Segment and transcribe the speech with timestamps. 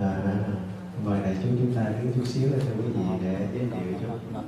[0.00, 0.22] à,
[1.04, 4.40] mời đại chúng chúng ta đứng chút xíu cho quý vị để giới thiệu cho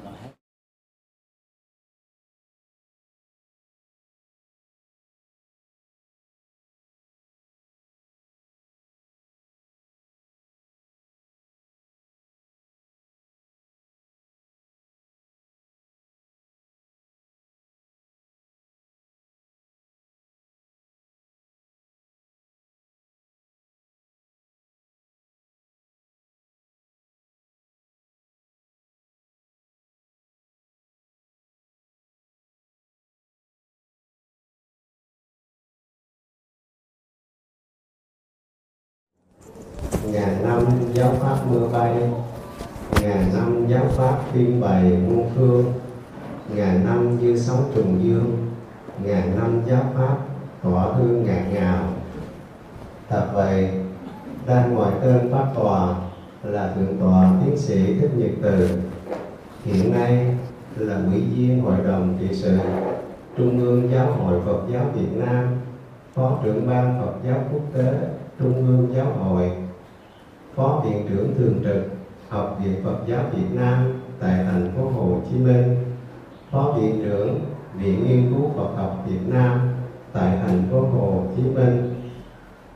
[40.13, 41.95] ngàn năm giáo pháp mưa bay,
[43.03, 45.73] ngàn năm giáo pháp phiên bày muôn phương,
[46.55, 48.49] ngàn năm như sóng trùng dương,
[49.05, 50.17] ngàn năm giáo pháp
[50.63, 51.85] tỏa hương ngạt ngào.
[53.09, 53.71] Thật vậy
[54.47, 55.95] đang ngoài tên pháp tòa
[56.43, 58.69] là thượng tọa tiến sĩ thích nhật từ.
[59.65, 60.37] Hiện nay
[60.77, 62.59] là ủy viên hội đồng trị sự,
[63.37, 65.47] trung ương giáo hội phật giáo việt nam,
[66.15, 67.93] phó trưởng ban phật giáo quốc tế,
[68.39, 69.51] trung ương giáo hội.
[70.57, 71.83] Phó Viện trưởng Thường trực
[72.29, 75.77] Học viện Phật giáo Việt Nam tại thành phố Hồ Chí Minh,
[76.51, 77.41] Phó Viện trưởng
[77.77, 79.61] Viện Nghiên cứu Phật học Việt Nam
[80.13, 81.95] tại thành phố Hồ Chí Minh,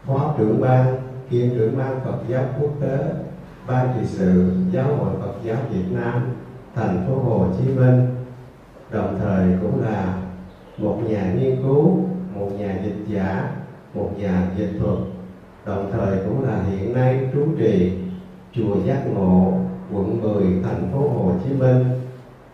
[0.07, 0.97] Phó trưởng ban
[1.31, 3.13] kiêm trưởng ban Phật giáo quốc tế,
[3.67, 6.23] ban trị sự Giáo hội Phật giáo Việt Nam
[6.75, 8.07] thành phố Hồ Chí Minh,
[8.91, 10.15] đồng thời cũng là
[10.79, 11.99] một nhà nghiên cứu,
[12.35, 13.51] một nhà dịch giả,
[13.95, 15.16] một nhà dịch thuật
[15.67, 17.99] đồng thời cũng là hiện nay trú trì
[18.53, 19.53] chùa Giác Ngộ,
[19.93, 21.85] quận 10, thành phố Hồ Chí Minh,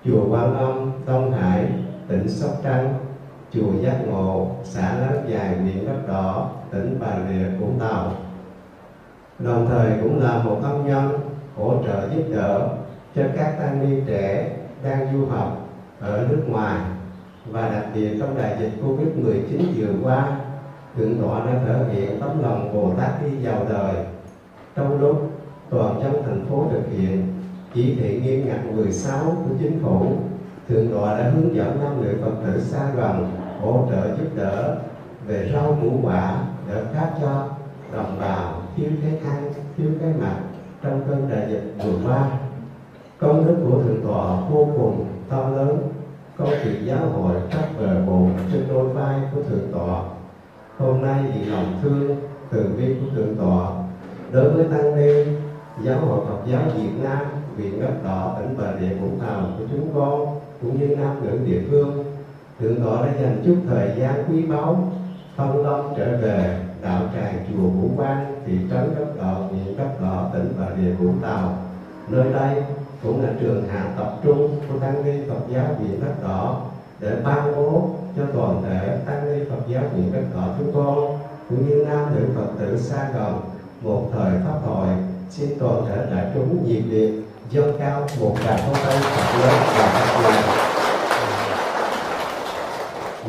[0.04, 1.66] chùa Quan Âm, Đông Hải,
[2.06, 2.94] tỉnh Sóc Trăng,
[3.52, 8.12] chùa Giác Ngộ, xã Láng Dài, huyện Đất Đỏ, tỉnh Bà Rịa, Vũng Tàu.
[9.38, 11.18] Đồng thời cũng là một ân nhân
[11.56, 12.68] hỗ trợ giúp đỡ
[13.14, 14.46] cho các tăng ni trẻ
[14.82, 15.56] đang du học
[16.00, 16.78] ở nước ngoài
[17.46, 20.41] và đặc biệt trong đại dịch Covid-19 vừa qua
[20.96, 23.94] thượng tọa đã thể hiện tấm lòng bồ tát đi vào đời.
[24.76, 25.30] Trong lúc
[25.70, 27.26] toàn dân thành phố thực hiện
[27.74, 30.16] chỉ thị nghiêm ngặt 16 của chính phủ,
[30.68, 33.30] thượng tọa đã hướng dẫn nam nữ phật tử xa gần
[33.60, 34.76] hỗ trợ giúp đỡ
[35.26, 37.48] về rau củ quả để phát cho
[37.92, 40.36] đồng bào thiếu cái ăn thiếu cái mặc
[40.82, 42.30] trong cơn đại dịch vừa qua.
[43.18, 45.88] Công đức của thượng tọa vô cùng to lớn.
[46.36, 50.02] Công việc giáo hội khắp bờ bộ trên đôi vai của thượng tọa
[50.82, 52.16] hôm nay vì lòng thương,
[52.50, 53.68] từ bi của thượng tọa.
[54.32, 55.32] Đối với tăng ni,
[55.82, 57.26] giáo hội Phật giáo Việt Nam,
[57.56, 61.38] viện đất đỏ, tỉnh bà rịa vũng tàu của chúng con, cũng như nam nữ
[61.46, 62.04] địa phương,
[62.58, 64.92] thượng tọa đã dành chút thời gian quý báu
[65.36, 70.00] thông long trở về đạo tràng chùa Vũ Quang, thị trấn đất đỏ huyện đất
[70.00, 71.54] đỏ, tỉnh bà rịa vũng tàu.
[72.08, 72.62] Nơi đây
[73.02, 76.60] cũng là trường hạ tập trung của tăng ni Phật giáo viện đất đỏ
[77.02, 81.18] để ban bố cho toàn thể tăng ni Phật giáo huyện đất Thọ chúng con,
[81.48, 83.40] cũng như nam nữ Phật tử xa gần,
[83.82, 84.86] một thời pháp hội,
[85.30, 87.12] xin toàn thể đại chúng nhiệt liệt,
[87.50, 90.42] dâng cao một tràng pháo tay thật lớn và thật dài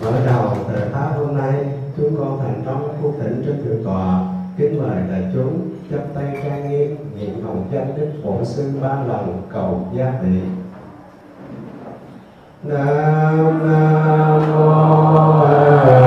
[0.02, 1.54] mở đầu thời pháp hôm nay,
[1.98, 4.20] chúng con thành tâm khu tỉnh trên thượng tọa,
[4.58, 9.04] kính mời đại chúng chắp tay trang nghiêm, niệm hồng danh đức bổn sư ba
[9.04, 10.40] lần cầu gia thị
[12.64, 13.60] nam
[14.54, 16.03] mô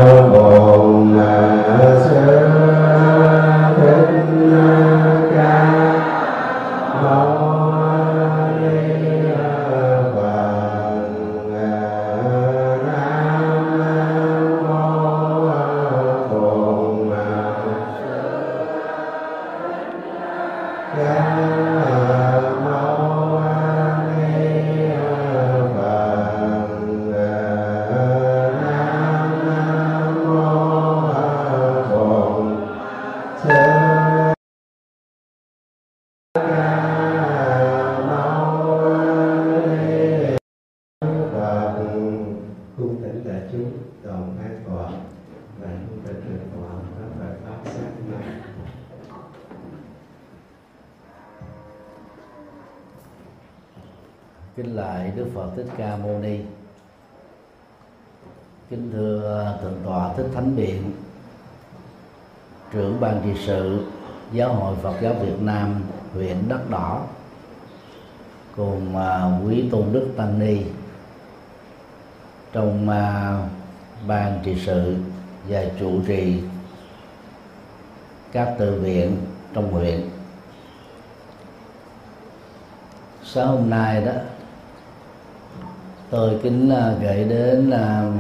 [86.47, 88.13] kính à, gửi đến à,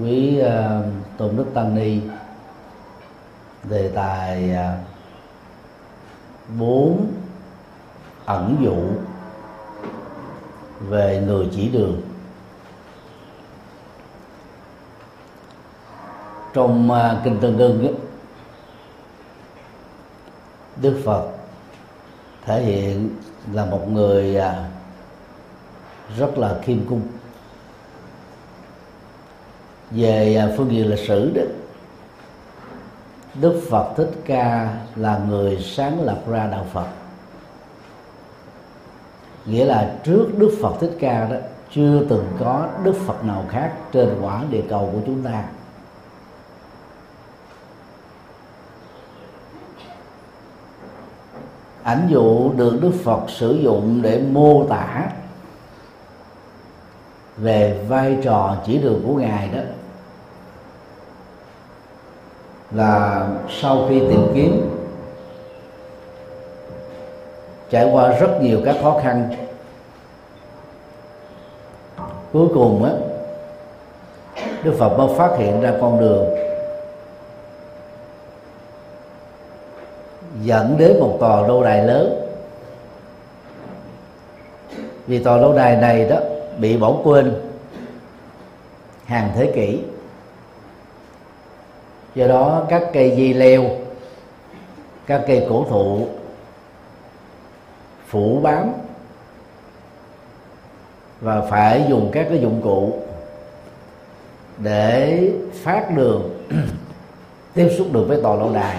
[0.00, 0.80] quý à,
[1.16, 2.00] tôn đức tăng ni
[3.70, 4.56] đề tài
[6.58, 7.06] bốn
[8.24, 8.76] ẩn dụ
[10.88, 12.02] về người chỉ đường.
[16.54, 16.90] Trong
[17.24, 17.94] kinh tương ưng
[20.76, 21.28] đức phật
[22.44, 23.10] thể hiện
[23.52, 24.36] là một người
[26.18, 27.02] rất là khiêm cung
[29.94, 31.42] về à, phương diện lịch sử đó,
[33.40, 36.86] Đức Phật Thích Ca là người sáng lập ra đạo Phật.
[39.46, 41.36] Nghĩa là trước Đức Phật Thích Ca đó,
[41.70, 45.44] chưa từng có Đức Phật nào khác trên quả địa cầu của chúng ta.
[51.82, 55.08] Ảnh dụ được đức phật sử dụng để mô tả
[57.36, 59.60] về vai trò chỉ đường của ngài đó
[62.74, 63.28] là
[63.60, 64.70] sau khi tìm kiếm,
[67.70, 69.28] trải qua rất nhiều các khó khăn.
[72.32, 72.92] Cuối cùng á,
[74.62, 76.24] đức phật mới phát hiện ra con đường
[80.42, 82.28] dẫn đến một tòa lâu đài lớn.
[85.06, 86.16] Vì tòa lâu đài này đó
[86.58, 87.34] bị bỏ quên
[89.04, 89.78] hàng thế kỷ
[92.14, 93.64] do đó, các cây dây leo,
[95.06, 96.06] các cây cổ thụ,
[98.06, 98.72] phủ bám
[101.20, 102.92] và phải dùng các cái dụng cụ
[104.58, 106.46] để phát đường,
[107.54, 108.78] tiếp xúc được với tòa lâu đài.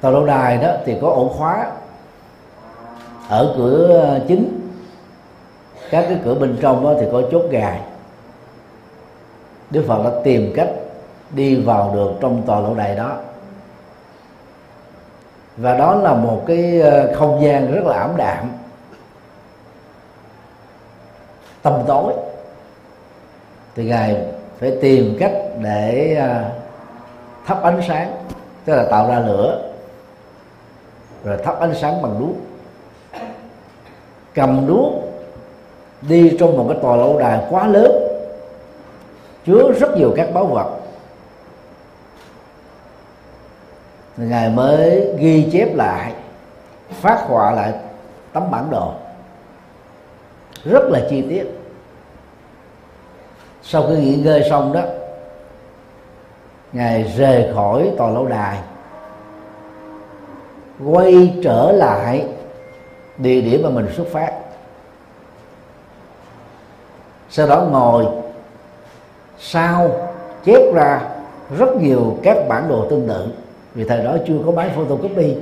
[0.00, 1.70] Tòa lâu đài đó thì có ổ khóa
[3.28, 4.70] ở cửa ờ, chính.
[5.90, 7.80] Các cái cửa bên trong đó thì có chốt gài
[9.70, 10.68] đức phật đã tìm cách
[11.30, 13.16] đi vào được trong tòa lâu đài đó.
[15.56, 18.50] Và đó là một cái ờ, không gian rất là ảm đạm.
[21.62, 22.12] Tầm tối.
[23.76, 24.16] Thì ngài
[24.58, 26.44] phải tìm cách để ờ,
[27.46, 28.12] thắp ánh sáng,
[28.64, 29.62] tức là tạo ra lửa,
[31.24, 32.36] rồi thắp ánh sáng bằng đuốc.
[34.34, 34.92] Cầm đuốc
[36.02, 37.99] đi trong một cái tòa lâu đài quá lớn
[39.46, 40.76] chứa rất nhiều các báu vật.
[44.16, 46.12] Ngài mới ghi chép lại,
[46.90, 47.72] phát họa lại
[48.32, 48.92] tấm bản đồ.
[50.64, 51.44] Rất là chi tiết.
[53.62, 54.82] Sau khi nghỉ ngơi xong đó,
[56.72, 58.58] ngài rời khỏi tòa lâu đài,
[60.86, 62.26] quay trở lại
[63.18, 64.32] địa điểm mà mình xuất phát.
[67.30, 68.06] Sau đó ngồi
[69.40, 69.90] sau
[70.44, 71.00] chép ra
[71.58, 73.26] rất nhiều các bản đồ tương tự?
[73.74, 75.36] Vì thời đó chưa có máy photocopy.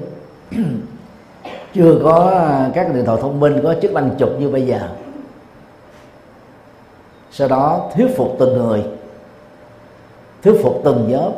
[1.74, 4.88] Chưa có à, các điện thoại thông minh, có chức năng chụp như bây giờ.
[7.30, 8.84] Sau đó thuyết phục từng người,
[10.42, 11.32] thuyết phục từng nhóm,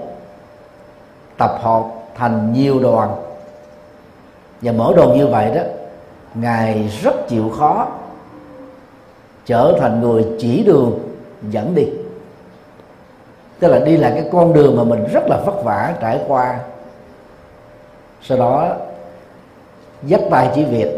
[1.38, 1.84] tập hợp
[2.14, 3.14] thành nhiều đoàn.
[4.62, 5.62] Và mở đồ như vậy đó,
[6.34, 7.88] ngài rất chịu khó
[9.46, 10.98] trở thành người chỉ đường
[11.50, 11.86] dẫn đi
[13.60, 16.58] tức là đi lại cái con đường mà mình rất là vất vả trải qua.
[18.22, 18.76] Sau đó
[20.02, 20.88] dắt tay chỉ việc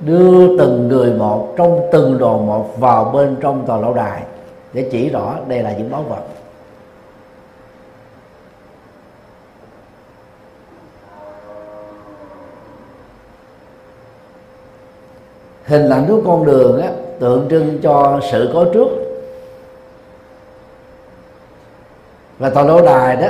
[0.00, 4.22] đưa từng người một trong từng đồ một vào bên trong tòa lâu đài
[4.72, 6.22] để chỉ rõ đây là những báu vật.
[15.64, 19.03] Hình ảnh của con đường á, tượng trưng cho sự có trước.
[22.38, 23.28] Và tòa lâu đài đó.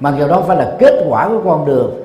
[0.00, 2.00] Mặc dù đó phải là kết quả của con đường,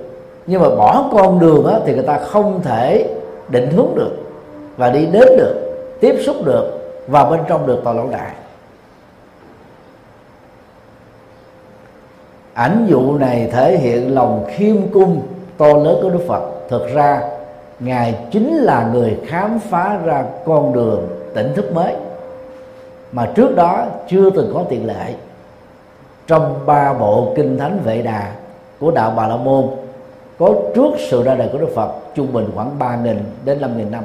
[0.48, 3.16] nhưng mà bỏ con đường đó thì người ta không thể
[3.50, 4.12] định hướng được
[4.78, 5.56] và đi đến được,
[6.00, 8.32] tiếp xúc được vào bên trong được tòa lâu đài.
[12.54, 15.22] Ảnh dụ này thể hiện lòng khiêm cung
[15.58, 16.42] to lớn của đức phật.
[16.70, 17.22] Thực ra,
[17.80, 21.94] ngài chính là người khám phá ra con đường tỉnh thức mới
[23.12, 25.14] mà trước đó chưa từng có tiền lệ
[26.28, 28.36] trong ba bộ kinh thánh vệ đà
[28.80, 29.68] của đạo bà la môn,
[30.40, 33.78] có trước sự ra đời của đức phật trung bình khoảng ba nghìn đến năm
[33.78, 34.04] nghìn năm.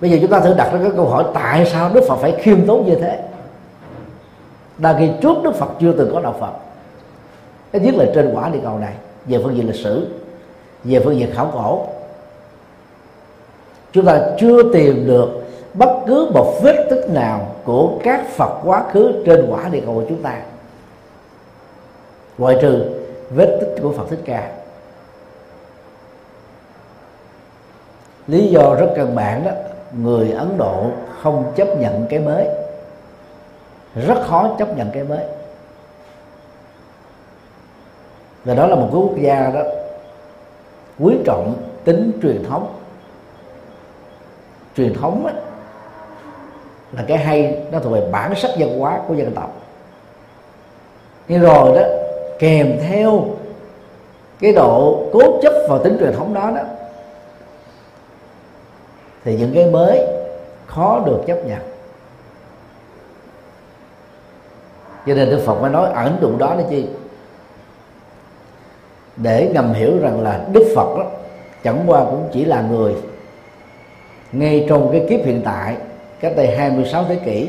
[0.00, 2.34] Bây giờ chúng ta thử đặt ra cái câu hỏi, tại sao đức phật phải
[2.38, 3.24] khiêm tốn như thế?
[4.78, 6.52] Đa khi trước đức phật chưa từng có đạo phật,
[7.72, 8.94] Cái nhất là trên quả địa cầu này,
[9.26, 10.08] về phương diện lịch sử,
[10.84, 11.86] về phương diện khảo cổ,
[13.92, 15.47] chúng ta chưa tìm được
[15.78, 19.94] bất cứ một vết tích nào của các Phật quá khứ trên quả địa cầu
[19.94, 20.40] của chúng ta.
[22.38, 22.84] Ngoại trừ
[23.30, 24.50] vết tích của Phật Thích Ca.
[28.26, 29.50] Lý do rất căn bản đó
[29.92, 30.86] người Ấn Độ
[31.20, 32.48] không chấp nhận cái mới.
[34.06, 35.24] Rất khó chấp nhận cái mới.
[38.44, 39.60] Và đó là một cái quốc gia đó
[40.98, 41.54] quý trọng
[41.84, 42.74] tính truyền thống.
[44.76, 45.34] Truyền thống ấy,
[46.92, 49.60] là cái hay, nó thuộc về bản sắc văn hóa của dân tộc.
[51.28, 51.86] Nhưng rồi đó,
[52.38, 53.24] kèm theo
[54.40, 56.62] cái độ cố chấp vào tính truyền thống đó đó,
[59.24, 60.06] thì những cái mới
[60.66, 61.58] khó được chấp nhận.
[65.06, 66.86] Cho nên đức phật mới nói ẩn dụ đó là chi?
[69.16, 71.04] Để ngầm hiểu rằng là đức phật đó,
[71.64, 72.94] chẳng qua cũng chỉ là người
[74.32, 75.76] ngay trong cái kiếp hiện tại
[76.20, 77.48] cách đây 26 thế kỷ,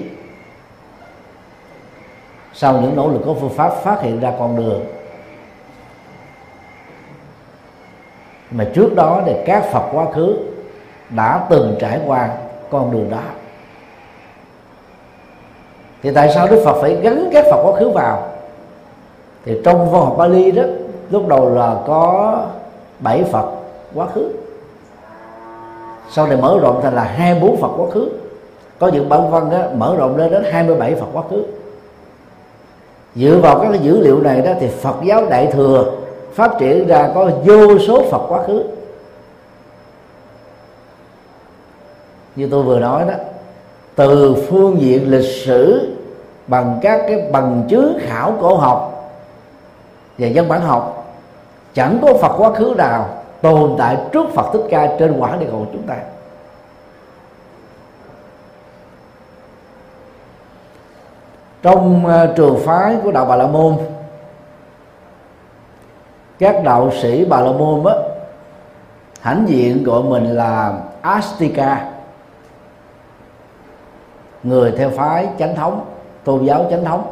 [2.53, 4.85] sau những nỗ lực của phương pháp phát hiện ra con đường,
[8.51, 10.37] mà trước đó thì các Phật quá khứ
[11.09, 12.29] đã từng trải qua
[12.69, 13.21] con đường đó.
[16.03, 18.31] Thì tại sao Đức Phật phải gắn các Phật quá khứ vào?
[19.45, 20.63] Thì trong văn học Bali đó,
[21.09, 22.37] lúc đầu là có
[22.99, 23.51] bảy Phật
[23.93, 24.31] quá khứ.
[26.11, 28.09] Sau này mở rộng thành là 24 Phật quá khứ
[28.79, 31.43] có những bản văn đó, mở rộng lên đến 27 Phật quá khứ
[33.15, 35.91] dựa vào các cái dữ liệu này đó thì Phật giáo Đại thừa
[36.33, 38.63] phát triển ra có vô số Phật quá khứ
[42.35, 43.13] như tôi vừa nói đó
[43.95, 45.89] từ phương diện lịch sử
[46.47, 49.11] bằng các cái bằng chứng khảo cổ học
[50.17, 51.13] và dân bản học
[51.73, 53.09] chẳng có Phật quá khứ nào
[53.41, 55.95] tồn tại trước Phật Thích Ca trên quả địa cầu chúng ta.
[61.61, 63.77] Trong ờ, trường phái của đạo Bà La Môn,
[66.39, 67.93] các đạo sĩ Bà La Môn á,
[69.21, 71.91] hãnh diện gọi mình là Astika,
[74.43, 75.85] người theo phái chánh thống,
[76.23, 77.03] tôn giáo chánh thống,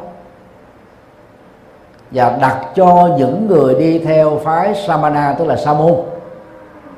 [2.10, 5.94] và đặt cho những người đi theo phái Samana, tức là Sa môn,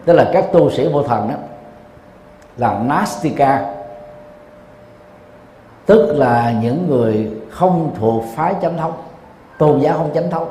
[0.04, 1.34] tức là các tu sĩ vô thần đó
[2.56, 3.74] là Nastika
[5.86, 8.92] tức là những người không thuộc phái chánh thống
[9.58, 10.48] tôn giáo không chánh thống.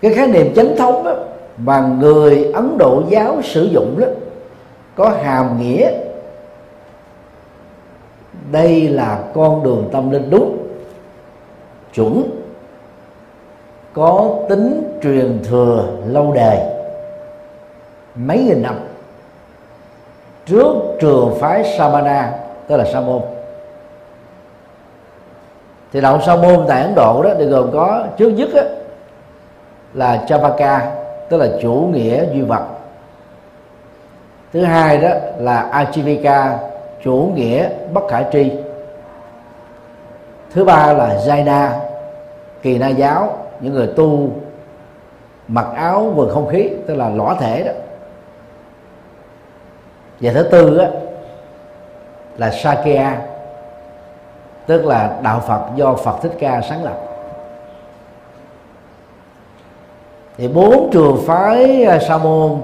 [0.00, 1.14] Cái khái niệm chánh thống đó,
[1.56, 4.06] mà người Ấn Độ giáo sử dụng đó
[4.94, 5.90] có hàm nghĩa
[8.52, 10.56] đây là con đường tâm linh đúng
[11.94, 12.22] chuẩn
[13.92, 16.58] có tính truyền thừa lâu đời.
[18.14, 18.78] Mấy nghìn năm
[20.46, 22.32] trước trường phái Samana
[22.66, 23.22] tức là Sa môn
[25.92, 28.62] thì đạo Sa môn tại Ấn Độ đó thì gồm có trước nhất á,
[29.94, 30.92] là Chavaka
[31.28, 32.62] tức là chủ nghĩa duy vật.
[34.52, 36.56] Thứ hai đó là Ajivika
[37.02, 38.52] chủ nghĩa bất khả tri.
[40.54, 41.68] Thứ ba là Jaina
[42.62, 44.30] kỳ na giáo những người tu
[45.48, 47.72] mặc áo quần không khí tức là lõa thể đó.
[50.20, 50.84] Và thứ tư đó,
[52.36, 53.18] là Sakya
[54.66, 57.00] tức là đạo Phật do Phật Thích Ca sáng lập.
[60.38, 62.60] Thì bốn trường phái à, sa môn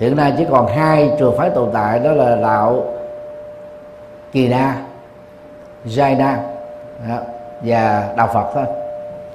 [0.00, 2.84] hiện nay chỉ còn hai trường phái tồn tại đó là đạo
[4.32, 4.76] kỳ na
[5.86, 6.36] jaina
[7.62, 8.64] và đạo phật thôi.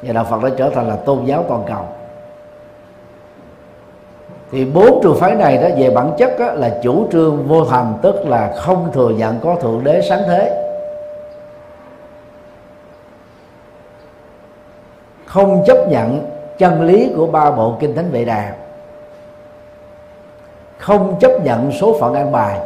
[0.01, 1.85] Và đạo phật đã trở thành là tôn giáo toàn cầu.
[4.51, 7.93] Thì bốn trường phái này đó về bản chất đó, là chủ trương vô thần
[8.01, 10.66] tức là không thừa nhận có thượng đế sáng thế.
[15.27, 18.53] Không chấp nhận chân lý của ba bộ kinh thánh vệ đà,
[20.77, 22.59] không chấp nhận số phận an bài,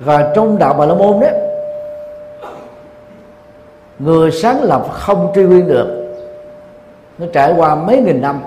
[0.00, 1.28] và trong đạo bà la môn đó,
[3.98, 6.14] người sáng lập không truy nguyên được.
[7.18, 8.42] Nó trải qua mấy nghìn năm,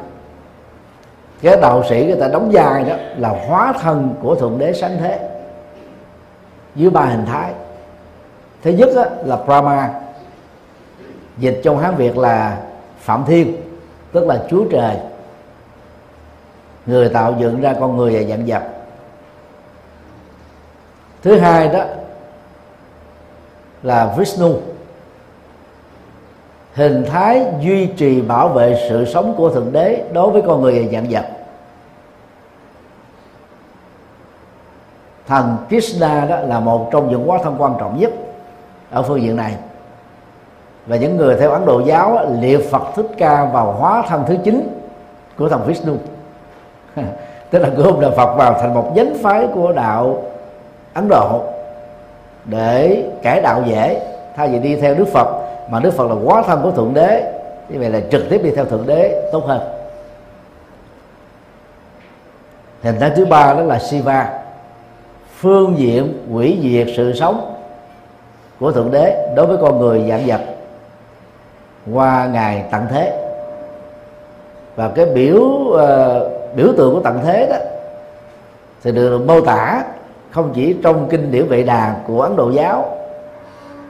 [1.41, 4.97] cái đạo sĩ người ta đóng vai đó là hóa thân của thượng đế sáng
[4.99, 5.29] thế,
[6.75, 7.53] dưới ba hình thái
[8.67, 9.93] thứ nhất đó, là Brahma.
[11.38, 12.57] Dịch trong hán việt là
[13.00, 13.57] phạm thiên
[14.12, 14.97] tức là chúa trời.
[16.86, 18.63] Người tạo dựng ra con người và dạng vật.
[21.21, 21.83] Thứ hai đó
[23.83, 24.55] là Vishnu.
[26.74, 30.83] Hình thái duy trì bảo vệ sự sống của thượng đế đối với con người
[30.83, 31.25] và dạng vật.
[35.27, 38.12] Thần Krishna đó là một trong những quá thân quan trọng nhất
[38.91, 39.56] ở phương diện này.
[40.88, 44.36] Và những người theo Ấn Độ giáo liệt Phật Thích Ca vào hóa thân thứ
[44.44, 44.79] chín
[45.38, 45.94] của thần Vishnu.
[47.50, 50.24] Tức là gom đạo Phật vào thành một nhánh phái của đạo
[50.94, 51.44] Ấn Độ
[52.46, 54.01] để cải đạo dễ.
[54.36, 55.27] Thay vì đi theo Đức Phật,
[55.70, 57.34] mà Đức Phật là hóa thân của Thượng Đế.
[57.70, 59.62] Như vậy là trực tiếp đi theo Thượng Đế, tốt hơn.
[62.84, 64.39] Hình thái thứ ba đó là Shiva,
[65.38, 67.56] phương diện hủy diệt sự sống
[68.59, 70.41] của thượng đế đối với con người dạng vật
[71.93, 73.23] qua ngày tận thế.
[74.75, 75.77] Và cái biểu uh,
[76.55, 77.55] biểu tượng của tận thế đó
[78.83, 79.83] thì được mô tả
[80.31, 82.97] không chỉ trong kinh điển vệ đà của ấn độ giáo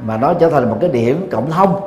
[0.01, 1.81] mà nó trở thành một cái điểm cộng thông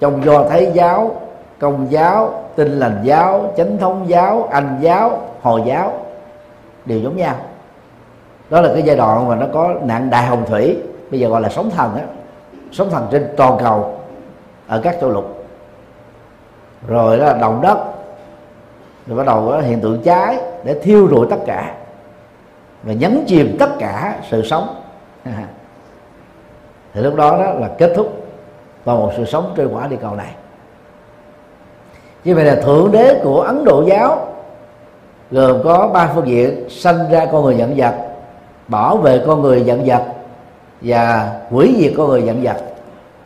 [0.00, 1.20] trong do thái giáo
[1.58, 5.92] công giáo tinh lành giáo chánh thống giáo anh giáo hồi giáo
[6.84, 7.34] đều giống nhau.
[8.50, 10.76] Đó là cái giai đoạn mà nó có nạn đại hồng thủy
[11.12, 12.02] bây giờ gọi là sóng thần á.
[12.72, 13.98] Sóng thần trên toàn cầu,
[14.66, 15.44] ở các châu lục.
[16.88, 17.78] Rồi đó là động đất.
[19.06, 21.74] Rồi bắt đầu có hiện tượng cháy để thiêu rụi tất cả.
[22.82, 24.82] Và nhấn chìm tất cả sự sống.
[26.94, 28.26] Thì lúc đó đó là kết thúc
[28.84, 30.34] vào một sự sống trên quả địa cầu này.
[32.24, 34.26] Như vậy là thượng đế của ấn độ giáo
[35.30, 37.94] gồm có ba phương diện sanh ra con người nhận vật,
[38.68, 40.02] bảo vệ con người giận vật
[40.82, 42.56] và hủy diệt con người dặn vật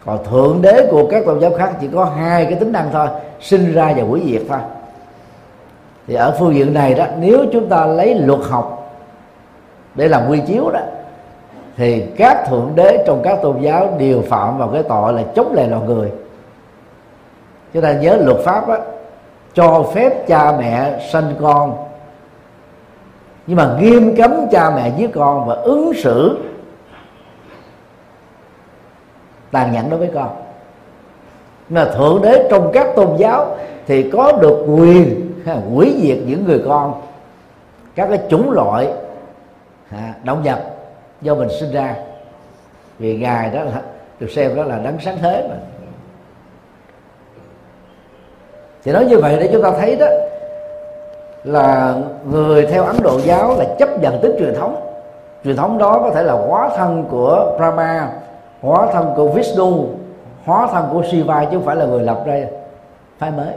[0.07, 3.09] còn thượng đế của các tôn giáo khác chỉ có hai cái tính năng thôi
[3.41, 4.59] sinh ra và hủy diệt thôi.
[6.07, 8.99] Thì ở phương diện này đó nếu chúng ta lấy luật học
[9.95, 10.81] để làm quy chiếu đó
[11.77, 15.53] thì các thượng đế trong các tôn giáo đều phạm vào cái tội là chống
[15.55, 16.11] lại loài người.
[17.73, 18.77] Chúng ta nhớ luật pháp đó,
[19.55, 21.77] cho phép cha mẹ sanh con
[23.47, 26.39] nhưng mà nghiêm cấm cha mẹ giết con và ứng xử
[29.53, 30.29] tàn nhẫn đối với con.
[31.69, 33.57] Mà thượng đế trong các tôn giáo
[33.87, 35.33] thì có được quyền
[35.75, 37.03] hủy diệt những người con,
[37.95, 38.89] các cái chủng loại
[40.25, 40.59] động vật
[41.23, 41.95] do mình sinh ra.
[42.99, 43.83] Vì ngài đó là,
[44.21, 45.57] được xem đó là đấng sáng thế mà.
[48.85, 50.07] Thì nói như vậy để chúng ta thấy đó,
[51.45, 51.95] là
[52.31, 54.83] người theo ấn độ giáo là chấp nhận tính truyền thống.
[55.45, 58.09] Truyền thống đó có thể là hóa thân của brahma
[58.67, 59.89] hóa thân của vishnu,
[60.45, 62.45] hóa thân của shiva chứ không phải là người lập ra.
[63.19, 63.55] Phái mới.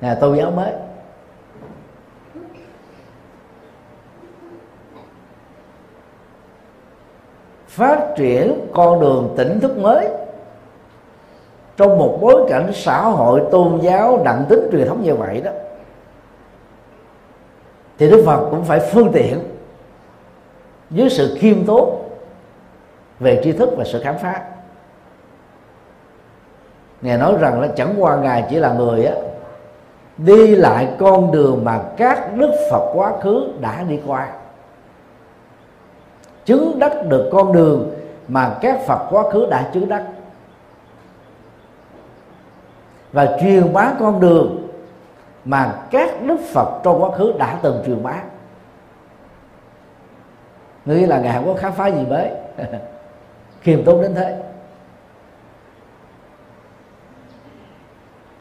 [0.00, 0.72] Là tôn giáo mới.
[7.66, 10.08] Phát triển con đường tỉnh thức mới.
[11.76, 15.50] Trong một bối cảnh xã hội tôn giáo đặng tính truyền thống như vậy đó,
[17.98, 19.38] thì đức phật cũng phải phương tiện
[20.90, 22.03] với sự khiêm tốn
[23.20, 24.40] về tri thức và sự khám phá.
[27.02, 29.14] Ngài nói rằng là chẳng qua ngài chỉ là người á,
[30.16, 34.28] đi lại con đường mà các đức phật quá khứ đã đi qua.
[36.44, 37.94] Chứng đắc được con đường
[38.28, 40.04] mà các phật quá khứ đã chứng đắc.
[43.12, 44.68] Và truyền bá con đường
[45.44, 48.22] mà các đức phật trong quá khứ đã từng truyền bá.
[50.84, 52.30] Nghĩa là ngài không có khám phá gì mới.
[53.64, 54.42] khiêm tốn đến thế.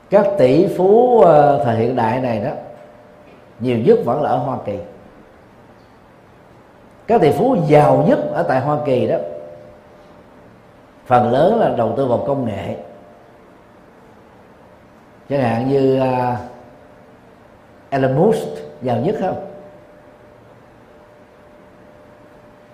[0.09, 2.51] Các tỷ phú ờ, thời hiện đại này đó
[3.59, 4.79] nhiều nhất vẫn là ở hoa kỳ.
[7.07, 9.17] Các tỷ phú giàu nhất ở tại hoa kỳ đó
[11.05, 12.75] phần lớn là đầu tư vào công nghệ.
[15.29, 16.37] Chẳng hạn như uh,
[17.89, 18.47] Elon Musk
[18.81, 19.45] giàu nhất không?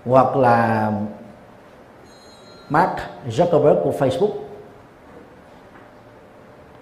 [0.05, 0.91] Hoặc là
[2.69, 2.91] Mark
[3.29, 4.31] Zuckerberg của Facebook.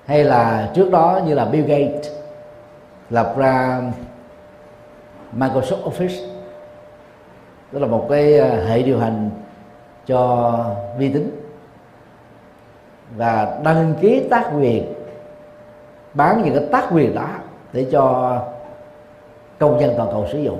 [0.05, 2.11] Hay là trước đó như là Bill Gates,
[3.09, 3.81] lập ra
[5.37, 6.27] Microsoft Office.
[7.71, 9.29] Đó là một cái ờ, hệ điều hành
[10.05, 10.65] cho
[10.97, 11.31] vi tính.
[13.15, 14.93] Và đăng ký tác quyền,
[16.13, 17.27] bán những cái tác quyền đó
[17.73, 18.37] để cho
[19.59, 20.59] công dân toàn cầu sử dụng.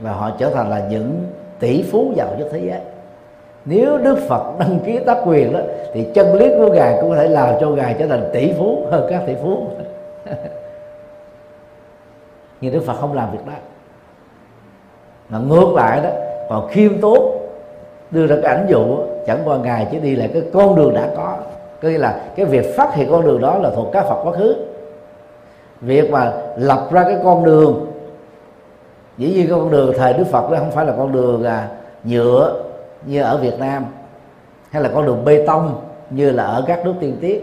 [0.00, 1.26] Và họ trở thành là những
[1.58, 2.80] tỷ phú giàu nhất thế giới
[3.64, 5.60] nếu đức phật đăng ký tác quyền đó
[5.94, 8.86] thì chân lý của ngài cũng có thể làm cho ngài trở thành tỷ phú
[8.90, 9.66] hơn các tỷ phú.
[12.60, 13.52] Nhưng đức phật không làm việc đó.
[15.28, 16.10] Mà ngược lại đó
[16.48, 17.38] còn khiêm tốn
[18.10, 21.08] đưa ra cái ảnh dụ chẳng qua ngài chỉ đi lại cái con đường đã
[21.16, 21.36] có.
[21.82, 24.32] Có nghĩa là cái việc phát hiện con đường đó là thuộc các phật quá
[24.32, 24.54] khứ.
[25.80, 27.92] Việc mà lập ra cái con đường
[29.18, 31.68] dĩ nhiên con đường thời đức phật đó không phải là con đường à,
[32.04, 32.62] nhựa
[33.06, 33.86] như ở việt nam
[34.70, 35.80] hay là con đường bê tông
[36.10, 37.40] như là ở các nước tiên tiến.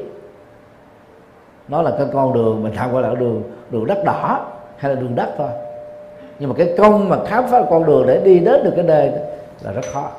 [1.68, 4.46] Nó là cái con đường mình tham gọi là đường đường đất đỏ
[4.78, 5.50] hay là đường đất thôi.
[6.40, 9.12] Nhưng mà cái công mà khám phá con đường để đi đến được cái nơi
[9.62, 10.10] là rất khó.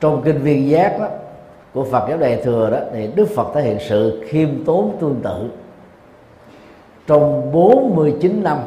[0.00, 1.08] Trong kinh viên giác đó,
[1.74, 5.20] của Phật giáo Đại thừa đó thì Đức Phật thể hiện sự khiêm tốn tương
[5.24, 5.48] tự
[7.06, 8.58] trong 49 năm,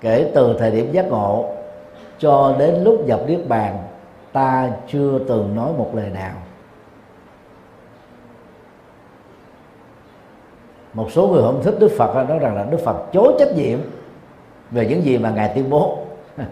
[0.00, 1.44] kể từ thời điểm giác ngộ
[2.18, 3.78] cho đến lúc nhập niết bàn,
[4.32, 6.34] ta chưa từng nói một lời nào.
[10.94, 13.78] Một số người không thích Đức Phật nói rằng là Đức Phật chối trách nhiệm
[14.70, 15.98] về những gì mà ngài tuyên bố.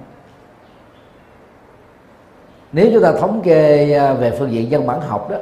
[2.73, 5.37] Nếu chúng ta thống kê à, về phương diện dân bản học đó,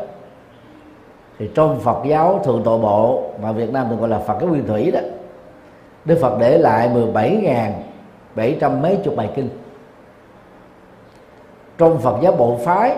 [1.39, 4.49] thì trong Phật giáo thượng tọa bộ mà Việt Nam thường gọi là Phật giáo
[4.49, 5.01] nguyên thủy đó
[6.05, 9.49] Đức Phật để lại 17.700 mấy chục bài kinh.
[11.79, 12.97] Trong Phật giáo bộ phái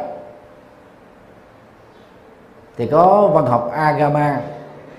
[2.76, 4.40] thì có văn học Agama,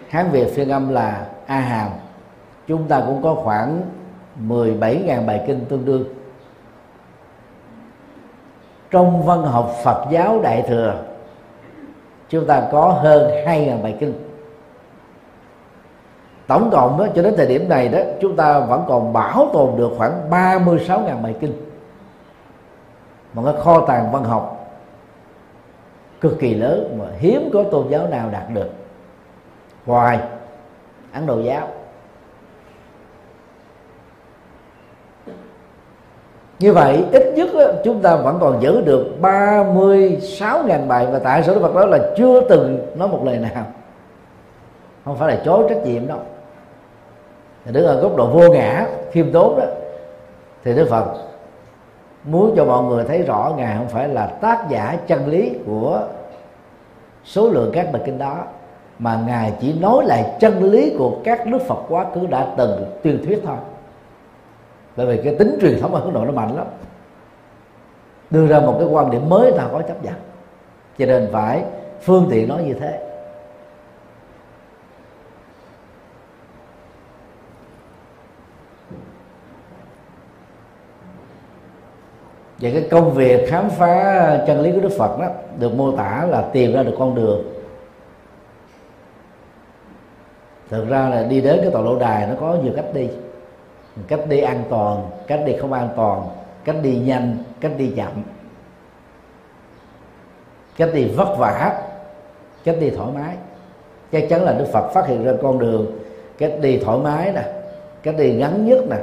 [0.09, 1.89] Hán Việt phiên âm là A Hàm
[2.67, 3.81] chúng ta cũng có khoảng
[4.47, 6.03] 17.000 bài kinh tương đương.
[8.91, 11.03] Trong văn học Phật giáo Đại thừa,
[12.29, 14.24] chúng ta có hơn 2.000 bài kinh
[16.47, 19.69] tổng cộng đó, cho đến thời điểm này đó chúng ta vẫn còn bảo tồn
[19.77, 21.53] được khoảng 36.000 bài kinh.
[23.33, 24.67] Một cái kho tàng văn học
[26.21, 28.69] cực kỳ lớn mà hiếm có tôn giáo nào đạt được.
[29.85, 30.19] Ngoài
[31.13, 31.67] ấn độ giáo.
[36.59, 41.43] Như vậy ít nhất đó, chúng ta vẫn còn giữ được 36.000 bài và tại
[41.43, 43.65] sao Đức Phật đó là chưa từng nói một lời nào?
[45.05, 46.19] Không phải là chối trách nhiệm đâu
[47.65, 49.65] đứng ở góc độ vô ngã, khiêm tốn đó.
[50.63, 51.05] Thì Đức Phật
[52.23, 56.01] muốn cho mọi người thấy rõ ngài không phải là tác giả chân lý của
[57.23, 58.37] số lượng các bài kinh đó,
[58.99, 62.85] mà ngài chỉ nói lại chân lý của các đức Phật quá khứ đã từng
[63.03, 63.57] tuyên thuyết thôi.
[64.95, 66.65] Bởi vì cái tính truyền thống ở Ấn Độ nó mạnh lắm.
[68.29, 70.13] Đưa ra một cái quan điểm mới ta có chấp nhận.
[70.97, 71.63] Cho nên phải
[72.01, 72.99] phương tiện nói như thế.
[82.65, 85.27] Và cái công việc khám phá chân lý của Đức Phật đó,
[85.59, 87.43] được mô tả là tìm ra được con đường.
[90.69, 93.07] Thực ra là đi đến cái tòa lộ đài nó có nhiều cách đi.
[94.07, 96.21] Cách đi an toàn, cách đi không an toàn,
[96.63, 98.11] cách đi nhanh, cách đi chậm.
[100.77, 101.81] Cách đi vất vả,
[102.63, 103.35] cách đi thoải mái.
[104.11, 105.99] Chắc chắn là đức phật phát hiện ra con đường,
[106.37, 107.43] cách đi thoải mái nè,
[108.03, 108.97] cách đi ngắn nhất nè,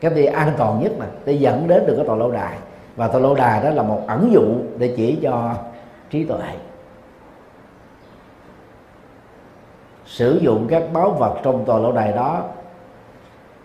[0.00, 2.56] cách đi an toàn nhất nè, để dẫn đến được cái tòa lâu đài
[2.96, 4.42] và tòa lâu đài đó là một ẩn dụ
[4.78, 5.54] để chỉ cho
[6.10, 6.54] trí tuệ.
[10.06, 12.42] Sử dụng các báu vật trong tòa lâu đài đó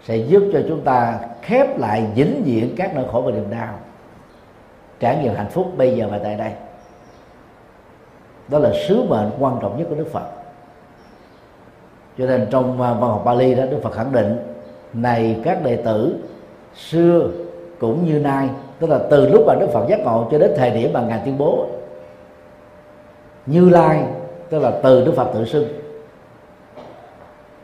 [0.03, 3.79] sẽ giúp cho chúng ta khép lại vĩnh viễn các nỗi khổ và niềm đau.
[4.99, 6.51] Trải nghiệm hạnh phúc bây giờ và tại đây.
[8.47, 10.25] Đó là sứ mệnh quan trọng nhất của đức phật.
[12.17, 14.37] Cho nên trong à, văn học Bali đó, Đức Phật khẳng định,
[14.93, 16.15] này các đệ tử,
[16.75, 17.29] xưa
[17.79, 20.71] cũng như nay tức là từ lúc mà Đức Phật giác ngộ cho đến thời
[20.71, 21.67] điểm mà ngài tuyên bố
[23.45, 24.03] Như Lai
[24.49, 25.67] tức là từ Đức Phật tự xưng.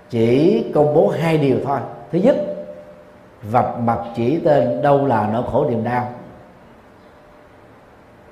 [0.09, 1.79] Chỉ công bố hai điều thôi.
[2.11, 2.35] Thứ nhất
[3.41, 6.09] vạch mặt chỉ tên đâu là nỗi khổ niềm đau.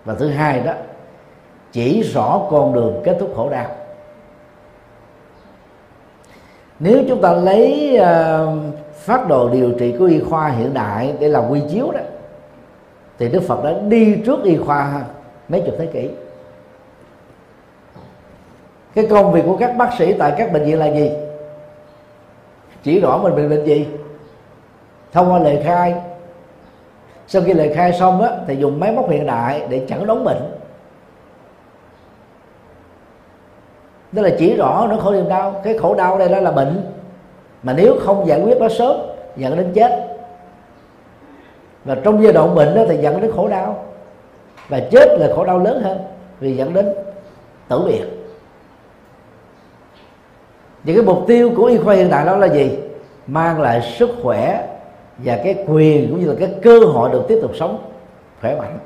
[0.05, 0.73] Và thứ hai đó
[1.71, 3.67] chỉ rõ con đường kết thúc khổ đau.
[6.79, 11.13] Nếu chúng ta lấy ờ, uh, phát đồ điều trị của y khoa hiện đại
[11.19, 11.99] để làm quy chiếu đó
[13.19, 15.03] thì đức phật đã đi trước y khoa
[15.49, 16.09] mấy chục thế kỷ.
[18.95, 21.11] Cái công việc của các bác sĩ tại các bệnh viện là gì?
[22.83, 23.87] Chỉ rõ mình bị bệnh gì?
[25.11, 25.95] Thông qua lời khai.
[27.27, 30.23] Sau khi lời khai xong á, thì dùng máy móc hiện đại để chẩn đoán
[30.23, 30.51] bệnh.
[34.11, 35.61] Đó là chỉ rõ nó khổ niềm đau.
[35.63, 36.91] Cái khổ đau đây đó là bệnh.
[37.63, 38.97] Mà nếu không giải quyết nó sớm,
[39.37, 40.08] dẫn đến chết
[41.89, 43.85] và trong giai đoạn bệnh đó thì dẫn đến khổ đau.
[44.67, 45.97] Và chết là khổ đau lớn hơn
[46.39, 46.93] vì dẫn đến
[47.67, 48.03] tử biệt.
[50.83, 52.79] Những cái mục tiêu của y khoa hiện đại đó là gì?
[53.27, 54.67] Mang lại sức khỏe
[55.17, 57.91] và cái quyền cũng như là cái cơ hội được tiếp tục sống
[58.41, 58.77] khỏe mạnh.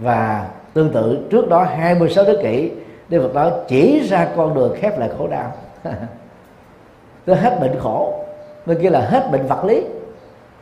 [0.00, 2.70] Và tương tự, trước đó 26 thế kỷ,
[3.08, 5.52] Đức Phật đó chỉ ra con đường khép lại khổ đau.
[7.24, 8.24] Tôi hết bệnh khổ
[8.66, 9.84] bên kia là hết bệnh vật lý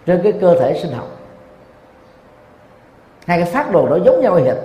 [0.07, 1.07] trên cái cơ thể sinh học.
[3.27, 4.57] Hai cái phát đồ đó giống nhau hệt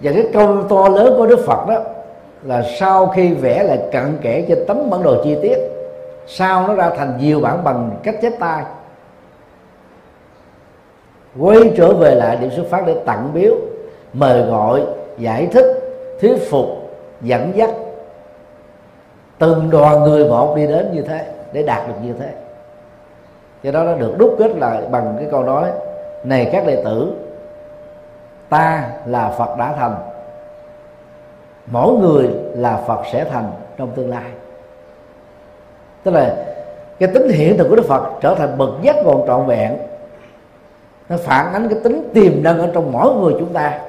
[0.00, 1.80] và cái câu to lớn của đức phật đó
[2.42, 5.58] là sau khi vẽ lại cặn kẽ trên tấm bản đồ chi tiết,
[6.26, 8.64] sau nó ra thành nhiều bản bằng cách chép tay.
[11.38, 13.54] Quay trở về lại điểm xuất phát để tặng biếu,
[14.12, 14.82] mời gọi,
[15.18, 15.66] giải thích,
[16.20, 16.83] thuyết phục
[17.20, 17.70] dẫn dắt
[19.38, 22.28] từng đoàn người một đi đến như thế, để đạt được như thế.
[23.62, 25.70] Do đó nó được đúc kết lại bằng cái câu nói,
[26.24, 27.12] này các đệ tử,
[28.48, 29.96] ta là phật đã thành.
[31.66, 34.30] Mỗi người là phật sẽ thành trong tương lai.
[36.02, 36.36] Tức là
[36.98, 39.76] cái tính hiện thực của đức phật trở thành bậc giác ngộ trọn vẹn.
[41.08, 43.80] Nó phản ánh cái tính tiềm năng ở trong mỗi người chúng ta.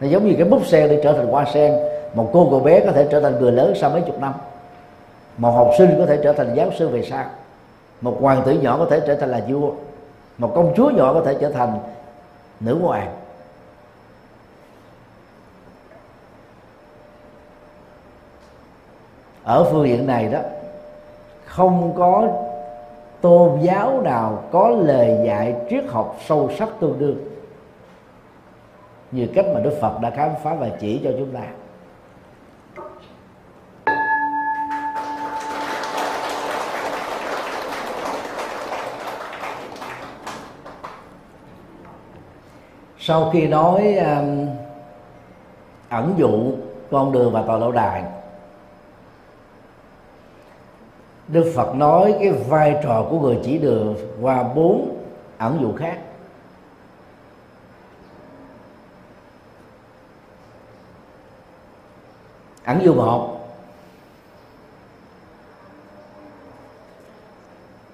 [0.00, 2.80] Nó giống như cái búp sen để trở thành hoa sen một cô cậu bé
[2.86, 4.32] có thể trở thành người lớn sau mấy chục năm.
[5.36, 7.24] Một học sinh có thể trở thành giáo sư về sau.
[8.00, 9.70] Một hoàng tử nhỏ có thể trở thành là vua.
[10.38, 11.78] Một công chúa nhỏ có thể trở thành
[12.60, 13.12] nữ hoàng.
[19.44, 20.38] Ở phương diện này đó,
[21.44, 22.28] không có
[23.20, 27.16] tôn giáo nào có lời dạy triết học sâu sắc tương đương
[29.10, 31.44] như cách mà Đức Phật đã khám phá và chỉ cho chúng ta.
[43.04, 44.48] Sau khi nói um,
[45.88, 46.52] ẩn dụ
[46.90, 48.04] con đường và tòa lâu đài
[51.28, 54.96] Đức Phật nói cái vai trò của người chỉ đường qua bốn
[55.38, 55.98] ẩn dụ khác.
[62.64, 63.38] Ẩn dụ một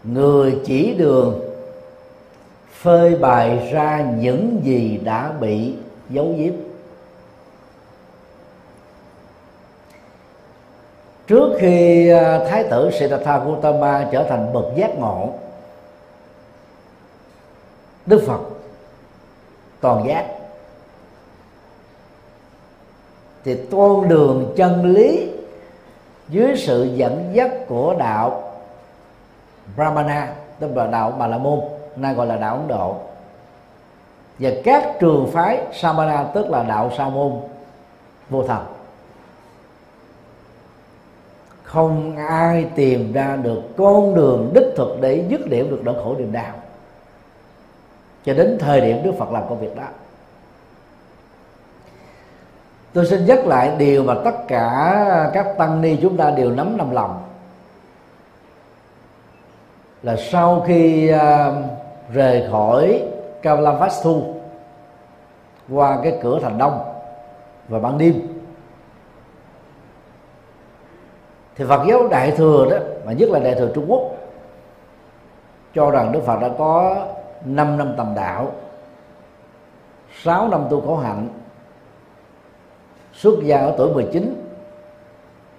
[0.05, 1.48] người chỉ đường
[2.79, 5.75] phơi bày ra những gì đã bị
[6.11, 6.53] giấu giếm.
[11.27, 15.35] Trước khi à, thái tử Siddhartha Gautama trở thành bậc giác ngộ,
[18.07, 18.41] Đức Phật
[19.81, 20.27] toàn giác.
[23.45, 25.31] Thì con đường chân lý
[26.29, 28.53] dưới sự dẫn dắt của đạo
[29.77, 32.97] Brahmana, tức là đạo Bà La Môn nay gọi là đạo Ấn Độ.
[34.39, 37.33] Và các trường phái Samana tức là đạo Sa môn
[38.31, 38.65] vô thần
[41.69, 46.15] không ai tìm ra được con đường đích thực để dứt điểm được nỗi khổ
[46.19, 46.53] niềm đau.
[48.25, 49.85] Cho đến thời điểm Đức Phật làm công việc đó.
[52.93, 56.75] Tôi xin nhắc lại điều mà tất cả các tăng ni chúng ta đều nắm
[56.79, 57.23] trong lòng.
[60.03, 61.19] Là sau khi uh,
[62.13, 63.03] rời khỏi
[63.43, 64.35] Kavalavastu
[65.71, 66.85] qua cái cửa thành đông
[67.69, 68.15] và ban đêm.
[71.57, 74.03] Thì Phật giáo Đại thừa đó, mà nhất là Đại thừa Trung Quốc,
[75.75, 77.07] cho rằng Đức Phật đã có
[77.45, 78.53] 5 năm tầm đạo
[80.23, 81.29] 6 năm tu khổ hạnh,
[83.13, 84.45] xuất gia ở tuổi 19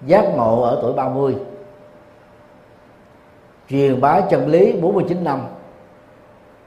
[0.06, 1.36] giác ngộ ở tuổi 30
[3.68, 5.40] truyền bá chân lý 49 năm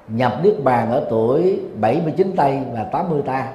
[0.08, 3.48] nhập niết bàn ở tuổi 79 tây và 80 ta.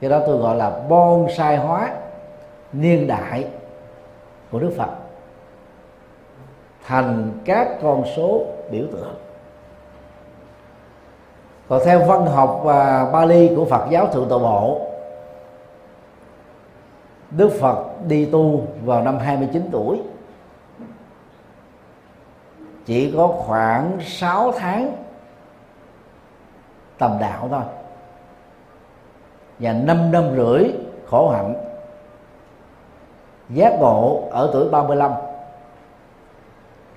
[0.00, 1.92] Cái đó tôi gọi là bonsai hóa
[2.72, 3.46] niên đại
[4.52, 4.90] của Đức Phật.
[6.86, 9.14] Thành các con số biểu tượng.
[11.68, 14.80] Còn theo văn học và Bali của Phật giáo Thượng Tọa Bộ
[17.30, 20.00] Đức Phật đi tu vào năm 29 tuổi
[22.88, 24.96] chỉ có khoảng 6 tháng
[26.98, 27.62] tầm đạo thôi.
[29.58, 30.64] Và 5 năm rưỡi
[31.06, 31.54] khổ hạnh.
[33.48, 35.12] Giác ngộ ở tuổi 35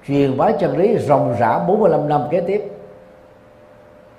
[0.08, 2.72] truyền bá chân lý ròng rã 45 năm kế tiếp.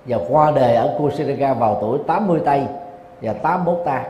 [0.07, 2.67] Và qua đời ở Kusinaga vào tuổi 80 tây
[3.23, 4.05] và 81 ta.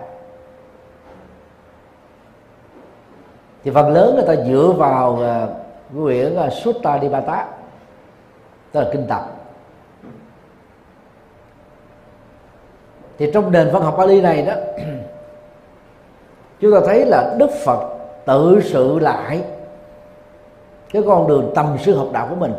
[3.65, 5.47] Thì phần lớn người ta dựa vào à,
[5.97, 7.47] quyển Sutta Dipata
[8.73, 9.31] tức là kinh tập.
[13.19, 14.55] Thì trong nền văn học Bali này đó,
[16.61, 17.89] chúng ta thấy là Đức Phật
[18.25, 19.43] tự sự lại
[20.93, 22.55] cái con đường tầm sư học đạo của mình.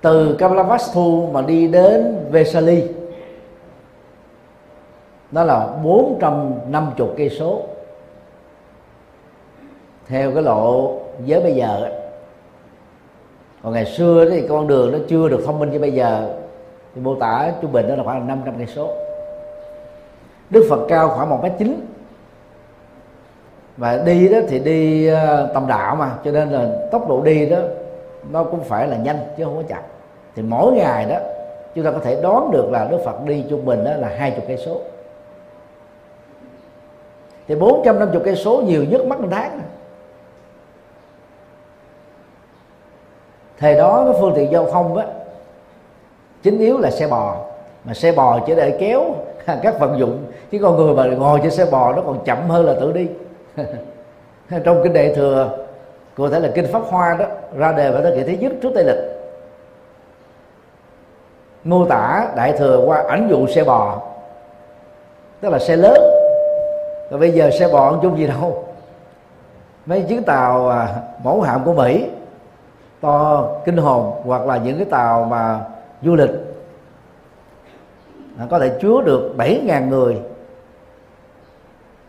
[0.00, 2.88] Từ Kamalavastu mà đi đến Vesali.
[5.30, 7.62] Đó là 450 cây số.
[10.06, 11.90] Theo cái lộ giới bây giờ
[13.66, 16.34] còn ngày xưa thì con đường nó chưa được thông minh như bây giờ.
[16.94, 18.90] Thì mô tả trung bình đó là khoảng 500 cây số.
[20.50, 21.86] Đức Phật cao khoảng một mét chín.
[23.76, 26.10] Và đi đó thì đi ờ, tầm đạo mà.
[26.24, 27.58] Cho nên là tốc độ đi đó,
[28.30, 29.82] nó cũng phải là nhanh chứ không có chậm.
[30.36, 31.16] Thì mỗi ngày đó,
[31.74, 34.30] chúng ta có thể đoán được là Đức Phật đi trung bình đó là hai
[34.30, 34.80] chục cây số.
[37.48, 39.60] Thì 450 cây số nhiều nhất mất một tháng.
[43.58, 45.06] Thời đó cái phương tiện giao thông á,
[46.42, 47.36] chính yếu là xe bò.
[47.84, 49.04] Mà xe bò chỉ để kéo
[49.62, 52.66] các vận dụng, chứ con người mà ngồi trên xe bò nó còn chậm hơn
[52.66, 53.08] là tự đi.
[54.64, 55.58] Trong kinh đệ thừa,
[56.16, 58.70] cụ thể là kinh pháp hoa đó, ra đề vào thế kỷ thứ nhất trước
[58.74, 59.16] tây lịch.
[61.64, 64.02] Mô tả đại thừa qua ảnh dụ xe bò,
[65.40, 65.96] tức là xe lớn.
[67.10, 68.64] Rồi bây giờ xe bò không chung gì đâu.
[69.86, 70.88] Mấy chiếc tàu à,
[71.24, 72.06] mẫu hạm của mỹ
[73.06, 75.60] to kinh hồn hoặc là những cái tàu mà
[76.02, 76.30] du lịch.
[78.50, 80.20] Có thể chứa được 7.000 người.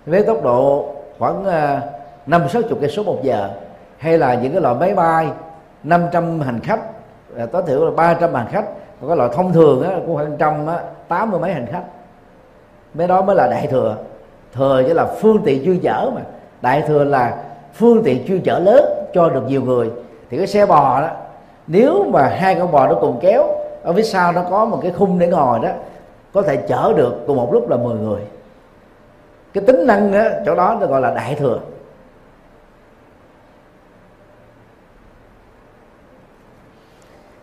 [0.06, 1.82] Với tốc độ khoảng à,
[2.26, 3.50] năm sáu chục cây số một giờ.
[3.98, 5.28] Hay là những cái loại máy bay
[5.84, 6.80] 500 hành khách
[7.38, 8.66] à, tối thiểu là 300 hành khách.
[9.02, 11.84] Còn cái loại thông thường á, cũng khoảng trăm á, tám mươi mấy hành khách.
[12.94, 13.96] Mấy đó mới là đại thừa.
[14.54, 16.22] Thừa chỉ là phương tiện chuyên chở mà.
[16.62, 19.92] Đại thừa là phương tiện chuyên chở lớn cho được nhiều người
[20.30, 21.10] thì cái xe bò đó
[21.68, 23.48] nếu mà hai con bò nó cùng kéo
[23.84, 25.70] ở phía sau nó có một cái khung để ngồi đó
[26.34, 28.22] có thể chở được cùng một lúc là 10 người.
[29.54, 31.60] Cái tính năng đó, chỗ đó nó gọi là đại thừa.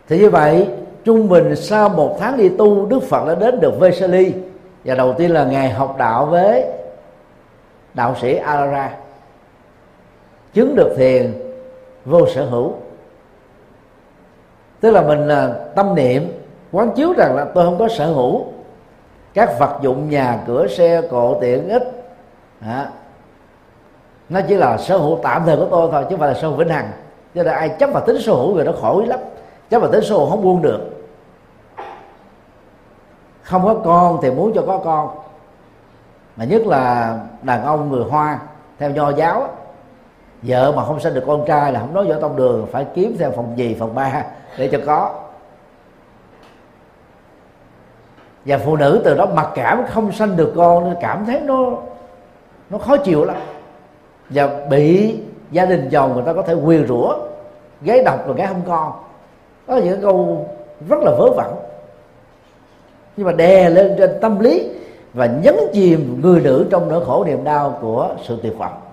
[0.08, 0.68] Thì như vậy
[1.04, 4.34] trung bình sau một tháng đi tu đức phật đã đến được vesali.
[4.84, 6.64] Và đầu tiên là ngày học đạo với
[7.94, 8.90] đạo sĩ alara.
[10.54, 11.43] Chứng được thiền
[12.04, 12.72] vô sở hữu.
[14.80, 16.32] Tức là mình à, tâm niệm
[16.72, 18.44] quán chiếu rằng là tôi không có sở hữu.
[19.34, 22.14] Các vật dụng nhà cửa xe cộ tiện ích
[22.60, 22.90] à,
[24.28, 26.48] nó chỉ là sở hữu tạm thời của tôi thôi chứ không phải là sở
[26.48, 26.90] hữu vĩnh hằng.
[27.34, 29.20] Cho nên ai chấp vào tính sở hữu người nó khổ lắm.
[29.70, 30.80] Chấp vào tính sở hữu không buông được.
[33.42, 35.10] Không có con thì muốn cho có con.
[36.36, 38.38] Mà nhất là đàn ông người hoa
[38.78, 39.48] theo nho giáo
[40.46, 43.16] vợ mà không sinh được con trai là không nói võ tông đường, phải kiếm
[43.18, 44.24] theo phòng gì, phòng ba
[44.58, 45.20] để cho có.
[48.44, 51.72] Và phụ nữ từ đó mặc cảm không sanh được con, nên cảm thấy nó
[52.70, 53.36] nó khó chịu lắm.
[54.30, 55.16] Và bị
[55.50, 57.16] gia đình chồng người ta có thể quyền rủa
[57.82, 58.92] gái độc rồi gái không con.
[59.66, 60.46] Đó là những câu
[60.88, 61.54] rất là vớ vẩn.
[63.16, 64.70] Nhưng mà đè lên trên tâm lý
[65.14, 68.83] và nhấn chìm người nữ trong nỗi khổ niềm đau của sự tuyệt vọng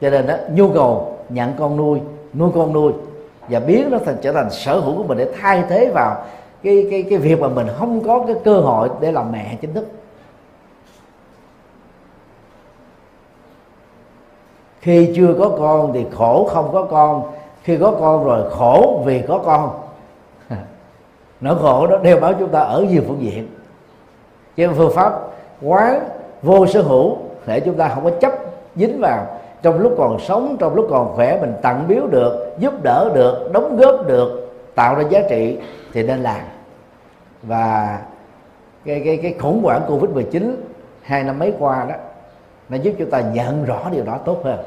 [0.00, 2.00] cho nên đó, nhu cầu nhận con nuôi
[2.38, 2.92] nuôi con nuôi.
[3.48, 6.24] Và biến nó thành trở thành sở hữu của mình để thay thế vào
[6.62, 9.74] cái cái cái việc mà mình không có cái cơ hội để làm mẹ chính
[9.74, 9.86] thức.
[14.80, 17.22] Khi chưa có con thì khổ không có con.
[17.62, 19.80] Khi có con rồi khổ vì có con.
[21.40, 23.48] Nỗi khổ đó đeo báo chúng ta ở nhiều phương diện.
[24.56, 25.20] Trên phương pháp
[25.62, 26.08] quán
[26.42, 28.32] vô sở hữu để chúng ta không có chấp
[28.76, 29.26] dính vào
[29.62, 33.50] trong lúc còn sống trong lúc còn khỏe mình tặng biếu được giúp đỡ được
[33.52, 35.58] đóng góp được tạo ra giá trị
[35.92, 36.40] thì nên làm.
[37.42, 37.98] Và
[38.84, 40.64] cái cái cái khủng hoảng covid 19
[41.02, 41.94] hai năm mấy qua đó
[42.68, 44.58] nó giúp chúng ta nhận rõ điều đó tốt hơn.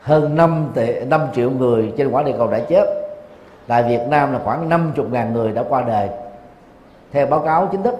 [0.00, 2.84] Hơn 5, tỷ, 5 triệu người trên quả địa cầu đã chết.
[3.66, 6.08] Tại Việt Nam là khoảng 50 ngàn người đã qua đời.
[7.12, 7.94] Theo báo cáo chính thức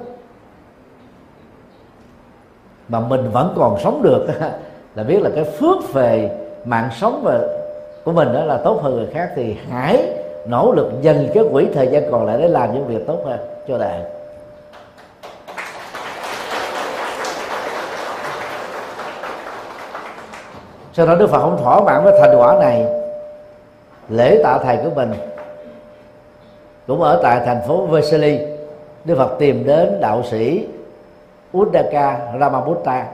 [2.89, 4.27] mà mình vẫn còn sống được
[4.95, 6.31] là biết là cái phước về
[6.65, 7.41] mạng sống và
[8.05, 10.09] của mình đó là tốt hơn người khác, thì hãy
[10.47, 13.39] nỗ lực dành cái quỹ thời gian còn lại để làm những việc tốt hơn
[13.69, 14.01] cho đời
[20.97, 22.87] sau đó đức phật không thỏa mãn với thành quả này.
[24.09, 25.13] Lễ tạ thầy của mình
[26.87, 28.39] cũng ở tại thành phố Vesely
[29.05, 30.67] Đức Phật tìm đến đạo sĩ
[31.57, 33.07] Uddaka Ramabutta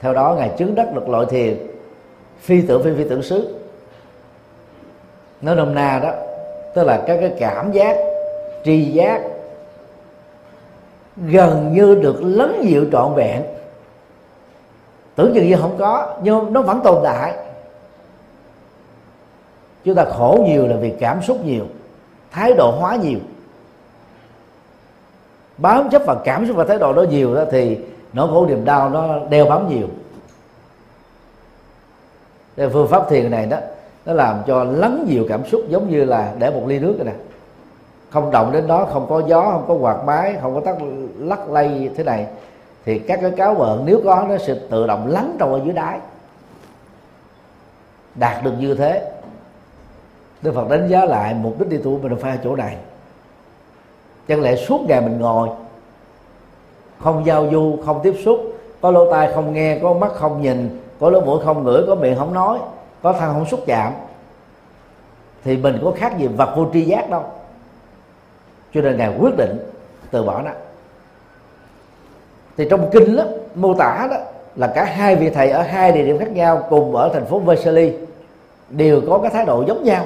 [0.00, 1.56] theo đó, ngài chứng đắc được loại thiền
[2.40, 3.58] phi tưởng phi phi tưởng xứ.
[5.40, 6.12] Nói nôm na đó,
[6.74, 7.96] tức là các cái cảm giác,
[8.64, 9.22] tri giác
[11.16, 13.42] gần như được lấn dịu trọn vẹn.
[15.14, 17.34] Tưởng chừng như không có, nhưng nó vẫn tồn tại.
[19.84, 21.64] Chúng ta khổ nhiều là vì cảm xúc nhiều,
[22.30, 23.18] thái độ hóa nhiều
[25.58, 27.78] bám chấp vào cảm xúc và thái độ đó nhiều đó, thì
[28.12, 29.86] nỗi khổ niềm đau nó đeo bám nhiều.
[32.56, 33.56] Thế phương pháp thiền này đó,
[34.06, 37.14] nó làm cho lắng nhiều cảm xúc giống như là để một ly nước này
[37.14, 37.24] nè.
[38.10, 40.76] Không động đến đó, không có gió, không có quạt máy, không có tắt
[41.18, 42.26] lắc lay thế này,
[42.84, 45.74] thì các cái cáo bợn nếu có nó sẽ tự động lắng trong ở dưới
[45.74, 45.98] đáy.
[48.14, 49.12] Đạt được như thế,
[50.42, 52.76] Đức Phật đánh giá lại mục đích đi tu mình phải ở chỗ này
[54.28, 55.48] chẳng lẽ suốt ngày mình ngồi
[56.98, 58.40] không giao du không tiếp xúc
[58.80, 61.94] có lỗ tai không nghe có mắt không nhìn có lỗ mũi không ngửi có
[61.94, 62.58] miệng không nói
[63.02, 63.92] có thân không xúc chạm
[65.44, 67.22] thì mình có khác gì vật vô tri giác đâu.
[68.74, 69.58] Cho nên ngài quyết định
[70.10, 70.50] từ bỏ nó.
[72.56, 73.24] Thì trong kinh đó,
[73.54, 74.16] mô tả đó
[74.56, 77.38] là cả hai vị thầy ở hai địa điểm khác nhau cùng ở thành phố
[77.38, 77.94] Versailles
[78.70, 80.04] đều có cái thái độ giống nhau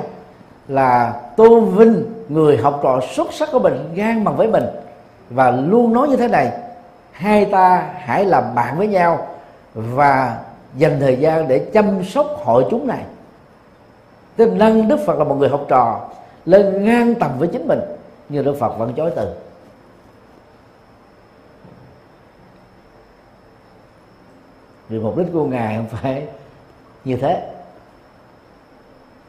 [0.69, 4.65] là tôn vinh người học trò xuất sắc của mình, ngang bằng với mình.
[5.31, 6.53] Và luôn nói như thế này,
[7.13, 9.27] hai ta hãy làm bạn với nhau
[9.75, 10.41] và
[10.77, 13.05] dành thời gian để chăm sóc hội chúng này.
[14.37, 16.01] Tức nâng đức phật là một người học trò,
[16.45, 17.81] lên ngang tầm với chính mình
[18.29, 19.35] nhưng đức phật vẫn chối từ.
[24.89, 26.27] Vì mục đích của ngài không phải
[27.05, 27.49] như thế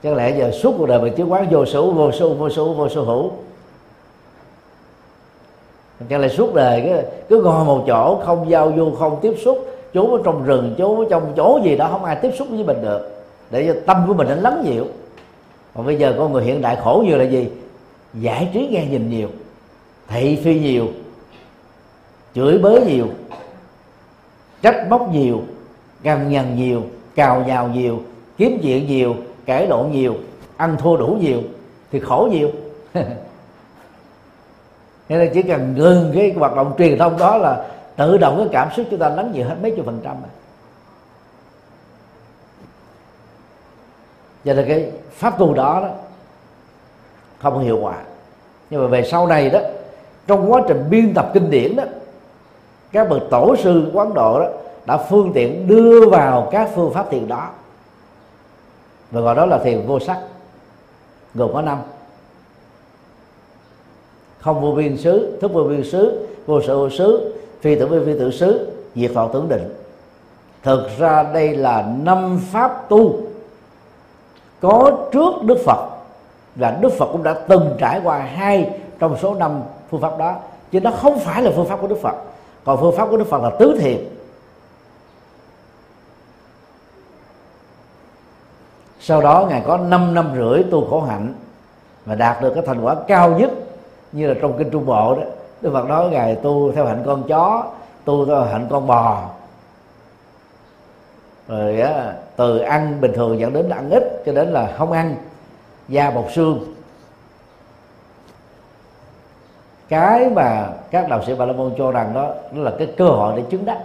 [0.04, 2.74] chắc lẽ giờ suốt cuộc đời mình chứng quán vô số vô số vô số
[2.74, 3.32] vô số hữu?
[6.10, 9.68] Chắc lẽ suốt đời cứ, cứ ngồi một chỗ không giao du không tiếp xúc
[9.94, 12.64] trốn ở trong rừng trốn ở trong chỗ gì đó không ai tiếp xúc với
[12.64, 13.26] mình được.
[13.52, 14.86] Để cho tâm của mình nó lắng dịu.
[15.76, 17.48] Còn bây giờ con người hiện đại khổ nhiều là gì?
[18.14, 19.28] Giải trí nghe nhìn nhiều
[20.08, 20.88] thị phi nhiều
[22.36, 23.08] chửi bới nhiều
[24.62, 25.42] trách móc nhiều
[26.04, 26.82] gằn nhằn nhiều
[27.16, 28.02] cào nhào nhiều
[28.38, 29.16] kiếm chuyện nhiều
[29.46, 30.16] cãi lộn nhiều,
[30.58, 31.42] ăn thua đủ nhiều
[31.92, 32.50] thì khổ nhiều.
[35.10, 37.66] Nên là chỉ cần ngừng cái hoạt động truyền thông đó là
[37.96, 40.30] tự động cái cảm xúc chúng ta lắng dịu hết mấy chục phần trăm rồi
[44.46, 45.90] cho nên cái pháp tu đó đó
[47.40, 47.96] không hiệu quả.
[48.70, 49.60] Nhưng mà về sau này đó,
[50.28, 51.84] trong quá trình biên tập kinh điển đó,
[52.92, 54.48] các bậc tổ sư quán độ đó
[54.86, 57.50] đã phương tiện đưa vào các phương pháp thiền đó
[59.14, 60.20] và gọi đó là thiền vô sắc.
[61.36, 61.78] Gồm có năm.
[64.40, 68.06] Không vô biên xứ, thức vô biên xứ, vô sự vô xứ, phi tự vi
[68.06, 69.74] phi tự xứ, diệt vọng tưởng định.
[70.64, 73.22] Thực ra đây là năm pháp tu
[74.62, 75.90] có trước đức phật,
[76.56, 80.36] và đức phật cũng đã từng trải qua hai trong số năm phương pháp đó,
[80.72, 82.16] chứ nó không phải là phương pháp của đức phật.
[82.66, 83.98] Còn phương pháp của đức phật là tứ thiền.
[89.06, 91.34] Sau đó ngài có 5 năm rưỡi tu khổ hạnh
[92.06, 93.52] và đạt được cái thành quả cao nhất
[94.12, 95.22] như là trong kinh trung bộ đó.
[95.62, 97.64] Đức phật nói ngài tu theo hạnh con chó
[98.06, 99.30] tu theo hạnh con bò.
[101.48, 105.16] Rồi á, từ ăn bình thường dẫn đến ăn ít cho đến là không ăn
[105.88, 106.74] da bọc xương.
[109.90, 113.06] Cái mà các đạo sĩ Bà La Môn cho rằng đó nó là cái cơ
[113.06, 113.80] hội để chứng đắc.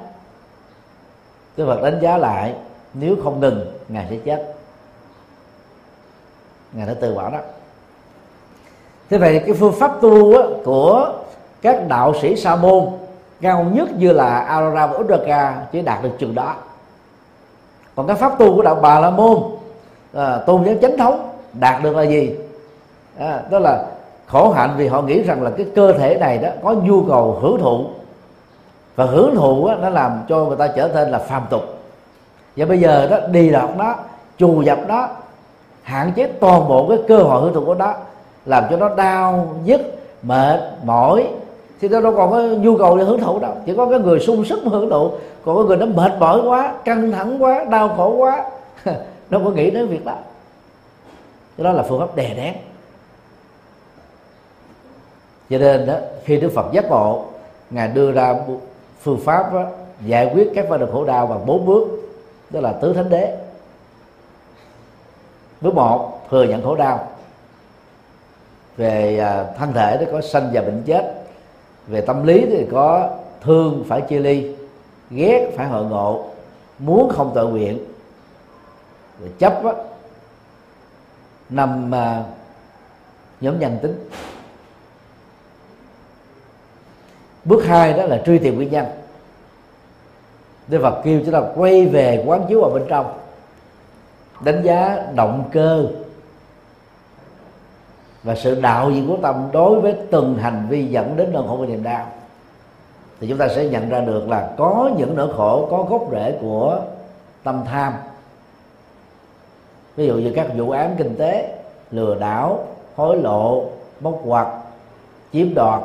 [1.57, 2.55] Đức Phật đánh giá lại
[2.95, 4.58] nếu không ngừng ngài sẽ chết
[6.73, 7.39] ngài đã từ bỏ đó.
[9.11, 11.13] Thế vậy cái phương pháp tu á, của
[11.63, 12.87] các đạo sĩ sa môn
[13.41, 16.55] cao nhất như là Aurora và Uddaka chỉ đạt được chừng đó.
[17.95, 19.39] Còn cái pháp tu của đạo Bà La Môn
[20.15, 22.37] à, tôn giáo chánh thống đạt được là gì?
[23.19, 23.85] À, đó là
[24.27, 27.39] khổ hạnh vì họ nghĩ rằng là cái cơ thể này đó có nhu cầu
[27.43, 27.85] hưởng thụ.
[28.97, 31.63] Và hưởng thụ á, nó làm cho người ta trở nên là phàm tục.
[32.57, 33.95] Và bây giờ đó đi đọt đó
[34.39, 35.09] trù dập đó
[35.89, 37.95] hạn chế toàn bộ cái cơ hội hưởng thụ của đó
[38.47, 39.81] làm cho nó đau nhức
[40.23, 41.29] mệt mỏi.
[41.81, 44.21] Thì nó đâu còn có nhu cầu để hưởng thụ đâu chỉ có cái người
[44.21, 45.11] sung sức hưởng thụ.
[45.45, 48.51] Còn có người nó mệt mỏi quá căng thẳng quá đau khổ quá
[49.31, 50.15] nó có nghĩ đến việc đó.
[51.57, 52.55] Cái đó là phương pháp đè nén.
[55.51, 57.25] Cho nên đó khi đức phật giác ngộ
[57.71, 58.35] ngài đưa ra
[59.01, 59.65] phương pháp đó,
[60.07, 61.89] giải quyết các vấn đề khổ đau bằng bốn bước.
[62.51, 63.48] Đó là tứ thánh đế
[65.61, 67.09] bước một thừa nhận khổ đau.
[68.77, 71.15] Về à, thân thể thì có sanh và bệnh chết.
[71.87, 74.55] Về tâm lý thì có thương phải chia ly
[75.11, 76.25] ghét phải hội ngộ
[76.79, 77.79] muốn không tự nguyện.
[79.21, 79.73] Rồi chấp á,
[81.51, 82.25] nằm à,
[83.41, 84.09] nhóm nhân tính.
[87.45, 88.87] Bước hai đó là truy tìm nguyên nhân.
[90.69, 93.19] Đức Phật kêu chúng ta quay về quán chiếu vào bên trong
[94.41, 95.87] đánh giá động cơ
[98.23, 101.57] và sự đạo diện của tâm đối với từng hành vi dẫn đến nỗi khổ
[101.57, 102.07] và niềm đau,
[103.21, 106.39] thì chúng ta sẽ nhận ra được là có những nỗi khổ, có gốc rễ
[106.41, 106.81] của
[107.43, 107.93] tâm tham.
[109.97, 111.59] Ví dụ như các vụ án kinh tế,
[111.91, 112.67] lừa đảo,
[112.97, 113.65] hối lộ
[114.01, 114.49] bóc hoặc
[115.33, 115.83] chiếm đoạt.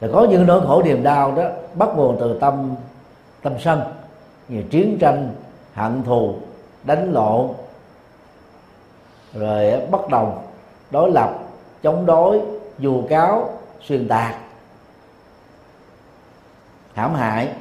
[0.00, 1.42] Rồi có những nỗi khổ niềm đau đó
[1.74, 2.74] bắt nguồn từ tâm
[3.42, 3.80] tâm sân,
[4.48, 5.30] như chiến tranh
[5.76, 6.34] hận thù,
[6.84, 7.50] đánh lộn,
[9.34, 10.42] rồi bất đồng,
[10.90, 11.30] đối lập,
[11.82, 12.40] chống đối,
[12.78, 14.36] dù cáo, xuyên tạc,
[16.94, 17.52] hãm hại.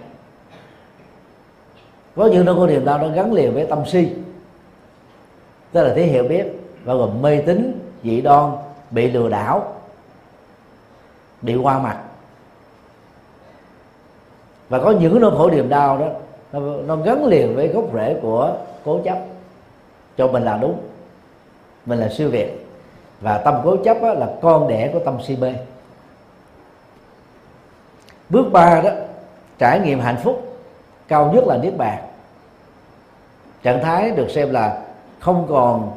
[2.16, 4.14] Có những nỗi khổ niềm đau nó gắn liền với tâm si,
[5.72, 6.46] tức là thế hiểu biết,
[6.86, 8.52] bao gồm mê tín, dị đoan,
[8.92, 9.74] bị lừa đảo,
[11.42, 12.02] bị qua mặt.
[14.70, 16.08] Và có những nỗi khổ niềm đau đó
[16.60, 19.18] nó, nó gắn liền với gốc rễ của cố chấp.
[20.18, 20.78] Cho mình là đúng.
[21.86, 22.68] Mình là siêu việt.
[23.22, 25.54] Và tâm cố chấp á, là con đẻ của tâm si mê.
[28.30, 28.90] Bước ba đó
[29.58, 30.58] trải nghiệm hạnh phúc
[31.08, 32.04] cao nhất là niết bàn.
[33.64, 34.82] Trạng thái được xem là
[35.20, 35.92] không còn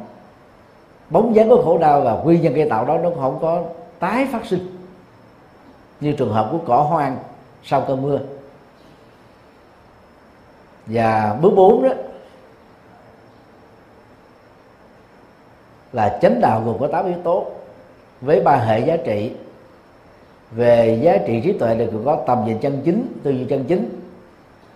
[1.09, 3.63] bóng dáng của khổ đau và nguyên nhân gây tạo đó nó không có
[3.99, 4.77] tái phát sinh
[5.99, 7.17] như trường hợp của cỏ hoang
[7.63, 8.19] sau cơn mưa
[10.89, 11.89] và bước bốn đó
[15.93, 17.45] là chánh đạo gồm có tám yếu tố
[18.21, 19.31] với ba hệ giá trị.
[20.51, 24.01] Về giá trị trí tuệ thì có tầm nhìn chân chính tư duy chân chính.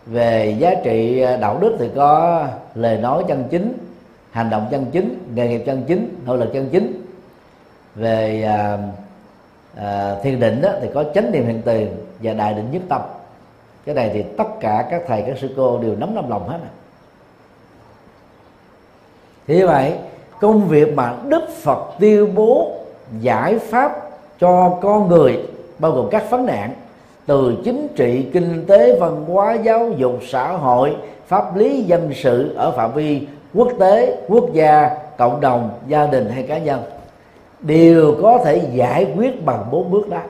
[0.05, 2.43] Về giá trị à, đạo đức thì có
[2.75, 3.77] lời nói chân chính
[4.31, 7.05] hành động chân chính nghề nghiệp chân chính nỗ lực chân chính.
[7.95, 8.77] Về à,
[9.75, 11.87] à, thiền định đó, thì có chánh niệm hiện tiền
[12.21, 13.01] và đại định nhất tâm
[13.85, 16.57] cái này thì tất cả các thầy, các sư cô đều nắm trong lòng hết
[16.63, 16.71] à.
[19.47, 19.93] như vậy,
[20.41, 22.71] công việc mà đức phật tuyên bố
[23.19, 24.09] giải pháp
[24.39, 25.43] cho con người,
[25.79, 26.73] bao gồm các vấn nạn,
[27.25, 30.95] từ chính trị, kinh tế, văn hóa, giáo dục, xã hội,
[31.27, 36.29] pháp lý, dân sự ở phạm vi quốc tế, quốc gia, cộng đồng, gia đình
[36.29, 36.83] hay cá nhân,
[37.59, 40.21] đều có thể giải quyết bằng bốn bước đó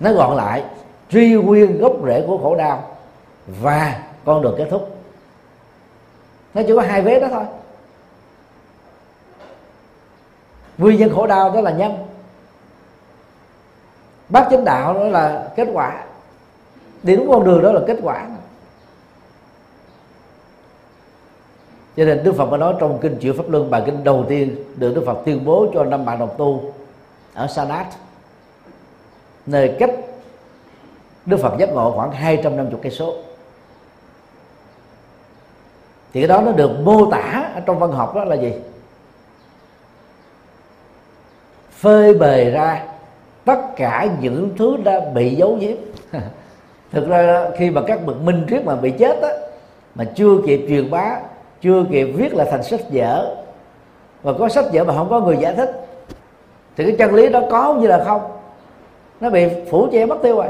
[0.00, 0.64] nói gọn lại
[1.08, 2.96] truy nguyên gốc rễ của khổ đau
[3.46, 4.96] và con đường kết thúc.
[6.54, 7.44] Nó chỉ có hai vế đó thôi.
[10.78, 11.92] Nguyên nhân khổ đau đó là nhân.
[14.28, 16.04] Bác chánh đạo đó là kết quả.
[17.02, 18.26] Đi đúng con đường đó là kết quả.
[21.96, 24.56] Cho nên Đức Phật mới nói trong kinh Triệu Pháp Luân, bài kinh đầu tiên
[24.76, 26.72] được Đức Phật tuyên bố cho năm bạn đồng tu
[27.34, 27.86] ở Sanat,
[29.46, 29.90] nơi cách
[31.28, 33.14] Đức Phật giác ngộ khoảng 250 cây số.
[36.12, 38.52] Thì cái đó nó được mô tả ở trong văn học đó là gì?
[41.70, 42.84] Phơi bề ra
[43.44, 45.76] tất cả những thứ đã bị giấu giếm.
[46.92, 49.28] Thực ra khi mà các bậc minh triết mà bị chết á,
[49.94, 51.20] mà chưa kịp truyền bá,
[51.60, 53.36] chưa kịp viết là thành sách vở
[54.22, 55.86] và có sách vở mà không có người giải thích,
[56.76, 58.22] thì cái chân lý đó có như là không?
[59.20, 60.46] Nó bị phủ che mất tiêu rồi.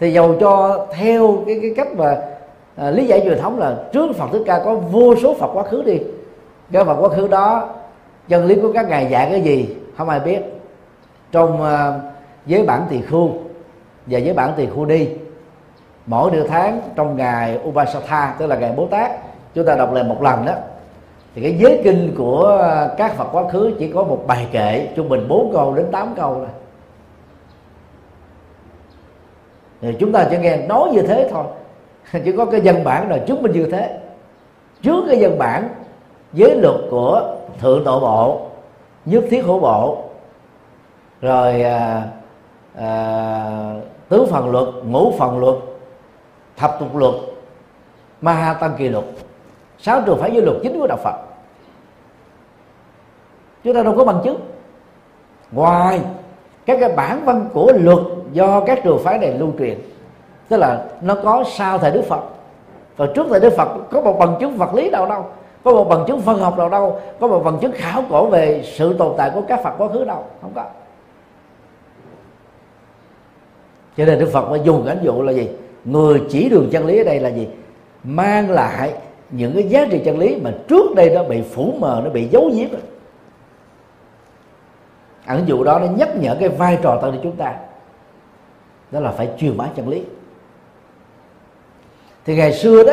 [0.00, 2.16] Thì dầu cho theo cái cái cách mà
[2.76, 5.62] à, lý giải truyền thống là trước Phật Thích Ca có vô số Phật quá
[5.62, 5.98] khứ đi.
[6.72, 7.68] Cái Phật quá khứ đó
[8.28, 10.40] chân lý của các ngài dạy cái gì không ai biết.
[11.32, 12.00] Trong à,
[12.46, 13.32] giới bản tỳ khu
[14.06, 15.08] và giới bản tỳ khu đi
[16.06, 19.10] mỗi nửa tháng trong ngày Upasatha tức là ngày Bố Tát
[19.54, 20.52] chúng ta đọc lại một lần đó
[21.34, 24.88] thì cái giới kinh của à, các Phật quá khứ chỉ có một bài kệ
[24.96, 26.46] trung bình 4 câu đến 8 câu thôi.
[29.80, 31.44] Thì chúng ta chỉ nghe nói như thế thôi.
[32.24, 33.98] Chỉ có cái dân bản là chứng minh như thế.
[34.82, 35.68] Trước cái dân bản
[36.32, 38.40] giới luật của thượng độ bộ
[39.04, 40.04] nhất thiết hữu bộ
[41.20, 42.02] rồi à,
[42.74, 43.74] à,
[44.08, 45.56] tứ phần luật ngũ phần luật
[46.56, 47.14] thập tục luật
[48.20, 49.04] ma ha tăng kỳ luật.
[49.78, 51.14] Sáu trường phải giới luật chính của đạo phật.
[53.64, 54.40] Chúng ta đâu có bằng chứng.
[55.52, 56.00] Ngoài
[56.68, 57.98] các cái bản văn của luật
[58.32, 59.78] do các trường phái này lưu truyền.
[60.48, 62.20] Tức là nó có sau thời đức phật.
[62.96, 65.26] Và trước thời đức phật có một bằng chứng vật lý nào đâu.
[65.64, 67.00] Có một bằng chứng phân học nào đâu.
[67.20, 70.04] Có một bằng chứng khảo cổ về sự tồn tại của các phật quá khứ
[70.04, 70.24] đâu.
[70.42, 70.64] Không có.
[73.96, 75.48] Cho nên đức phật mới dùng cái dụ là gì?
[75.84, 77.48] Người chỉ đường chân lý ở đây là gì?
[78.04, 78.92] Mang lại
[79.30, 82.28] những cái giá trị chân lý mà trước đây nó bị phủ mờ, nó bị
[82.28, 82.68] giấu giếm
[85.28, 87.54] ẩn dụ đó nó nhắc nhở cái vai trò tăng ni chúng ta.
[88.90, 90.02] Đó là phải truyền bá chân lý.
[92.24, 92.92] Thì ngày xưa đó,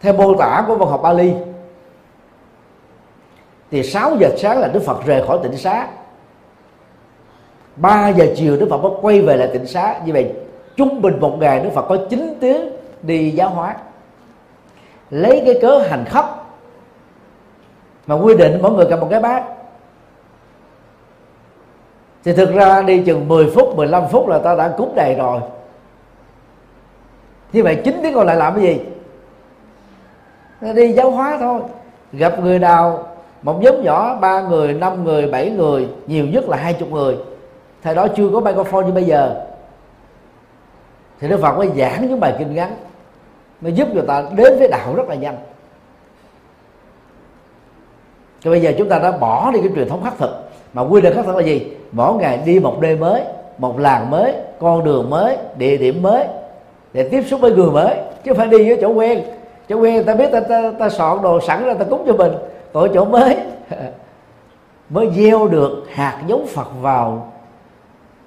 [0.00, 1.32] theo mô tả của văn học Bali,
[3.70, 5.88] thì 6 giờ sáng là Đức Phật rời khỏi tịnh xá.
[7.76, 10.00] 3 giờ chiều Đức Phật mới quay về lại tịnh xá.
[10.04, 10.32] Như vậy,
[10.76, 12.70] trung bình một ngày Đức Phật có 9 tiếng
[13.02, 13.76] đi giáo hóa.
[15.10, 16.24] Lấy cái cớ hành khất
[18.06, 19.59] mà quy định mỗi người cầm một cái bát
[22.24, 25.40] thì thực ra đi chừng 10 phút 15 phút là ta đã cúng đầy rồi.
[27.52, 28.80] Như vậy chính tiếng còn lại làm cái gì?
[30.72, 31.60] Đi giáo hóa thôi.
[32.12, 33.06] Gặp người nào,
[33.42, 37.16] một nhóm nhỏ, ba người, năm người, bảy người, nhiều nhất là hai chục người.
[37.82, 39.46] Thời đó chưa có microphone như bây giờ.
[41.20, 42.76] Thì đức phật mới giảng những bài kinh ngắn,
[43.60, 45.36] mới giúp người ta đến với đạo rất là nhanh.
[48.42, 51.00] Thì bây giờ chúng ta đã bỏ đi cái truyền thống khắc thực mà quy
[51.00, 51.72] định khác thực là gì?
[51.92, 53.22] Mỗi ngày đi một nơi mới
[53.58, 56.26] một làng mới con đường mới địa điểm mới
[56.92, 59.22] để tiếp xúc với người mới chứ không phải đi với chỗ quen.
[59.68, 62.32] Chỗ quen ta biết ta, ta, ta soạn đồ sẵn ra ta cúng cho mình.
[62.72, 63.36] Còn chỗ mới
[64.90, 67.32] mới gieo được hạt giống Phật vào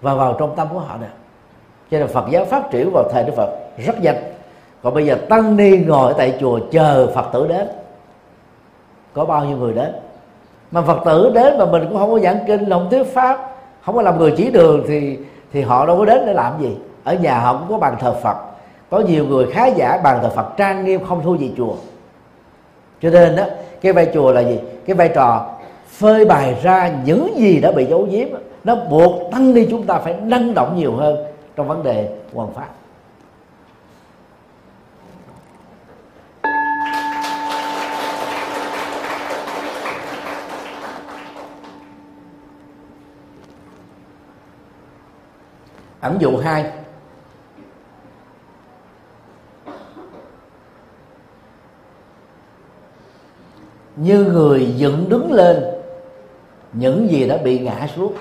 [0.01, 1.07] và vào trong tâm của họ nè.
[1.91, 4.15] Cho nên Phật giáo phát triển vào thời Đức Phật rất nhanh.
[4.83, 7.67] Còn bây giờ tăng ni ngồi tại chùa chờ Phật tử đến.
[9.13, 9.91] Có bao nhiêu người đến?
[10.73, 13.95] Mà Phật tử đến mà mình cũng không có giảng kinh không thuyết pháp, không
[13.95, 15.17] có làm người chỉ đường thì
[15.53, 16.77] thì họ đâu có đến để làm gì.
[17.03, 18.37] Ở nhà họ cũng có bàn thờ Phật.
[18.89, 21.73] Có nhiều người khá giả, bàn thờ Phật trang nghiêm, không thua gì chùa.
[23.01, 23.43] Cho nên đó
[23.81, 24.59] cái vai chùa là gì?
[24.85, 25.45] Cái vai trò
[25.87, 28.27] phơi bày ra những gì đã bị giấu giếm
[28.63, 31.17] nó buộc tăng ni chúng ta phải năng động nhiều hơn
[31.55, 32.67] trong vấn đề hoàn pháp.
[46.03, 46.71] Ẩn dụ hai.
[53.95, 55.63] Như người dựng đứng lên,
[56.73, 58.13] những gì đã bị ngã xuống.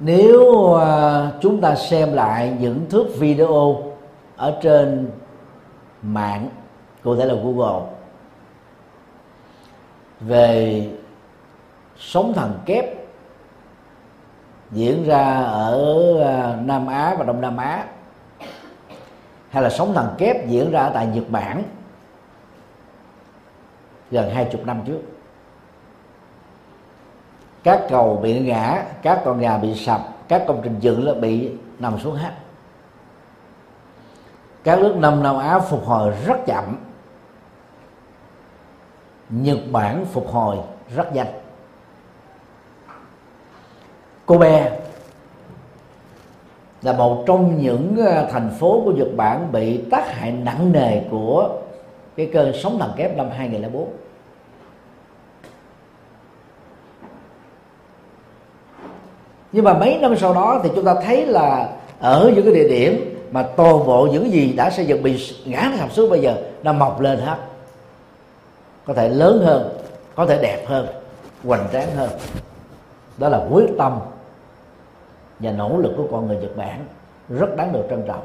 [0.00, 3.82] Nếu à, chúng ta xem lại những thước video
[4.36, 5.10] ở trên
[6.02, 6.48] mạng,
[7.02, 7.86] cụ thể là google,
[10.20, 10.88] về
[11.98, 12.99] sống thần kép
[14.72, 17.84] diễn ra ở ờ, Nam Á và Đông Nam Á.
[19.50, 21.62] Hay là sóng thần kép diễn ra tại Nhật Bản
[24.10, 25.00] gần hai chục năm trước.
[27.62, 31.52] Các cầu bị ngã, các con gà bị sập, các công trình dựng là bị
[31.78, 32.32] nằm xuống hết.
[34.64, 36.76] Các nước Nam Nam Á phục hồi rất chậm.
[39.30, 40.56] Nhật Bản phục hồi
[40.96, 41.39] rất nhanh.
[44.30, 44.70] Kobe
[46.82, 51.00] là một trong những ờ, thành phố của Nhật Bản bị tác hại nặng nề
[51.10, 51.48] của
[52.16, 53.88] cái cơn sóng thần kép năm 2004
[59.52, 61.68] nhưng mà mấy năm sau đó thì chúng ta thấy là
[62.00, 65.72] ở những cái địa điểm mà toàn bộ những gì đã xây dựng bị ngã
[65.78, 67.36] sập xuống bây giờ nó mọc lên hết.
[68.84, 69.78] Có thể lớn hơn,
[70.14, 70.86] có thể đẹp hơn,
[71.44, 72.10] hoành tráng hơn.
[73.18, 73.98] Đó là quyết tâm
[75.40, 76.84] và nỗ lực của con người Nhật Bản
[77.28, 78.22] rất đáng được trân trọng.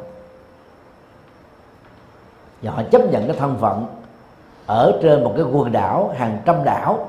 [2.62, 3.86] Và họ chấp nhận cái thân phận
[4.66, 7.08] ở trên một cái quần đảo hàng trăm đảo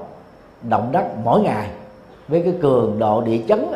[0.62, 1.70] động đất mỗi ngày
[2.28, 3.66] với cái cường độ địa chấn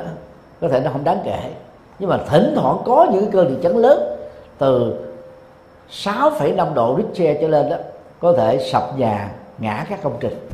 [0.60, 1.50] có thể nó không đáng kể.
[1.98, 4.16] Nhưng mà thỉnh thoảng có những cơn địa chấn lớn
[4.58, 4.94] từ
[5.90, 7.76] 6,5 độ Richter trở lên đó
[8.20, 10.48] có thể sập nhà ngã các công trình.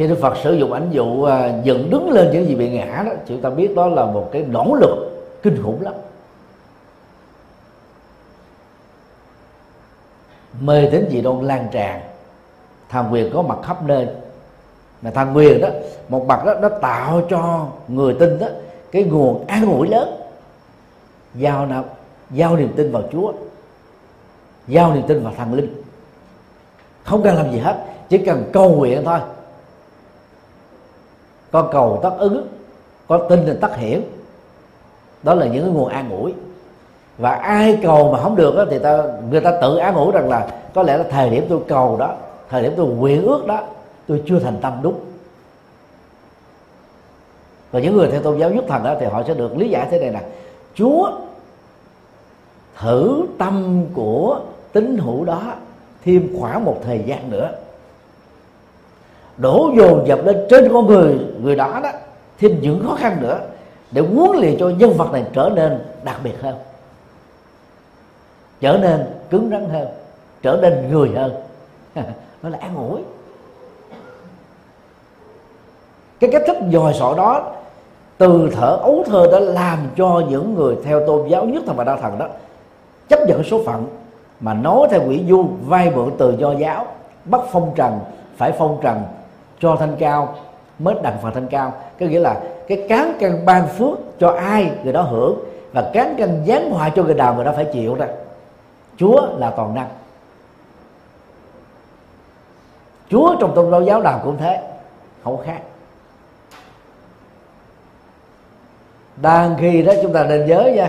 [0.00, 3.02] Khi Đức Phật sử dụng ảnh dụ à, dựng đứng lên những gì bị ngã
[3.06, 5.10] đó, chúng ta biết đó là một cái nỗ lực
[5.42, 5.94] kinh khủng lắm.
[10.60, 12.00] Mê tín dị đoan lan tràn,
[12.88, 14.06] tham quyền có mặt khắp nơi.
[15.02, 15.68] Mà tham quyền đó,
[16.08, 18.46] một mặt đó, nó tạo cho người tin đó
[18.92, 20.20] cái nguồn an ủi lớn.
[21.34, 21.84] Giao nào
[22.30, 23.32] giao niềm tin vào Chúa,
[24.68, 25.82] giao niềm tin vào thần linh.
[27.04, 29.18] Không cần làm gì hết, chỉ cần cầu nguyện thôi
[31.52, 32.48] có cầu tất ứng
[33.08, 34.02] có tin thì tất hiển
[35.22, 36.34] đó là những cái nguồn an ủi.
[37.18, 40.28] Và ai cầu mà không được đó, thì ta người ta tự an ủi rằng
[40.28, 42.14] là có lẽ là thời điểm tôi cầu đó
[42.48, 43.60] thời điểm tôi nguyện ước đó
[44.08, 45.00] tôi chưa thành tâm đúng.
[47.70, 49.88] Và những người theo tôn giáo nhất thần đó thì họ sẽ được lý giải
[49.90, 50.20] thế này nè.
[50.74, 51.10] Chúa
[52.78, 54.40] thử tâm của
[54.72, 55.42] tín hữu đó
[56.04, 57.50] thêm khoảng một thời gian nữa
[59.40, 61.90] đổ dồn dập lên trên con người người đó đó,
[62.38, 63.40] thêm những khó khăn nữa
[63.90, 66.54] để huấn luyện cho nhân vật này trở nên đặc biệt hơn,
[68.60, 69.88] trở nên cứng rắn hơn,
[70.42, 71.32] trở nên người hơn.
[72.42, 73.00] Nó là an ủi.
[76.20, 77.52] Cái cách thức dòi sọ đó,
[78.18, 81.84] từ thở ấu thơ đã làm cho những người theo tôn giáo nhất thần và
[81.84, 82.26] đa thần đó,
[83.08, 83.86] chấp nhận số phận
[84.40, 86.86] mà nói theo quỷ du vay mượn từ do giáo,
[87.24, 87.98] bắt phong trần,
[88.36, 89.02] phải phong trần
[89.60, 90.34] cho thanh cao
[90.78, 91.72] mới đặng phần thanh cao.
[92.00, 95.38] Có nghĩa là cái cán cân ban phước cho ai người đó hưởng
[95.72, 98.06] và cán cân giáng họa cho người nào người đó phải chịu ra
[98.96, 99.88] chúa là toàn năng.
[103.10, 104.60] Chúa trong tôn giáo giáo nào cũng thế
[105.24, 105.60] không khác.
[109.16, 110.88] Đang khi đó chúng ta nên nhớ nha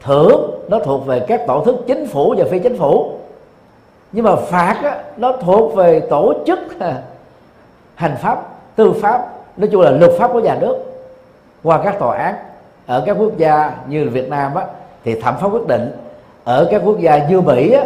[0.00, 3.12] thưởng nó thuộc về các tổ chức chính phủ và phi chính phủ.
[4.12, 6.58] Nhưng mà phạt á, nó thuộc về tổ chức.
[7.96, 8.42] hành pháp
[8.76, 9.26] tư pháp
[9.56, 10.76] nói chung là luật pháp của nhà nước
[11.62, 12.34] qua các tòa án
[12.86, 14.64] ở các quốc gia như Việt Nam á,
[15.04, 15.92] thì thẩm phán quyết định.
[16.44, 17.84] Ở các quốc gia như Mỹ á,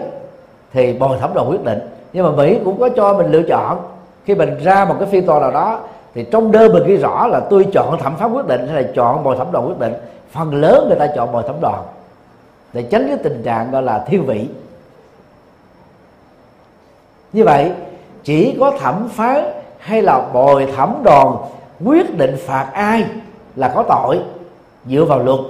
[0.72, 1.78] thì bồi thẩm đoàn quyết định.
[2.12, 3.78] Nhưng mà Mỹ cũng có cho mình lựa chọn.
[4.24, 5.80] Khi mình ra một cái phiên tòa nào đó
[6.14, 8.88] thì trong đơn mình ghi rõ là tôi chọn thẩm phán quyết định hay là
[8.94, 9.94] chọn bồi thẩm đoàn quyết định.
[10.30, 11.82] Phần lớn người ta chọn bồi thẩm đoàn.
[12.72, 14.48] Để tránh cái tình trạng gọi là thiên vị.
[17.32, 17.72] Như vậy
[18.24, 21.36] chỉ có thẩm phán hay là bồi thẩm đoàn
[21.84, 23.04] quyết định phạt ai
[23.56, 24.20] là có tội
[24.86, 25.40] dựa vào luật.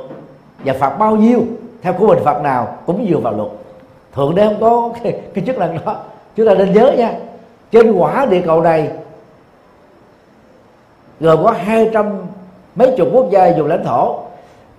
[0.65, 1.43] Và phạt bao nhiêu
[1.83, 3.49] theo của mình phạt nào cũng dựa vào luật.
[4.15, 5.97] Thượng đế không có cái, cái chức năng đó.
[6.37, 7.15] Chúng ta nên nhớ nha
[7.71, 8.91] trên quả địa cầu này
[11.21, 12.19] gồm có hai trăm
[12.75, 14.19] mấy chục quốc gia dùng lãnh thổ.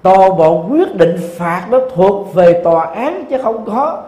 [0.02, 4.04] Toàn bộ quyết định phạt nó thuộc về tòa án chứ không có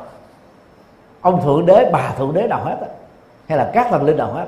[1.21, 2.77] ông thượng đế bà thượng đế nào hết
[3.47, 4.45] hay là các thần linh nào hết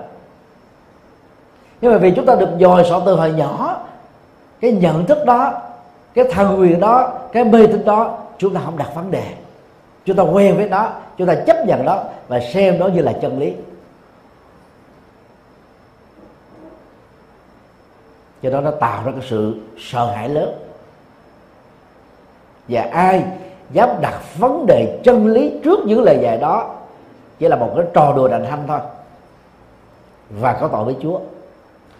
[1.86, 3.81] nhưng mà vì chúng ta được dòi sọ từ hồi nhỏ,
[4.61, 5.53] cái nhận thức đó,
[6.13, 9.23] cái thần quyền đó, cái mê tín đó, chúng ta không đặt vấn đề.
[10.05, 13.13] Chúng ta quen với nó, chúng ta chấp nhận đó và xem nó như là
[13.21, 13.53] chân lý.
[18.43, 20.55] Cho đó nó tạo ra cái sự sợ hãi lớn.
[22.67, 23.23] Và ai
[23.71, 26.75] dám đặt vấn đề chân lý trước những lời dạy đó,
[27.39, 28.79] chỉ là một cái trò đùa đành hanh thôi.
[30.29, 31.19] Và có tội với Chúa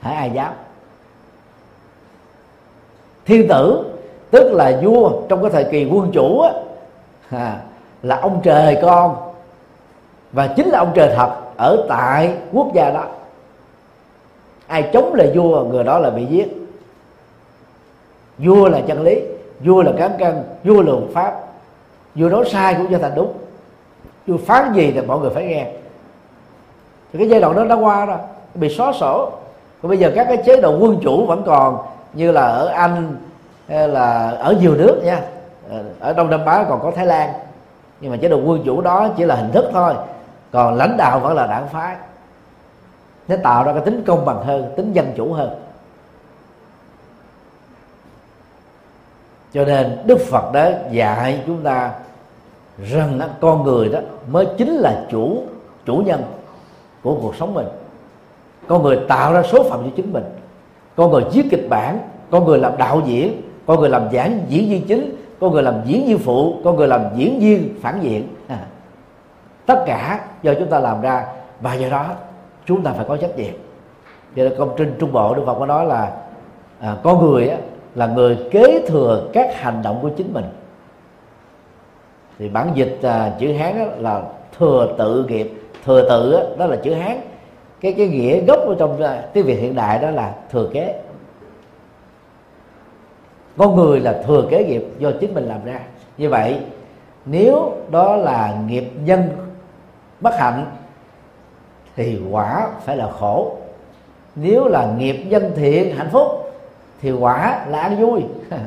[0.06, 0.54] hãy ai dám?
[3.26, 3.84] Thiên tử
[4.32, 6.52] tức là vua trong cái thời kỳ quân chủ á,
[7.30, 7.62] à,
[8.04, 9.32] là ông trời con.
[10.32, 13.06] Và chính là ông trời thật ở tại quốc gia đó.
[14.68, 16.48] Ai chống lại vua người đó là bị giết.
[18.38, 19.22] Vua là chân lý
[19.60, 21.42] vua là cán cân vua là luật pháp.
[22.16, 23.34] Vua nói sai cũng cho thành đúng.
[24.28, 25.72] Vua phán gì thì mọi người phải nghe.
[27.14, 28.18] Thì cái giai đoạn đó đã qua rồi
[28.56, 29.32] bị xóa sổ
[29.86, 31.78] còn bây giờ các cái chế độ quân chủ vẫn còn
[32.14, 33.16] như là ở anh
[33.70, 35.22] hay là ở nhiều nước nha.
[35.70, 37.34] Ờ, ở đông nam á còn có thái lan.
[38.02, 39.94] Nhưng mà chế độ quân chủ đó chỉ là hình thức thôi.
[40.52, 41.96] Còn lãnh đạo vẫn là đảng phái.
[43.28, 45.50] Nó tạo ra cái tính công bằng hơn, tính dân chủ hơn.
[49.54, 51.92] Cho nên đức phật đã dạy chúng ta
[52.84, 54.00] rằng con người đó
[54.32, 55.44] mới chính là chủ
[55.86, 56.24] chủ nhân
[57.04, 57.68] của cuộc sống mình
[58.68, 60.24] con người tạo ra số phận cho chính mình.
[60.96, 62.00] Con người viết kịch bản
[62.32, 65.76] con người làm đạo diễn con người làm giảng diễn viên chính con người làm
[65.86, 68.28] diễn viên phụ con người làm diễn viên phản diện.
[68.48, 68.60] À.
[69.66, 71.26] tất cả do chúng ta làm ra
[71.62, 72.06] và do đó
[72.66, 73.54] chúng ta phải có trách nhiệm.
[74.36, 76.12] Cho nên công trình trung bộ đức phật có nói là
[76.80, 77.58] à, con người á,
[77.96, 80.46] là người kế thừa các hành động của chính mình.
[82.40, 84.22] Thì bản dịch à, chữ hán á, là
[84.58, 85.54] thừa tự nghiệp.
[85.86, 87.18] Thừa tự á, đó là chữ hán
[87.82, 91.02] cái cái nghĩa gốc ở trong à, tiếng việt hiện đại đó là thừa kế.
[93.58, 95.80] Con người là thừa kế nghiệp do chính mình làm ra.
[96.18, 96.60] Như vậy
[97.26, 99.30] nếu đó là nghiệp nhân
[100.20, 100.66] bất hạnh
[101.96, 103.58] thì quả phải là khổ.
[104.36, 106.52] Nếu là nghiệp nhân thiện hạnh phúc
[107.02, 108.24] thì quả là ăn vui.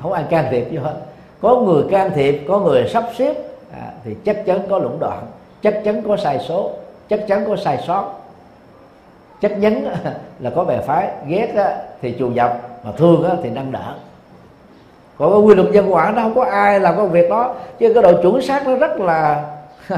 [0.00, 0.94] Không ai can thiệp vô hết.
[1.40, 3.34] Có người can thiệp có người sắp xếp
[3.72, 5.26] à, thì chắc chắn có lũng đoạn
[5.62, 6.70] chắc chắn có sai số
[7.08, 8.25] chắc chắn có sai sót
[9.42, 9.84] chắc chắn
[10.40, 13.94] là có bè phái ghét á, thì trù dập mà thương á, thì nâng đỡ.
[15.18, 17.54] Còn cái quy luật nhân quả nó không có ai làm công việc đó.
[17.78, 19.44] Chứ cái độ chuẩn xác nó rất là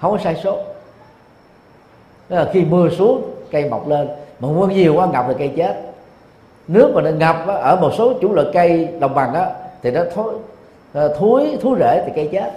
[0.00, 0.58] không có sai số.
[2.28, 4.08] Đó là khi mưa xuống cây mọc lên
[4.40, 5.80] mà mưa nhiều quá ngập thì cây chết.
[6.68, 9.50] Nước mà nó ngập ở một số chủ loại cây đồng bằng á
[9.82, 10.34] thì nó thối
[10.92, 12.50] ờ, thối thúi rễ thì cây chết.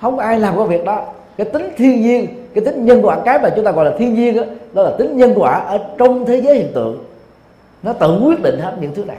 [0.00, 1.02] Không có ai làm cái việc đó.
[1.36, 4.14] Cái tính thiên nhiên cái tính nhân quả cái mà chúng ta gọi là thiên
[4.14, 4.42] nhiên đó,
[4.72, 7.04] đó là tính nhân quả ở trong thế giới hiện tượng.
[7.82, 9.16] Nó tự quyết định hết những thứ này.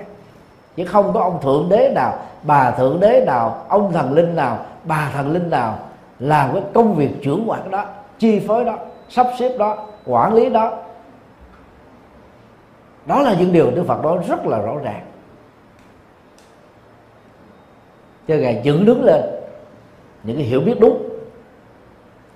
[0.76, 4.66] Chứ không có ông thượng đế nào bà thượng đế nào ông thần linh nào
[4.84, 5.80] bà thần linh nào
[6.20, 7.86] làm cái công việc trưởng quản đó
[8.20, 8.78] chi phối đó
[9.10, 10.78] sắp xếp đó quản lý đó.
[13.06, 15.02] Đó là những điều đức phật nói rất là rõ ràng.
[18.28, 19.22] Cho ngài dựng đứng lên
[20.24, 21.11] những cái hiểu biết đúng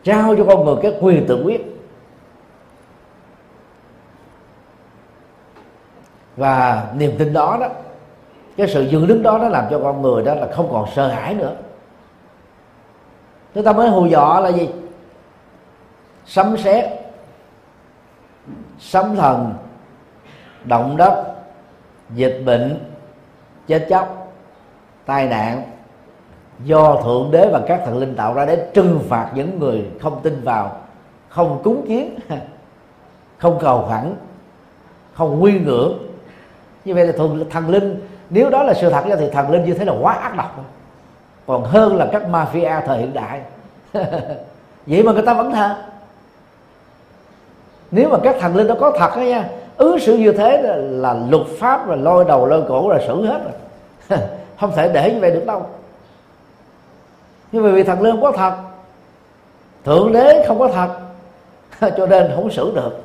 [0.05, 1.61] trao cho con người cái quyền tự quyết.
[6.37, 7.67] Và niềm tin đó đó,
[8.57, 11.07] cái sự dựng đứng đó nó làm cho con người đó là không còn sợ
[11.07, 11.55] hãi nữa.
[13.53, 14.69] Chúng ta mới hù dọa là gì?
[16.25, 16.85] Sấm sét,
[18.79, 19.53] sấm thần,
[20.63, 21.35] động đất,
[22.09, 22.91] dịch bệnh,
[23.67, 24.31] chết chóc,
[25.05, 25.74] tai nạn
[26.63, 30.19] do thượng đế và các thần linh tạo ra để trừng phạt những người không
[30.23, 30.77] tin vào
[31.29, 32.15] không cúng kiến
[33.37, 34.15] không cầu khẩn
[35.13, 35.97] không quy ngưỡng.
[36.85, 39.73] Như vậy là thường thần linh nếu đó là sự thật thì thần linh như
[39.73, 40.65] thế là quá ác độc.
[41.47, 43.41] Còn hơn là các mafia thời hiện đại.
[44.87, 45.75] Vậy mà người ta vẫn thờ
[47.91, 50.75] nếu mà các thần linh đó có thật đó nha ứng xử như thế là,
[50.75, 54.19] là luật pháp rồi lôi đầu lôi cổ là xử hết rồi.
[54.59, 55.65] Không thể để như vậy được đâu
[57.55, 58.53] nhưng mà vì thần linh không có thật,
[59.85, 60.89] thượng đế không có thật,
[61.97, 63.03] cho nên không xử được.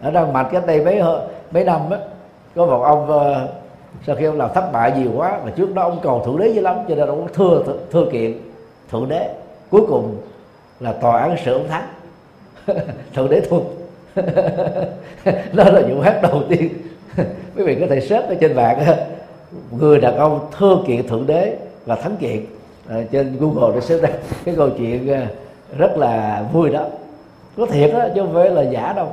[0.00, 1.02] Ở đan mạch cái đây mấy
[1.50, 1.98] mấy năm á,
[2.54, 3.48] có một ông ờ,
[4.06, 6.48] sau khi ông làm thất bại nhiều quá, mà trước đó ông cầu thượng đế
[6.48, 7.62] dữ lắm, cho nên ông thưa
[7.92, 8.38] thưa kiện
[8.90, 9.30] thượng đế.
[9.70, 10.16] Cuối cùng
[10.80, 11.88] là tòa án sự ông thắng.
[13.14, 13.60] Thượng đế thua.
[15.52, 16.68] Đó là vụ hát đầu tiên.
[17.56, 18.84] Quý vị có thể xếp ở trên mạng
[19.70, 21.56] người đàn ông thưa kiện thượng đế
[21.86, 22.44] và thắng kiện
[22.88, 24.10] à, trên google để search ra
[24.44, 25.26] cái câu chuyện ờ,
[25.78, 26.86] rất là vui đó.
[27.56, 29.12] Có thiệt đó chứ không phải là giả đâu.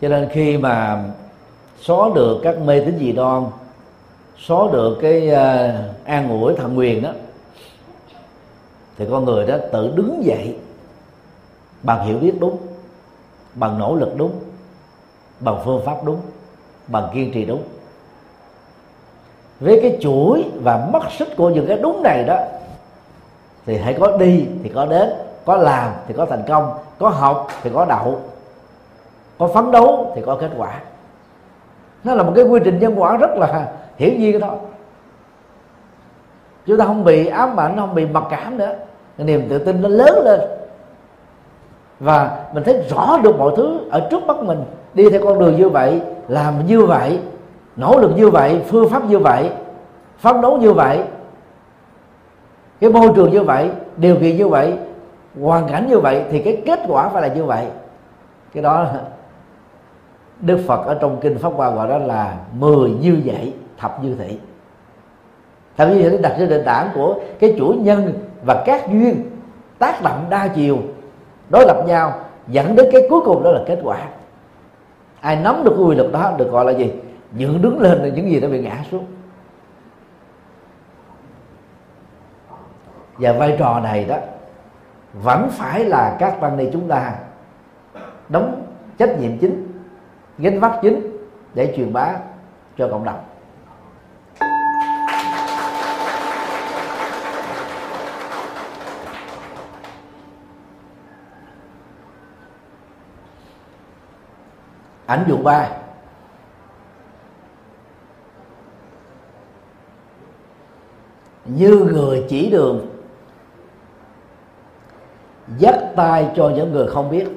[0.00, 1.04] Cho nên khi mà
[1.80, 3.44] xóa được các mê tín dị đoan
[4.38, 7.10] xóa được cái uh, an ủi thần quyền đó
[8.96, 10.56] thì con người đó tự đứng dậy
[11.82, 12.56] bằng hiểu biết đúng
[13.54, 14.32] bằng nỗ lực đúng
[15.44, 16.20] bằng phương pháp đúng,
[16.86, 17.62] bằng kiên trì đúng.
[19.60, 22.38] Với cái chuỗi và mất sức của những cái đúng này đó,
[23.66, 25.08] thì hãy có đi thì có đến,
[25.44, 28.20] có làm thì có thành công, có học thì có đậu,
[29.38, 30.80] có phấn đấu thì có kết quả.
[32.04, 34.56] Nó là một cái quy trình nhân quả rất là hiển nhiên đó
[36.66, 38.74] chúng ta không bị ám ảnh, không bị mặc cảm nữa.
[39.18, 40.40] Niềm tự tin nó lớn lên
[42.02, 44.64] và mình thấy rõ được mọi thứ ở trước mắt mình.
[44.94, 47.20] Đi theo con đường như vậy, làm như vậy,
[47.76, 49.50] nỗ lực như vậy, phương pháp như vậy,
[50.18, 51.02] phấn đấu như vậy,
[52.80, 54.74] cái môi trường như vậy, điều kiện như vậy,
[55.42, 57.66] hoàn cảnh như vậy, thì cái kết quả phải là như vậy.
[58.54, 58.86] Cái đó
[60.40, 64.14] Đức Phật ở trong kinh Pháp Hoa gọi đó là mười như vậy, thập như
[64.18, 64.38] thị.
[65.76, 68.12] Thập như thị đặt trên nền tảng của cái chuỗi nhân
[68.44, 69.30] và các duyên
[69.78, 70.78] tác động đa chiều
[71.52, 72.14] đối lập nhau,
[72.48, 73.98] dẫn đến cái cuối cùng đó là kết quả.
[75.20, 76.92] Ai nắm được quy luật đó được gọi là gì?
[77.32, 79.06] Dựng đứng lên là những gì đã bị ngã xuống.
[83.18, 84.16] Và vai trò này đó
[85.12, 87.14] vẫn phải là các ban ni chúng ta
[88.28, 88.66] đóng
[88.98, 89.72] trách nhiệm chính,
[90.38, 91.16] gánh vác chính
[91.54, 92.14] để truyền bá
[92.78, 93.20] cho cộng đồng.
[105.12, 105.68] Ảnh dụ ba.
[111.44, 112.86] Như người chỉ đường,
[115.58, 117.28] dắt tay cho những người không biết.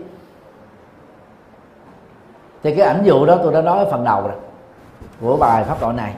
[2.63, 4.38] Thì cái ảnh dụ đó tôi đã nói ở phần đầu rồi,
[5.21, 6.15] của bài pháp thoại này.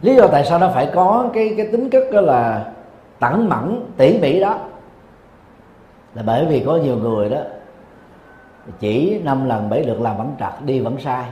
[0.00, 2.72] Lý do tại sao nó phải có cái cái tính chất đó là
[3.18, 4.58] tẩn mẫn tỉ mỉ đó,
[6.14, 7.38] là bởi vì có nhiều người đó
[8.78, 11.24] chỉ năm lần bảy lượt làm vẫn trật đi vẫn sai.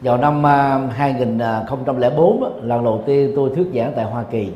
[0.00, 4.52] Vào năm à, 2004 lần đầu tiên tôi thuyết giảng tại Hoa Kỳ.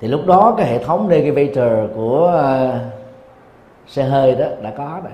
[0.00, 2.80] Thì lúc đó cái hệ thống navigator của à,
[3.86, 5.12] xe hơi đó đã có rồi.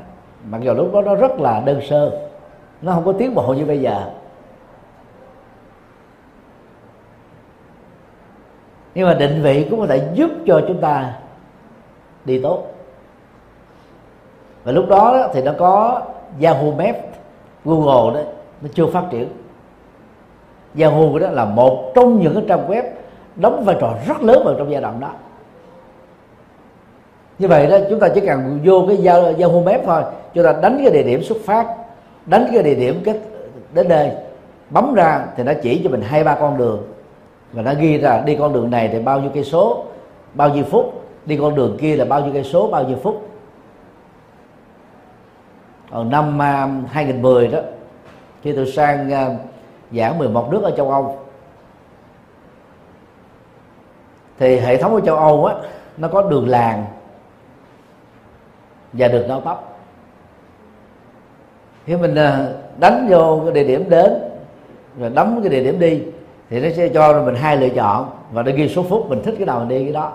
[0.51, 2.29] Mặc dù lúc đó nó rất là đơn sơ,
[2.83, 4.11] nó không có tiến bộ như bây giờ.
[8.95, 11.13] Nhưng mà định vị cũng có thể giúp cho chúng ta
[12.25, 12.67] đi tốt.
[14.65, 16.03] Và lúc đó, đó thì nó có
[16.43, 16.99] Yahoo Maps
[17.65, 19.29] Google đó nó chưa phát triển.
[20.81, 22.83] Yahoo đó là một trong những cái trang web
[23.37, 25.11] đóng vai trò rất lớn vào trong giai đoạn đó.
[27.39, 29.07] Như vậy đó chúng ta chỉ cần vô cái
[29.41, 30.03] Yahoo Maps thôi
[30.35, 31.67] chúng ta đánh cái địa điểm xuất phát
[32.27, 33.21] đánh cái địa điểm kết
[33.75, 34.13] đến đây
[34.71, 36.83] bấm ra thì nó chỉ cho mình hai ba con đường.
[37.53, 39.85] Và nó ghi ra đi con đường này thì bao nhiêu cây số
[40.35, 41.00] bao nhiêu phút
[41.31, 43.29] đi con đường kia là bao nhiêu cây số, bao nhiêu phút?
[45.91, 47.59] Ở năm à, 2010 đó,
[48.43, 49.29] khi tôi sang à,
[49.93, 51.19] giảng 11 nước ở châu Âu,
[54.39, 55.55] thì hệ thống của châu Âu á,
[55.97, 56.85] nó có đường làng
[58.93, 59.79] và đường cao tốc.
[61.85, 62.49] Khi mình à,
[62.81, 64.13] đánh vô cái địa điểm đến,
[64.99, 66.03] rồi đấm cái địa điểm đi,
[66.51, 69.35] thì nó sẽ cho mình hai lựa chọn và nó ghi số phút, mình thích
[69.39, 70.13] cái nào mình đi cái đó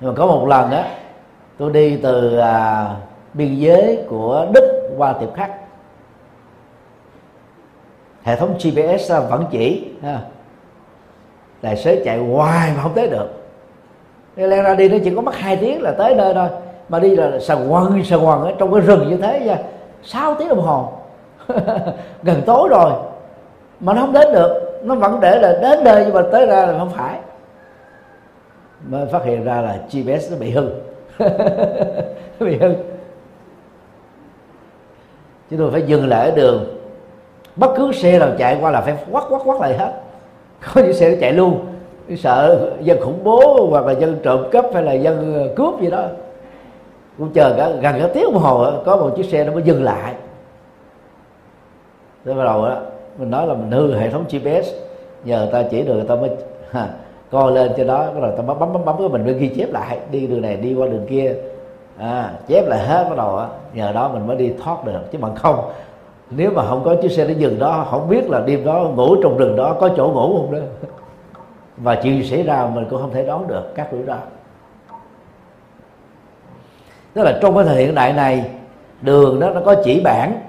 [0.00, 0.82] nhưng mà có một lần đó
[1.58, 2.86] tôi đi từ à,
[3.34, 5.50] biên giới của đức qua tiệp khắc
[8.24, 10.18] hệ thống gps vẫn chỉ ha.
[11.60, 13.28] tài xế chạy hoài mà không tới được.
[14.36, 16.48] Nên leo ra đi nó chỉ có mất hai tiếng là tới nơi thôi.
[16.88, 19.58] Mà đi là sờ quần sờ quần ở trong cái rừng như thế nha.
[20.02, 20.92] 6 tiếng đồng hồ.
[22.22, 22.92] Gần tối rồi.
[23.80, 24.80] Mà nó không đến được.
[24.82, 27.18] Nó vẫn để là đến nơi nhưng mà tới ra là không phải
[28.88, 30.68] mới phát hiện ra là GPS nó bị hư.
[32.40, 32.72] Nó bị hư.
[35.50, 36.64] Chúng tôi phải dừng lại ở đường.
[37.56, 39.92] Bất cứ xe nào chạy qua là phải quắt quắt quắt lại hết.
[40.74, 41.66] Có những xe nó chạy luôn.
[42.16, 45.90] Sợ dân khủng bố hoặc là dân trộm cắp hay là dân ờ, cướp gì
[45.90, 46.04] đó.
[47.18, 49.82] Cũng chờ cả gần cả tiếng đồng hồ có một chiếc xe nó mới dừng
[49.82, 50.14] lại.
[52.24, 52.76] Thế bắt đầu đó
[53.18, 54.68] mình nói là mình hư hệ thống gps
[55.24, 56.30] nhờ ta chỉ được người ta mới
[56.70, 56.88] ha,
[57.30, 59.48] coi lên cho đó bắt đầu ta bấm bấm bấm bấm cái mình mới ghi
[59.48, 59.98] chép lại.
[60.10, 61.34] Đi đường này đi qua đường kia.
[61.98, 63.46] À, chép lại hết bắt đầu á.
[63.74, 65.00] Nhờ đó mình mới đi thoát được.
[65.12, 65.70] Chứ bằng không
[66.30, 69.16] nếu mà không có chiếc xe nó dừng đó không biết là đêm đó ngủ
[69.22, 70.58] trong rừng đó có chỗ ngủ không đó
[71.76, 74.16] và chuyện gì xảy ra mình cũng không thể đoán được các rủi ro.
[77.14, 78.50] Tức là trong cái thời hiện đại này
[79.02, 80.40] đường đó nó có chỉ bản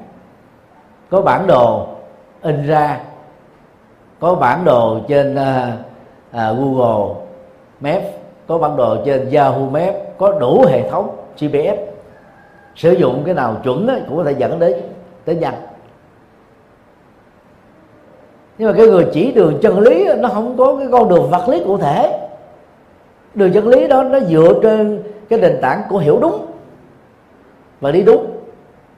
[1.10, 1.88] có bản đồ
[2.42, 3.00] in ra
[4.20, 5.40] có bản đồ trên uh,
[6.36, 7.16] À, Google
[7.80, 8.06] Maps
[8.48, 11.80] có bản đồ trên Yahoo Maps có đủ hệ thống GPS
[12.76, 14.74] sử dụng cái nào chuẩn ấy, cũng có thể dẫn đến
[15.26, 15.54] tới nhanh.
[18.58, 21.50] Nhưng mà cái người chỉ đường chân lý nó không có cái con đường vật
[21.50, 22.28] lý cụ thể.
[23.34, 26.46] Đường chân lý đó nó dựa trên cái nền tảng của hiểu đúng
[27.82, 28.26] và đi đúng.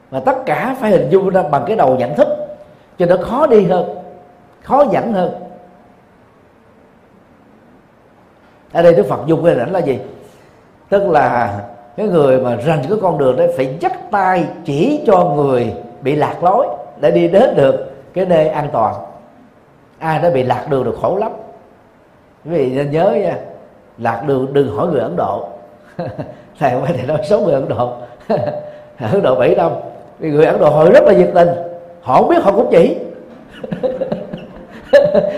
[0.09, 2.27] Và tất cả phải hình dung ra bằng cái đầu nhận thức
[2.97, 3.97] cho nó khó đi hơn
[4.61, 5.46] khó dẫn hơn.
[8.73, 9.99] Ở đây đức phật dùng cái hình ảnh là gì?
[10.89, 11.59] Tức là
[11.97, 16.15] cái người mà rành cái con đường đấy phải dắt tay chỉ cho người bị
[16.15, 16.67] lạc lối
[16.99, 18.95] để đi đến được cái nơi an toàn.
[19.99, 21.31] Ai đã bị lạc đường được khổ lắm.
[22.45, 23.37] Quý vị nên nhớ nha,
[23.97, 25.47] lạc đường đừng hỏi người ấn độ.
[26.59, 27.93] Thầy không phải thầy nói xấu người ấn độ.
[29.11, 29.71] Ấn độ bảy năm,
[30.19, 31.49] vì người ấn độ họ rất là nhiệt tình.
[32.01, 32.97] Họ không biết họ cũng chỉ.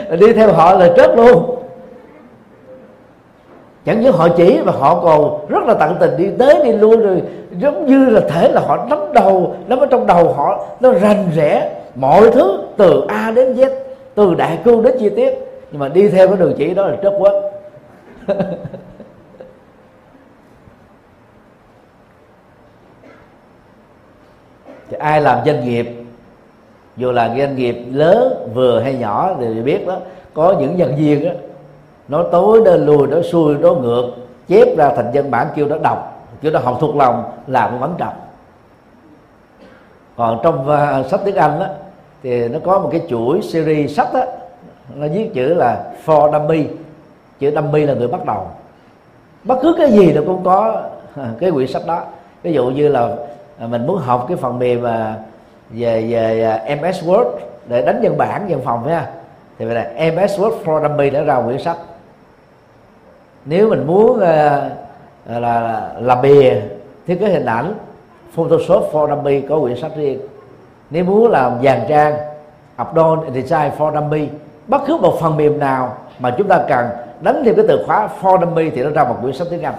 [0.19, 1.58] Đi theo họ là chết luôn
[3.85, 6.97] chẳng những họ chỉ mà họ còn rất là tận tình đi tới đi lui,
[6.97, 7.21] rồi
[7.57, 11.29] giống như là thể là họ nắm đầu nắm ở trong đầu họ, nó rành
[11.35, 13.69] rẽ mọi thứ, từ a đến z,
[14.15, 15.33] từ đại cương đến chi tiết.
[15.71, 17.31] Nhưng mà đi theo cái đường chỉ đó là rất quá
[24.89, 25.85] thì ai làm doanh nghiệp,
[26.97, 29.97] dù là doanh nghiệp lớn, vừa hay nhỏ thì biết đó,
[30.33, 31.31] có những nhân viên đó
[32.09, 34.11] nói tối nó lùi nó xuôi nó ngược
[34.47, 37.95] chép ra thành văn bản kêu nó đọc kêu nó học thuộc lòng làm vẫn
[37.97, 38.13] đọc.
[40.15, 41.65] Còn trong uh, sách tiếng anh đó
[42.23, 44.23] thì nó có một cái chuỗi series sách đó
[44.95, 46.67] nó viết chữ là for dummy
[47.39, 48.47] chữ dummy là người bắt đầu.
[49.43, 50.81] Bất cứ cái gì nó cũng có
[51.15, 52.03] à, cái quyển sách đó.
[52.43, 53.15] Ví dụ như là
[53.59, 55.15] à, mình muốn học cái phần mềm mà
[55.69, 57.25] về về MS Word
[57.67, 59.11] để đánh văn bản văn phòng ha
[59.59, 61.77] thì vậy là MS Word for Dummy đã ra quyển sách
[63.49, 64.21] nếu mình muốn uh,
[65.25, 66.53] là làm bìa
[67.07, 67.73] thiết kế hình ảnh
[68.35, 70.19] Photoshop for Dummy có quyển sách riêng.
[70.89, 72.17] Nếu muốn làm dàn trang
[72.81, 74.29] Upload Design for Dummy
[74.67, 76.89] bất cứ một phần mềm nào mà chúng ta cần
[77.21, 79.75] đánh thêm cái từ khóa for Dummy thì nó ra một quyển sách tiếng Anh.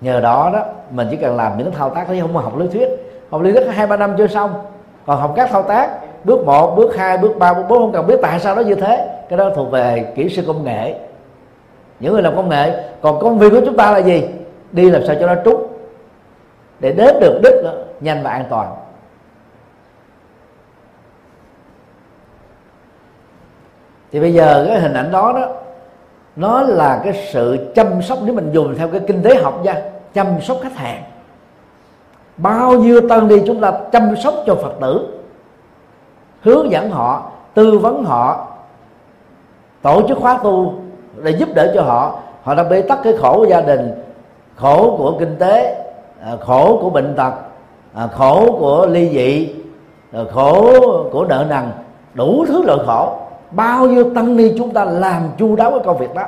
[0.00, 2.68] Nhờ đó đó mình chỉ cần làm những thao tác thôi không mà học lý
[2.72, 2.88] thuyết.
[3.30, 4.54] Học lý thuyết hai ba năm chưa xong
[5.06, 5.90] còn học các thao tác
[6.26, 8.74] bước 1, bước 2, bước 3, bước 4 không cần biết tại sao nó như
[8.74, 9.08] thế.
[9.28, 10.94] Cái đó thuộc về kỹ sư công nghệ.
[12.00, 14.28] Những người làm công nghệ còn công việc của chúng ta là gì?
[14.72, 15.66] Đi làm sao cho nó trúng.
[16.80, 17.70] Để đến được đích đó,
[18.00, 18.76] nhanh và an toàn.
[24.12, 25.48] Thì bây giờ cái hình ảnh đó đó
[26.36, 29.82] nó là cái sự chăm sóc nếu mình dùng theo cái kinh tế học nha
[30.14, 31.02] chăm sóc khách hàng.
[32.36, 35.15] Bao nhiêu tân đi chúng ta chăm sóc cho phật tử
[36.46, 38.46] hướng dẫn họ, tư vấn họ,
[39.82, 40.74] tổ chức khóa tu
[41.22, 42.18] để giúp đỡ cho họ.
[42.42, 44.02] Họ đã bế tắc cái khổ của gia đình,
[44.56, 45.84] khổ của kinh tế
[46.22, 47.32] à, khổ của bệnh tật
[47.94, 49.54] à, khổ của ly dị
[50.12, 50.72] à, khổ
[51.12, 51.64] của nợ nần,
[52.14, 53.18] đủ thứ loại khổ.
[53.50, 56.22] Bao nhiêu tăng ni chúng ta làm chu đáo cái công việc đó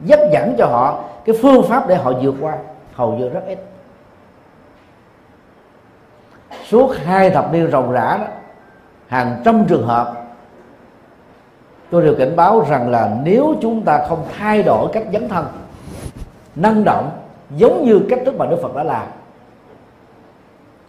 [0.00, 2.54] dắt dẫn cho họ cái phương pháp để họ vượt qua,
[2.94, 3.58] hầu như rất ít.
[6.64, 8.26] Suốt hai thập niên ròng rã đó
[9.08, 10.14] hàng trăm trường hợp.
[11.90, 15.46] Tôi đều cảnh báo rằng là nếu chúng ta không thay đổi cách dấn thân,
[16.56, 17.10] năng động,
[17.56, 19.06] giống như cách thức mà Đức Phật đã làm,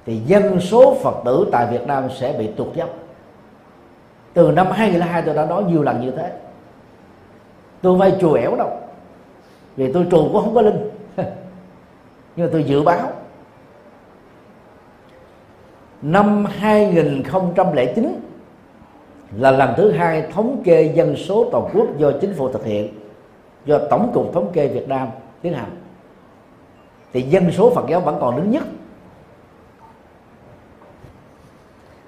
[0.06, 2.90] thì dân số Phật tử tại Việt Nam sẽ bị tụt dốc.
[4.34, 6.32] Từ năm 2002 tôi đã nói nhiều lần như thế.
[7.82, 8.70] Tôi vay chùa ẻo đâu,
[9.76, 10.90] vì tôi trù cũng không có linh.
[12.36, 13.12] Nhưng mà tôi dự báo
[16.02, 18.20] năm 2009
[19.38, 22.94] là lần thứ hai thống kê dân số toàn quốc do chính phủ thực hiện
[23.66, 25.08] do tổng cục thống kê Việt Nam
[25.42, 25.70] tiến hành.
[27.14, 28.64] Thì dân số Phật giáo vẫn còn đứng nhất.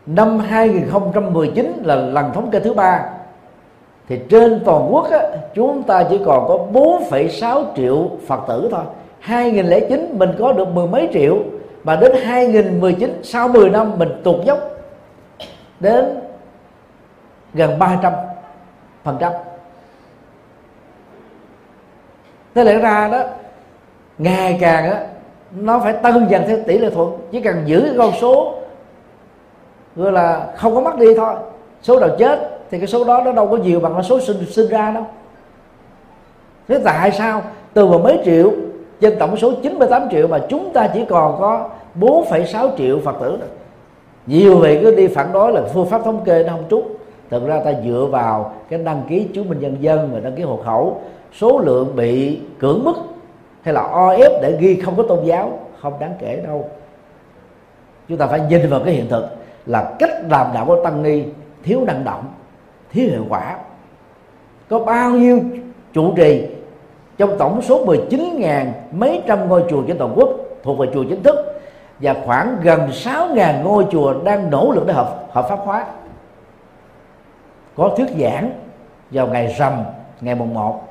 [0.06, 3.10] Năm 2019 là lần thống kê thứ ba.
[4.08, 5.20] Thì trên toàn quốc á,
[5.56, 8.84] chúng ta chỉ còn có 4,6 triệu Phật tử thôi.
[9.20, 11.38] 2009 mình có được mười mấy triệu
[11.84, 14.60] mà đến 2019 sau 10 năm mình tụt dốc
[15.80, 16.06] đến
[17.54, 18.14] gần 300
[19.04, 19.34] phần trăm.
[22.56, 23.24] Thế lẽ ra đó,
[24.18, 25.04] ngày càng á,
[25.52, 27.18] nó phải tăng dần theo tỷ lệ thuận.
[27.32, 28.56] Chỉ cần giữ cái con số,
[29.96, 31.36] gọi là không có mất đi thôi.
[31.82, 34.46] Số nào chết thì cái số đó nó đâu có nhiều bằng cái số sinh
[34.46, 35.06] sinh ra đâu.
[36.68, 37.42] Thế tại sao
[37.74, 38.52] từ mà mấy triệu
[39.02, 41.70] trên tổng số 98 triệu mà chúng ta chỉ còn có
[42.00, 43.38] 4,6 triệu phật tử
[44.30, 46.96] nhiều vị cứ đi phản đối là phương pháp thống kê nó không trúng.
[47.30, 50.44] Thực ra ta dựa vào cái đăng ký chứng minh nhân dân và đăng ký
[50.44, 51.02] hộ khẩu
[51.40, 52.96] số lượng bị cưỡng bức
[53.62, 56.70] hay là o ép để ghi không có tôn giáo không đáng kể đâu.
[58.10, 59.26] Chúng ta phải nhìn vào cái hiện thực
[59.66, 61.24] là cách làm đạo của tăng ni
[61.64, 62.24] thiếu năng động
[62.92, 63.58] thiếu hiệu quả.
[64.70, 65.40] Có bao nhiêu
[65.94, 66.48] chủ trì
[67.20, 70.30] trong tổng số 19.000 mấy trăm ngôi chùa trên toàn quốc
[70.64, 71.36] thuộc về chùa chính thức
[72.00, 75.86] và khoảng gần 6.000 ngôi chùa đang nỗ lực để hợp hợp pháp hóa,
[77.76, 78.52] có thuyết giảng
[79.12, 79.84] vào ngày rằm,
[80.22, 80.82] ngày mùng 1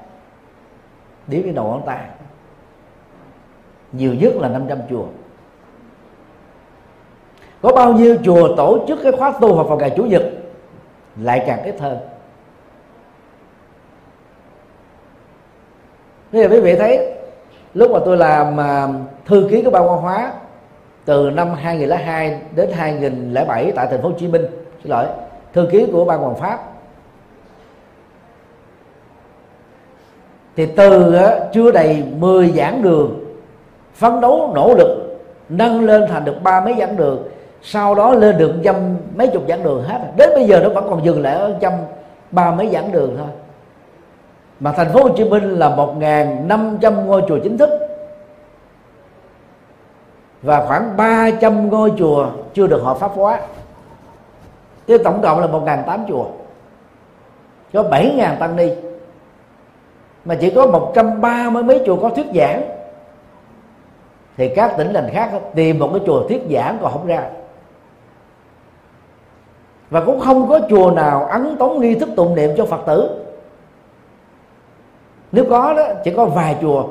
[1.27, 2.01] điểm cái đầu ngón tay.
[3.93, 5.05] Nhiều nhất là 500 chùa.
[7.63, 10.23] Có bao nhiêu chùa tổ chức cái khóa tu học vào ngày chủ nhật?
[11.17, 11.99] Lại càng ít hơn.
[16.33, 17.15] Thế là quý vị thấy,
[17.75, 18.89] lúc mà tôi làm à,
[19.27, 20.33] thư ký của ban văn hóa
[21.05, 24.47] từ năm 2002 đến 2007 tại thành phố Hồ Chí Minh,
[24.83, 25.07] xin lỗi,
[25.53, 26.59] thư ký của ban hoàng pháp.
[30.57, 31.17] Thì từ
[31.53, 33.25] chưa đầy 10 giảng đường,
[33.95, 35.19] phấn đấu, nỗ lực,
[35.49, 37.29] nâng lên thành được ba mấy giảng đường,
[37.63, 38.77] sau đó lên được trăm
[39.17, 39.99] mấy chục giảng đường hết.
[40.17, 41.73] Đến bây giờ nó vẫn còn dừng lại ở trăm
[42.31, 43.29] ba mấy giảng đường thôi
[44.61, 47.71] mà thành phố Hồ Chí Minh là 1.500 ngôi chùa chính thức.
[50.43, 53.41] Và khoảng 300 ngôi chùa chưa được hợp pháp hóa.
[54.87, 56.25] Chứ tổng cộng là 1.800 chùa.
[57.73, 58.71] Có 7.000 tăng ni.
[60.25, 62.63] Mà chỉ có 130 mấy chùa có thuyết giảng.
[64.37, 67.23] Thì các tỉnh thành khác tìm một cái chùa thuyết giảng còn không ra.
[69.91, 73.25] Và cũng không có chùa nào ấn tống nghi thức tụng niệm cho phật tử
[75.33, 76.85] nếu có đó chỉ có vài chùa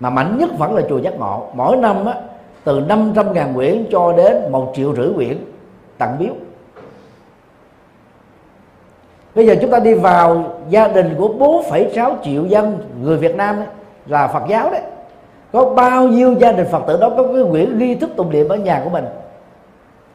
[0.00, 1.46] mà mạnh nhất vẫn là chùa giác ngộ.
[1.54, 2.14] Mỗi năm á,
[2.64, 5.38] từ 500 ngàn quyển cho đến một triệu rưỡi quyển
[5.98, 6.32] tặng biếu.
[9.34, 13.56] Bây giờ chúng ta đi vào gia đình của 4,6 triệu dân người Việt Nam
[13.56, 13.66] ấy,
[14.06, 14.82] là Phật giáo đấy.
[15.52, 18.48] Có bao nhiêu gia đình Phật tử đó có cái quyển nghi thức tụng niệm
[18.48, 19.04] ở nhà của mình?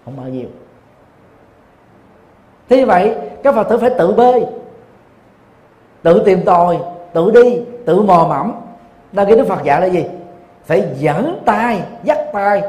[0.06, 0.48] Không bao nhiêu.
[2.70, 4.46] Thế vậy các phật tử phải tự bơi
[6.02, 6.78] tự tìm tòi
[7.18, 8.54] tự đi tự mò mẫm.
[9.12, 10.06] Đăng ký đức phật dạy là gì?
[10.66, 12.62] Phải dẫn tay dắt tay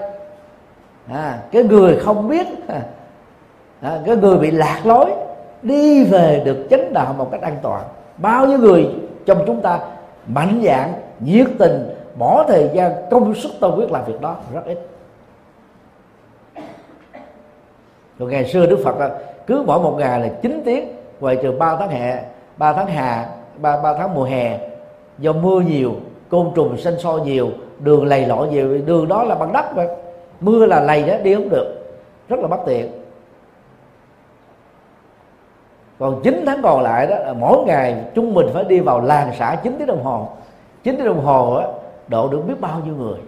[1.13, 2.47] à, cái người không biết
[3.81, 5.11] à, cái người bị lạc lối
[5.63, 7.83] đi về được chánh đạo một cách an toàn.
[8.17, 8.89] Bao nhiêu người
[9.27, 9.81] trong chúng ta
[10.27, 14.65] mạnh dạng nhiệt tình bỏ thời gian công sức tâm quyết làm việc đó rất
[14.67, 14.79] ít.
[18.19, 19.11] Rồi ngày xưa đức phật là
[19.47, 20.89] cứ mỗi một ngày là 9 tiếng
[21.21, 22.23] ngoài trừ 3 tháng hè
[22.57, 23.29] 3 tháng hà
[23.61, 24.59] 3, 3 tháng mùa hè.
[25.19, 25.93] Do mưa nhiều
[26.29, 29.87] côn trùng sinh sôi nhiều đường lầy lội nhiều đường đó là bằng đất mà.
[30.41, 31.75] Mưa là lầy đó đi không được.
[32.29, 32.93] Rất là bất tiện.
[35.99, 39.33] Còn 9 tháng còn lại đó là mỗi ngày chúng mình phải đi vào làng
[39.39, 40.29] xã 9 tiếng đồng hồ.
[40.83, 41.67] 9 tiếng đồng hồ á,
[42.09, 43.19] độ được biết bao nhiêu người.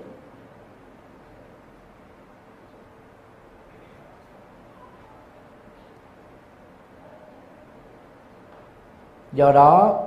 [9.33, 10.03] Do đó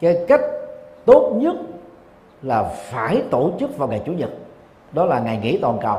[0.00, 0.40] cái cách
[1.04, 1.56] tốt nhất
[2.42, 4.30] là phải tổ chức vào ngày chủ nhật.
[4.92, 5.98] Đó là ngày nghỉ toàn cầu.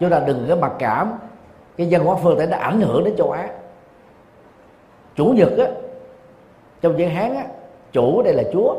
[0.00, 1.12] Chúng ta đừng có mặc cảm
[1.76, 3.48] cái dân hóa phương tây đã ảnh hưởng đến châu á.
[5.16, 5.66] Chủ nhật á
[6.80, 7.44] trong chữ hán á
[7.92, 8.74] chủ đây là chúa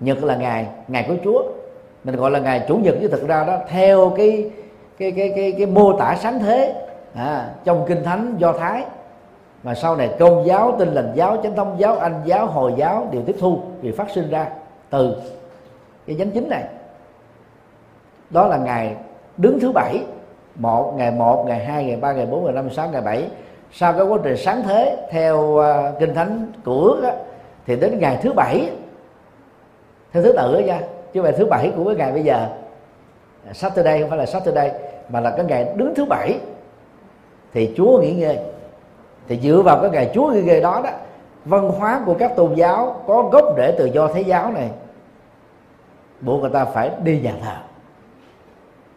[0.00, 1.42] nhật là ngày ngày của chúa.
[2.04, 4.50] Mình gọi là ngày chủ nhật chứ thực ra đó theo cái
[4.98, 8.84] cái cái cái cái mô tả sáng thế à, trong kinh thánh do thái
[9.62, 13.08] mà sau này công giáo tin lành giáo chánh thống giáo anh giáo hồi giáo
[13.12, 14.48] đều tiếp thu vì phát sinh ra
[14.90, 15.16] từ
[16.06, 16.64] cái nhánh chính này.
[18.30, 18.96] Đó là ngày
[19.36, 20.00] đứng thứ bảy
[20.54, 23.28] một ngày một ngày hai ngày ba ngày bốn ngày năm sáu ngày bảy.
[23.72, 25.64] Sau cái quá trình sáng thế theo uh,
[25.98, 27.10] kinh thánh của đó,
[27.66, 28.70] thì đến ngày thứ bảy
[30.12, 30.80] theo thứ tự đó nha
[31.12, 32.46] chứ về thứ bảy của cái ngày bây giờ.
[33.52, 34.72] Saturday không phải là Saturday
[35.08, 36.38] mà là cái ngày đứng thứ bảy
[37.52, 38.38] thì Chúa nghỉ ngơi
[39.30, 40.90] thì dựa vào cái ngày Chúa ghi ghê đó đó
[41.44, 44.70] văn hóa của các tôn giáo có gốc rễ từ do thế giáo này
[46.20, 47.56] buộc người ta phải đi nhà thờ.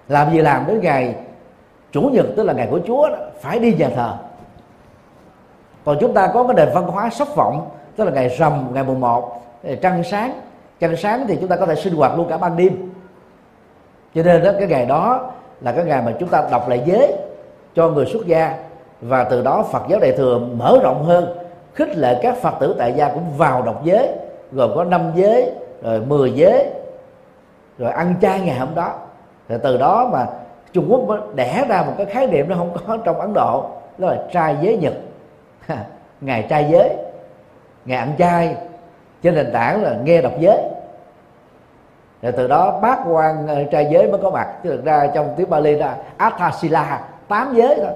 [0.08, 1.16] Làm gì làm đến ngày
[1.92, 4.14] chủ nhật tức là ngày của Chúa đó, phải đi nhà thờ.
[5.86, 8.84] Còn chúng ta có cái nền văn hóa sốc vọng tức là ngày rằm ngày
[8.84, 9.42] mùng một
[9.82, 10.42] trăng sáng.
[10.80, 12.92] Trăng sáng thì chúng ta có thể sinh hoạt luôn cả ban đêm.
[14.16, 15.32] Cho nên đó cái ngày đó
[15.62, 17.14] là cái ngày mà chúng ta đọc lại giới
[17.76, 18.58] cho người xuất gia
[19.04, 21.38] và từ đó Phật giáo đại thừa mở rộng hơn,
[21.74, 24.10] khích lệ các Phật tử tại gia cũng vào đọc giới,
[24.52, 25.52] gồm có năm giới,
[25.82, 26.70] rồi 10 giới,
[27.78, 28.94] rồi ăn chay ngày hôm đó.
[29.50, 30.26] Rồi từ đó mà
[30.74, 33.66] Trung Quốc mới đẻ ra một cái khái niệm nó không có trong Ấn Độ,
[33.98, 34.94] đó là trai giới nhật.
[36.22, 36.90] Ngày trai giới,
[37.86, 38.56] ngày ăn chay,
[39.22, 40.58] trên nền tảng là nghe đọc giới.
[42.22, 44.48] Rồi từ đó bác quan ờ, trai giới mới có mặt.
[44.64, 47.94] Chứ thực ra trong tiếng Bali là Athasila, tám giới thôi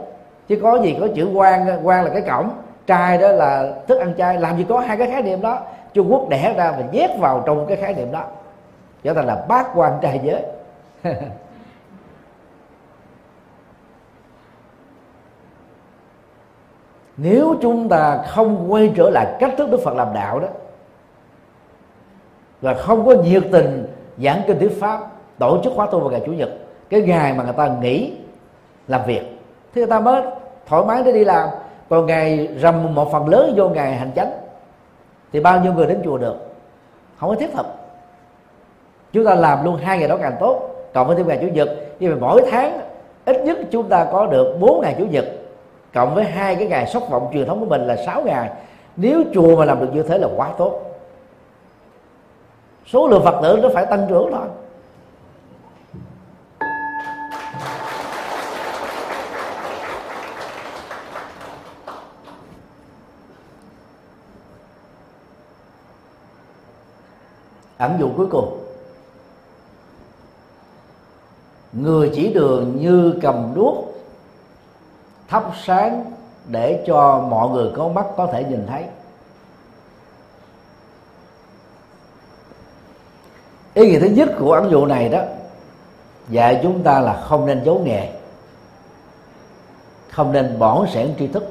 [0.48, 2.50] chứ có gì có chữ quan quan là cái cổng,
[2.88, 4.40] trai đó là thức ăn chay.
[4.40, 5.60] Làm gì có hai cái khái niệm đó.
[5.94, 8.24] Trung Quốc đẻ ra và nhét vào trong cái khái niệm đó.
[9.04, 10.44] Trở thành là bác quan trai giới.
[17.18, 20.48] Nếu chúng ta không quay trở lại cách thức Đức Phật làm đạo đó,
[22.62, 23.88] và không có nhiệt tình
[24.18, 25.00] giảng kinh thuyết pháp,
[25.38, 26.50] tổ chức khóa tu vào ngày chủ nhật,
[26.90, 28.14] cái ngày mà người ta nghỉ
[28.88, 29.40] làm việc,
[29.74, 30.24] thì người ta mới
[30.68, 31.50] thoải mái để đi làm
[31.90, 34.32] còn ngày rằm một phần lớn vô ngày hành chánh,
[35.34, 36.36] thì bao nhiêu người đến chùa được?
[37.18, 37.66] Không có thiết thực.
[39.14, 41.70] Chúng ta làm luôn hai ngày đó càng tốt, cộng với thêm ngày chủ nhật.
[42.00, 42.80] Nhưng mà mỗi tháng,
[43.26, 45.26] ít nhất chúng ta có được bốn ngày chủ nhật,
[45.94, 48.50] cộng với hai cái ngày sốc vọng truyền thống của mình là 6 ngày.
[48.96, 50.82] Nếu chùa mà làm được như thế là quá tốt.
[52.86, 54.48] Số lượng phật tử nó phải tăng trưởng thôi.
[67.78, 68.64] Ẩn dụ cuối cùng.
[71.74, 73.94] Người chỉ đường như cầm đuốc,
[75.28, 76.12] thắp sáng
[76.48, 78.86] để cho mọi người có mắt có thể nhìn thấy.
[83.74, 85.22] Ý nghĩa thứ nhất của ẩn dụ này đó,
[86.30, 88.14] dạy chúng ta là không nên giấu nghề,
[90.12, 91.44] không nên bỏ sẻn tri thức.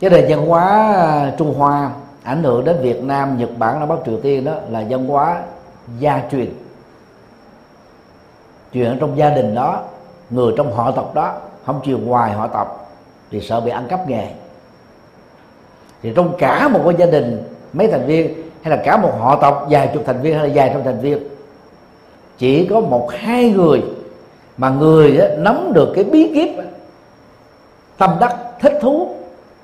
[0.00, 1.92] Cái nền văn hóa trung hoa
[2.22, 5.42] ảnh hưởng đến việt nam nhật bản nam bắc triều tiên đó là văn hóa
[5.98, 6.52] gia truyền.
[8.72, 9.82] Chuyện trong gia đình đó
[10.30, 11.34] người trong họ tộc đó
[11.66, 12.90] không chịu ngoài họ tộc
[13.30, 14.28] thì sợ bị ăn cắp nghề.
[16.02, 17.42] Thì trong cả một cái gia đình
[17.72, 20.54] mấy thành viên hay là cả một họ tộc vài chục thành viên hay là
[20.54, 21.18] vài trăm thành viên
[22.38, 23.82] chỉ có một hai người
[24.56, 26.64] mà người đó, nắm được cái bí kíp
[27.98, 29.14] tâm đắc thích thú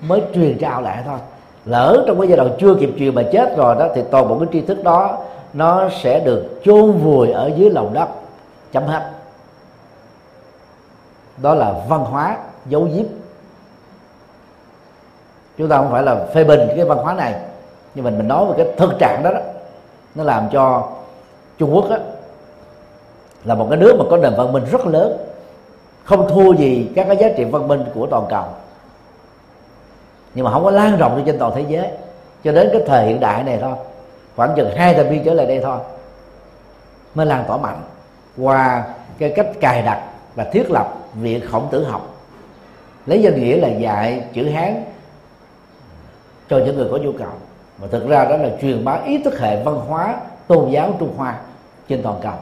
[0.01, 1.19] mới truyền trao lại thôi
[1.67, 4.39] lỡ trong cái giai đoạn chưa kịp truyền mà chết rồi đó thì toàn bộ
[4.39, 5.19] cái tri thức đó
[5.53, 8.09] nó sẽ được chôn vùi ở dưới lòng đất.
[8.73, 9.11] Chấm hết.
[11.43, 12.37] Đó là văn hóa
[12.67, 13.07] dấu diếp
[15.59, 17.35] chúng ta không phải là phê bình cái văn hóa này
[17.95, 19.41] nhưng mình mình nói về cái thực trạng đó, đó
[20.15, 20.89] nó làm cho
[21.59, 21.97] Trung Quốc đó,
[23.45, 25.17] là một cái nước mà có nền văn minh rất lớn
[26.05, 28.45] không thua gì các cái giá trị văn minh của toàn cầu
[30.37, 31.89] nhưng mà không có lan rộng trên toàn thế giới.
[32.45, 33.75] Cho đến cái thời hiện đại này thôi,
[34.37, 35.79] khoảng chừng hai thập niên trở lại đây thôi,
[37.15, 37.81] mới lan tỏa mạnh.
[38.39, 38.85] Qua
[39.19, 40.03] cái cách cài đặt
[40.35, 42.15] và thiết lập viện khổng tử học.
[43.07, 44.85] Lấy danh nghĩa là dạy chữ hán
[46.51, 47.33] cho những người có nhu cầu.
[47.83, 51.15] Mà thực ra đó là truyền bá ý thức hệ văn hóa, tôn giáo trung
[51.17, 51.39] hoa
[51.89, 52.35] trên toàn cầu.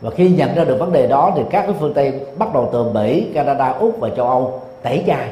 [0.00, 2.70] Và khi nhận ra được vấn đề đó thì các cái phương tây bắt đầu
[2.72, 5.28] từ mỹ, canada, úc và châu âu tẩy chay.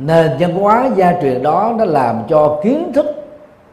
[0.00, 3.06] Nền văn hóa gia truyền đó nó làm cho kiến thức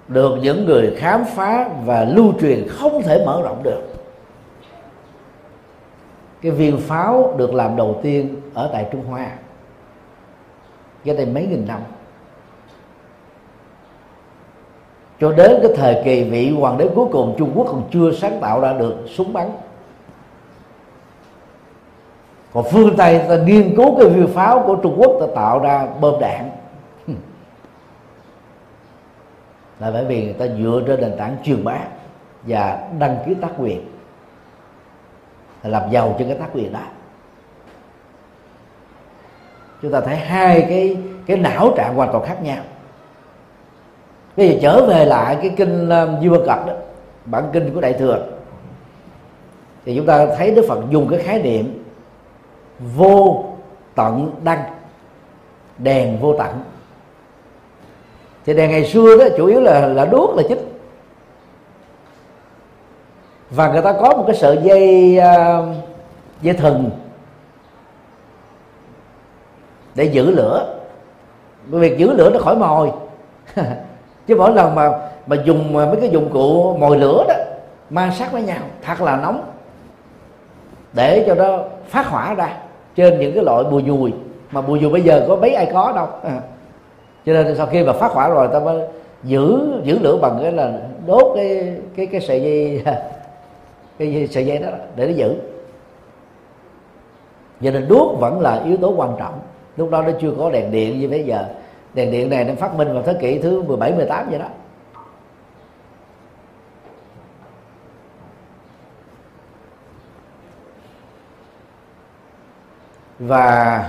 [0.07, 3.81] được những người khám phá và lưu truyền không thể mở rộng được.
[6.41, 9.27] Cái viên pháo được làm đầu tiên ở tại Trung Hoa
[11.07, 11.79] cái đây mấy nghìn năm.
[15.19, 18.39] Cho đến cái thời kỳ vị hoàng đế cuối cùng Trung Quốc còn chưa sáng
[18.41, 19.49] tạo ra được súng bắn
[22.53, 25.87] còn phương Tây ta nghiên cứu cái viên pháo của Trung Quốc ta tạo ra
[26.01, 26.49] bom đạn.
[29.79, 31.77] Là bởi vì người ta dựa trên nền tảng truyền bá
[32.43, 33.81] và đăng ký tác quyền.
[35.63, 36.79] Làm giàu trên cái tác quyền đó.
[39.81, 42.63] Chúng ta thấy hai cái cái não trạng hoàn toàn khác nhau.
[44.37, 46.73] Bây giờ trở về lại cái kinh um, Di Bơ Cập đó,
[47.25, 48.27] bản kinh của đại thừa.
[49.85, 51.83] Thì chúng ta thấy Đức Phật dùng cái khái niệm
[52.79, 53.45] vô
[53.95, 54.63] tận đăng.
[55.77, 56.63] Đèn vô tận.
[58.45, 60.73] Thì đèn ngày xưa đó chủ yếu là là đuốc là chính.
[63.49, 65.75] Và người ta có một cái sợi dây uh,
[66.41, 66.89] dây thừng
[69.95, 70.79] để giữ lửa.
[71.67, 72.91] Việc giữ lửa nó khỏi mồi.
[74.27, 74.89] Chứ mỗi lần mà
[75.27, 77.35] mà dùng à, mấy cái dụng cụ mồi lửa đó
[77.89, 79.51] mang sát với nhau thật là nóng
[80.93, 82.57] để cho nó phát hỏa ra
[82.97, 84.13] trên những cái loại bùi dùi.
[84.51, 86.07] Mà bùi dùi bây giờ có mấy ai có đâu.
[86.23, 86.41] À.
[87.25, 88.87] cho nên sau khi mà phát hỏa rồi ta mới
[89.23, 92.83] giữ giữ lửa bằng cái là đốt cái cái cái sợi dây
[93.99, 95.35] cái sợi dây đó để nó giữ.
[97.61, 99.39] Cho nên đuốc vẫn là yếu tố quan trọng.
[99.77, 101.45] Lúc đó nó chưa có đèn điện như bây giờ.
[101.93, 104.45] Đèn điện này nó phát minh vào thế kỷ thứ 17 18 vậy đó
[113.19, 113.83] và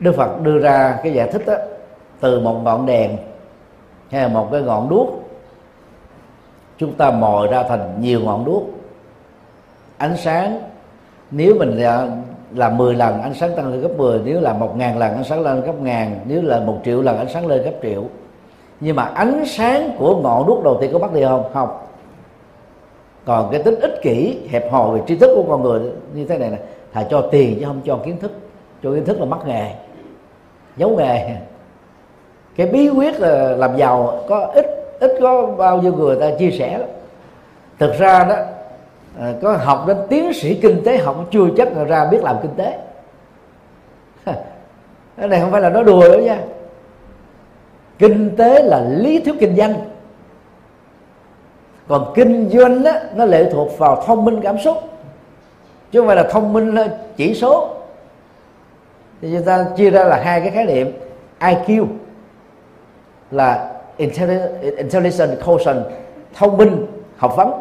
[0.00, 1.54] Đức Phật đưa ra cái giải thích đó
[2.20, 3.16] từ một ngọn đèn
[4.10, 5.08] hay là một cái ngọn đuốc,
[6.78, 8.62] chúng ta mồi ra thành nhiều ngọn đuốc.
[9.98, 10.60] Ánh sáng,
[11.30, 11.78] nếu mình
[12.54, 15.24] là 10 lần ánh sáng tăng lên gấp 10 nếu là một ngàn lần ánh
[15.24, 18.04] sáng lên gấp ngàn, nếu là một triệu lần ánh sáng lên gấp triệu.
[18.80, 21.44] Nhưng mà ánh sáng của ngọn đuốc đầu tiên có bắt đi không?
[21.52, 21.78] Không.
[23.24, 25.80] Còn cái tính ích kỷ, hẹp hòi về tri thức của con người
[26.14, 26.58] như thế này nè
[26.92, 28.32] thà cho tiền chứ không cho kiến thức.
[28.82, 29.72] Cho kiến thức là mất nghề
[30.76, 31.36] giấu nghề.
[32.56, 34.66] Cái bí quyết là làm giàu có ít
[35.00, 36.84] ít có bao nhiêu người ta chia sẻ đó.
[37.78, 38.36] thực ra đó
[39.18, 42.36] ờ, có học đến tiến sĩ kinh tế học chưa chắc là ra biết làm
[42.42, 42.78] kinh tế.
[45.16, 46.38] Cái này không phải là nói đùa đâu nha.
[47.98, 49.74] Kinh tế là lý thuyết kinh doanh.
[51.88, 54.76] Còn kinh doanh đó, nó lệ thuộc vào thông minh cảm xúc
[55.92, 56.74] chứ không phải là thông minh
[57.16, 57.68] chỉ số.
[59.22, 60.92] Thì chúng ta chia ra là hai cái khái niệm.
[61.40, 61.86] IQ
[63.30, 63.72] là
[64.76, 65.84] intelligent quotient,
[66.34, 66.86] thông minh,
[67.16, 67.52] học vấn.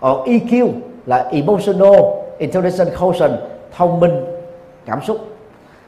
[0.00, 0.68] Còn EQ
[1.06, 1.94] là emotional
[2.38, 3.32] intelligent quotient,
[3.76, 4.24] thông minh,
[4.86, 5.18] cảm xúc.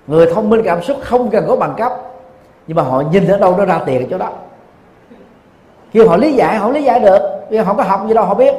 [0.07, 1.93] Người thông minh cảm xúc không cần có bằng cấp,
[2.67, 4.33] nhưng mà họ nhìn ở đâu nó ra tiền ở chỗ đó.
[5.93, 7.41] Khi họ lý giải, họ lý giải được.
[7.51, 8.55] Vì họ có học gì đâu, họ biết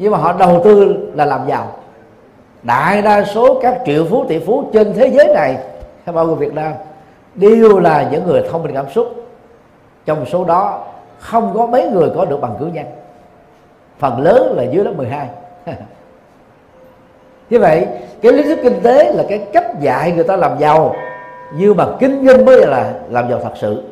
[0.00, 1.72] nhưng mà họ đầu tư là làm giàu.
[2.62, 5.56] Đại đa số các triệu phú, tỷ phú trên thế giới này
[6.06, 6.72] bao gồm Việt Nam,
[7.34, 9.26] đều là những người thông minh cảm xúc.
[10.06, 10.84] Trong số đó,
[11.18, 12.84] không có mấy người có được bằng cử nhân.
[13.98, 15.28] Phần lớn là dưới lớp 12
[17.50, 17.86] như vậy,
[18.22, 20.94] cái lý thuyết kinh tế là cái cách dạy người ta làm giàu.
[21.54, 23.82] Nhưng mà kinh doanh mới là làm giàu thật sự.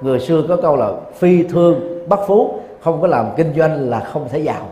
[0.00, 4.00] Người xưa có câu là phi thương bất phú không có làm kinh doanh là
[4.00, 4.68] không thể giàu.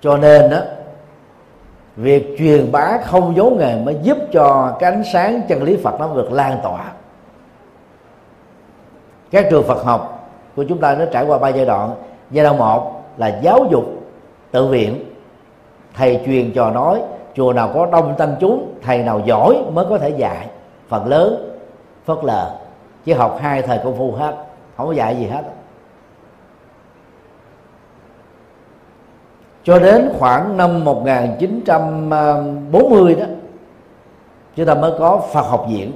[0.00, 0.58] Cho nên đó
[1.96, 6.00] việc truyền bá không giấu nghề mới giúp cho cái ánh sáng chân lý Phật
[6.00, 6.92] nó được lan tỏa.
[9.30, 11.94] Các trường Phật học của chúng ta nó trải qua ba giai đoạn.
[12.30, 13.84] Giai đoạn một là giáo dục
[14.50, 15.04] tự viện.
[15.94, 17.02] Thầy truyền trò nói,
[17.34, 20.48] chùa nào có đông tăng chúng, thầy nào giỏi mới có thể dạy
[20.90, 21.56] phần lớn
[22.04, 22.50] phớt lờ,
[23.04, 24.36] chứ học hai thời công phu hết,
[24.76, 25.42] không có dạy gì hết.
[29.64, 33.26] Cho đến khoảng năm 1940 đó,
[34.56, 35.92] chúng ta mới có Phật học viện.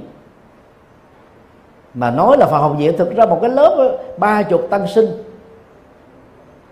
[1.93, 5.07] Mà nói là Phật học viện thực ra một cái lớp ba chục tăng sinh,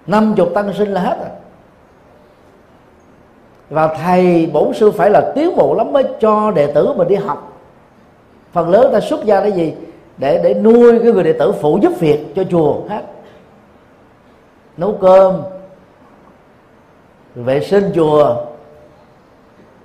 [0.08, 1.30] năm chục tăng sinh là hết rồi.
[3.70, 7.16] Và thầy bổn sư phải là tiến bộ lắm mới cho đệ tử mình đi
[7.16, 7.53] học
[8.54, 9.74] phần lớn ta xuất gia để gì?
[10.18, 13.02] Để để nuôi cái người đệ tử phụ giúp việc cho chùa hết
[14.78, 15.42] nấu cơm,
[17.36, 18.36] vệ sinh chùa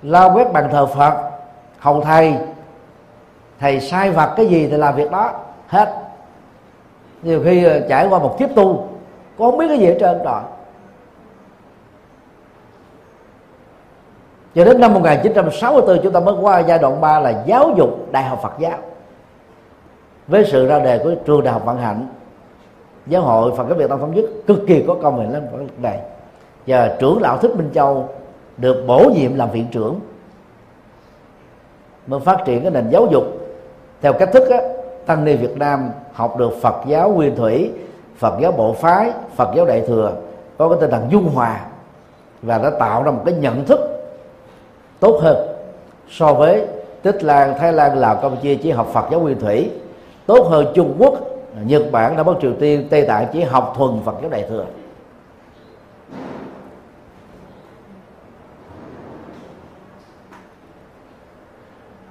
[0.01, 1.13] lau quét bàn thờ phật,
[1.79, 2.35] hầu thầy.
[3.59, 5.31] Thầy sai vặt cái gì thì làm việc đó,
[5.67, 5.93] hết.
[7.21, 8.87] Nhiều khi ờ, trải qua một kiếp tu
[9.37, 10.41] con không biết cái gì hết trơn rồi
[14.55, 18.23] cho đến năm 1964 chúng ta mới qua giai đoạn 3 là giáo dục đại
[18.23, 18.77] học Phật giáo.
[20.27, 22.07] Với sự ra đề của trường đại học vận hạnh
[23.07, 25.67] giáo hội Phật giáo Việt Nam thống nhất cực kỳ có công về lên vấn
[25.77, 25.99] này.
[26.67, 28.09] Và trưởng lão thích minh châu
[28.57, 29.99] được bổ nhiệm làm viện trưởng
[32.07, 33.23] mới phát triển cái nền giáo dục.
[34.01, 34.57] Theo cách thức á,
[35.05, 37.71] tăng ni Việt Nam học được Phật giáo nguyên thủy
[38.17, 40.11] Phật giáo bộ phái Phật giáo đại thừa
[40.57, 41.59] có cái tinh thần dung hòa
[42.41, 43.98] và đã tạo ra một cái nhận thức
[44.99, 45.47] tốt hơn
[46.09, 46.67] so với
[47.01, 49.71] Tích Lan, Thái Lan, Lào, Campuchia chỉ học Phật giáo nguyên thủy.
[50.25, 51.13] Tốt hơn Trung Quốc,
[51.63, 54.65] Nhật Bản, Đông Bắc Triều Tiên, Tây Tạng chỉ học thuần Phật giáo đại thừa.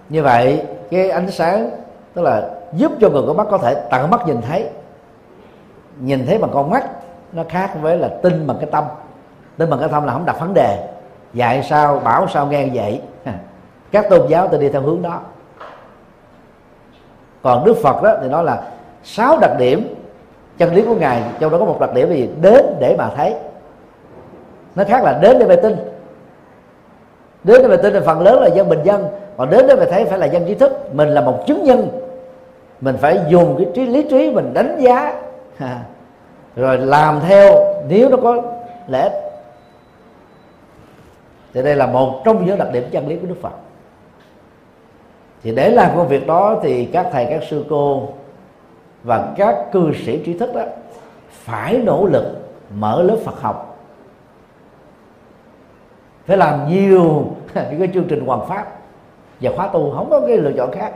[0.09, 1.71] Như vậy cái ánh sáng
[2.15, 4.69] tức là giúp cho người có mắt có thể tận mắt nhìn thấy.
[6.01, 6.85] Nhìn thấy bằng con mắt
[7.33, 8.85] nó khác với là tin bằng cái tâm.
[9.59, 10.89] Tin bằng cái tâm là không đặt vấn đề
[11.35, 13.01] dạy sao, bảo sao nghe vậy?
[13.93, 15.21] Các tôn giáo tôi đi theo hướng đó.
[17.43, 18.63] Còn đức phật đó thì nói là
[19.05, 19.95] sáu đặc điểm
[20.59, 22.29] chân lý của ngài, trong đó có một đặc điểm là gì?
[22.41, 23.35] Đến để mà thấy.
[24.75, 25.77] Nó khác là đến để mà tin.
[27.45, 29.85] Đến để mà tin là phần lớn là dân bình dân, còn đến để mà
[29.91, 30.95] thấy phải là dân trí thức.
[30.95, 31.89] Mình là một chứng nhân.
[32.81, 35.15] Mình phải dùng cái trí, lý trí mình đánh giá.
[36.57, 37.55] Rồi làm theo,
[37.89, 38.43] nếu nó có
[38.89, 39.28] lẽ
[41.55, 43.53] thì đây là một trong những đặc điểm chân lý của đức phật.
[45.43, 48.09] Thì để làm công việc đó thì các thầy, các sư cô
[49.03, 50.63] và các cư sĩ trí thức đó
[51.31, 52.25] phải nỗ lực
[52.75, 53.79] mở lớp Phật học.
[56.27, 58.79] Phải làm nhiều những cái chương trình hoàn pháp
[59.41, 60.93] và khóa tu, không có cái lựa chọn khác.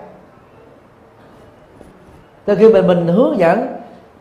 [2.45, 3.67] Từ khi mình mình hướng dẫn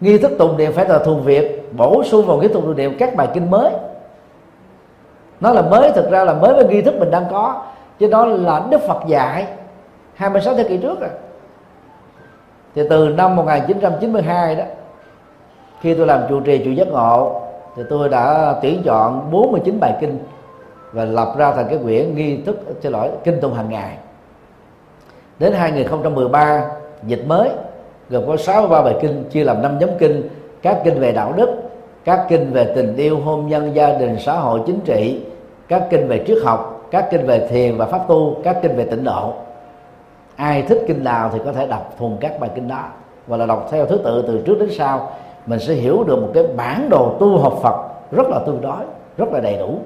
[0.02, 2.95] nghi thức tụng niệm phải là thuần việt, bổ sung vào nghi thức tụng niệm
[2.99, 3.74] các bài kinh mới
[5.42, 7.64] nó là mới, thực ra là mới với nghi thức mình đang có.
[8.00, 9.48] Chứ đó là đức phật dạy
[10.14, 11.10] 26 thế kỷ trước rồi.
[12.76, 14.64] Thì từ năm 1992 đó,
[15.82, 17.42] khi tôi làm trụ trì chủ giác ngộ,
[17.76, 20.20] thì tôi đã tuyển chọn 49 bài kinh
[20.92, 23.98] và lập ra thành cái quyển nghi thức, xin lỗi, kinh tụng hàng ngày.
[25.40, 26.66] Đến 2013
[27.04, 27.50] dịch mới,
[28.10, 30.30] gồm có 63 bài kinh chia làm năm nhóm kinh,
[30.62, 31.50] các kinh về đạo đức,
[32.06, 35.22] các kinh về tình yêu, hôn nhân, gia đình, xã hội, chính trị
[35.72, 38.85] các kinh về triết học, các kinh về thiền và pháp tu, các kinh về
[38.85, 39.34] tịnh độ.
[40.35, 42.84] Ai thích kinh nào thì có thể đọc thuần các bài kinh đó.
[43.27, 45.10] Và là đọc theo thứ tự từ trước đến sau,
[45.45, 47.76] mình sẽ hiểu được một cái bản đồ tu học Phật
[48.11, 48.84] rất là tương đối,
[49.18, 49.77] rất là đầy đủ.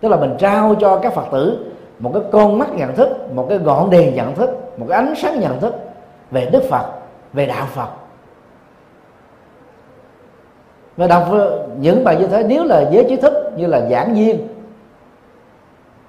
[0.00, 3.46] Tức là mình trao cho các Phật tử một cái con mắt nhận thức, một
[3.48, 5.74] cái gọn đèn nhận thức, một cái ánh sáng nhận thức
[6.30, 6.86] về Đức Phật,
[7.32, 7.88] về đạo Phật
[10.96, 11.28] và đọc
[11.78, 14.48] những bài như thế, nếu là giới trí thức như là giảng viên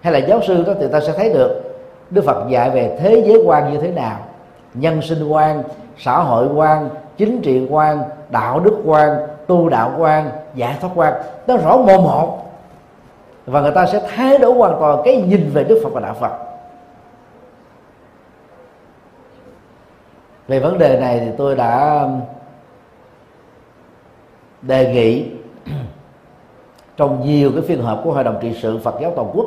[0.02, 1.62] hay là giáo sư đó, thì ta sẽ thấy được
[2.10, 4.18] Đức Phật dạy về thế giới quan như thế nào.
[4.74, 5.64] Nhân sinh quan,
[5.98, 9.18] xã hội quan, chính trị quan, đạo đức quan,
[9.48, 11.14] tu đạo quan, giải thoát quan.
[11.48, 12.42] Nó rõ mồm một.
[13.46, 16.16] Và người ta sẽ thay đổi hoàn toàn cái nhìn về Đức Phật và đạo
[16.20, 16.32] Phật.
[20.48, 22.04] Về vấn đề này thì tôi đã
[24.68, 25.26] đề nghị
[26.98, 29.46] trong nhiều cái phiên họp của hội đồng trị sự Phật giáo toàn quốc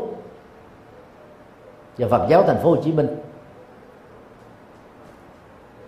[1.99, 3.09] và Phật giáo thành phố Hồ Chí Minh.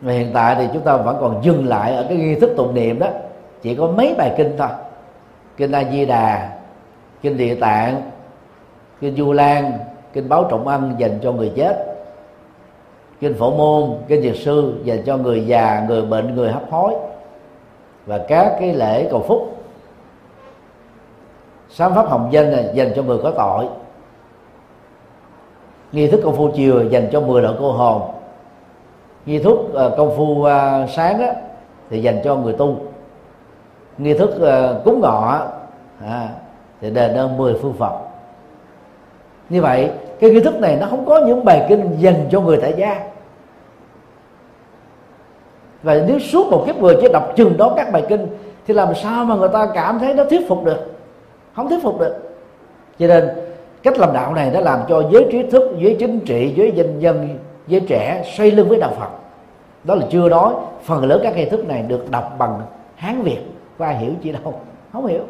[0.00, 2.74] Và hiện tại thì chúng ta vẫn còn dừng lại ở cái nghi thức tụng
[2.74, 3.08] niệm đó,
[3.62, 4.68] chỉ có mấy bài kinh thôi.
[5.56, 6.58] Kinh A Di Đà,
[7.22, 8.10] kinh Địa Tạng,
[9.00, 9.72] kinh du lan,
[10.12, 11.96] kinh báo trọng ân dành cho người chết,
[13.20, 16.94] kinh phổ môn, kinh dược sư dành cho người già, người bệnh, người hấp hối
[18.10, 19.56] và các cái lễ cầu phúc.
[21.68, 23.68] Sám pháp hồng danh là dành cho người có tội.
[25.92, 28.02] Nghi thức công phu chiều dành cho 10 loại cô hồn.
[29.26, 31.34] Nghi thức ờ, công phu ờ, sáng
[31.90, 32.76] thì dành cho người tu.
[33.98, 35.46] Nghi thức ờ, cúng ngọ
[36.06, 36.28] à,
[36.80, 37.98] thì đền ơn 10 phương phật.
[39.48, 42.58] Như vậy cái nghi thức này nó không có những bài kinh dành cho người
[42.62, 43.09] tại gia
[45.82, 48.26] và nếu suốt một kiếp người chỉ đọc chừng đó các bài kinh,
[48.66, 50.92] thì làm sao mà người ta cảm thấy nó thuyết phục được?
[51.56, 52.16] Không thuyết phục được.
[52.98, 53.28] Cho nên,
[53.82, 57.02] cách làm đạo này nó làm cho giới trí thức, giới chính trị, giới dân
[57.02, 59.08] dân giới trẻ xoay lưng với đạo phật.
[59.84, 62.60] Đó là chưa nói, phần lớn các nghi thức này được đọc bằng
[62.96, 63.38] hán việt,
[63.78, 64.54] có ai hiểu chi đâu?
[64.92, 65.22] Không hiểu.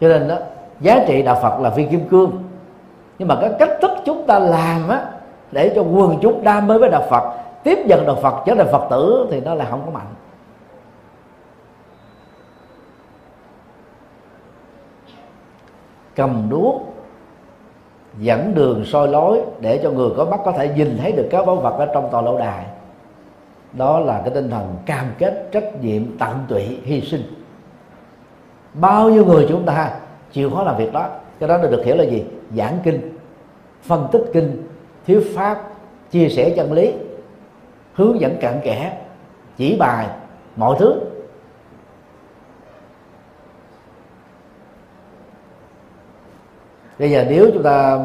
[0.00, 0.36] Cho nên đó,
[0.80, 2.42] giá trị đạo phật là viên kim cương.
[3.18, 5.04] Nhưng mà cái cách thức chúng ta làm á,
[5.52, 7.32] để cho quần chúng đam mê với đạo phật
[7.62, 10.06] tiếp nhận đạo phật trở thành phật tử thì nó là không có mạnh.
[16.16, 16.82] Cầm đuốc,
[18.18, 21.46] dẫn đường soi lối để cho người có mắt có thể nhìn thấy được các
[21.46, 22.66] báu vật ở trong tòa lâu đài.
[23.72, 27.22] Đó là cái tinh thần cam kết, trách nhiệm, tận tụy, hy sinh.
[28.74, 29.90] Bao nhiêu người chúng ta
[30.32, 31.08] chịu khó làm việc đó,
[31.38, 32.24] cái đó được hiểu là gì?
[32.56, 33.18] Giảng kinh,
[33.82, 34.68] phân tích kinh,
[35.06, 35.62] thuyết pháp,
[36.10, 36.92] chia sẻ chân lý
[38.00, 38.98] hướng dẫn cặn kẽ
[39.56, 40.06] chỉ bài
[40.56, 41.00] mọi thứ.
[46.98, 47.98] Bây giờ nếu chúng ta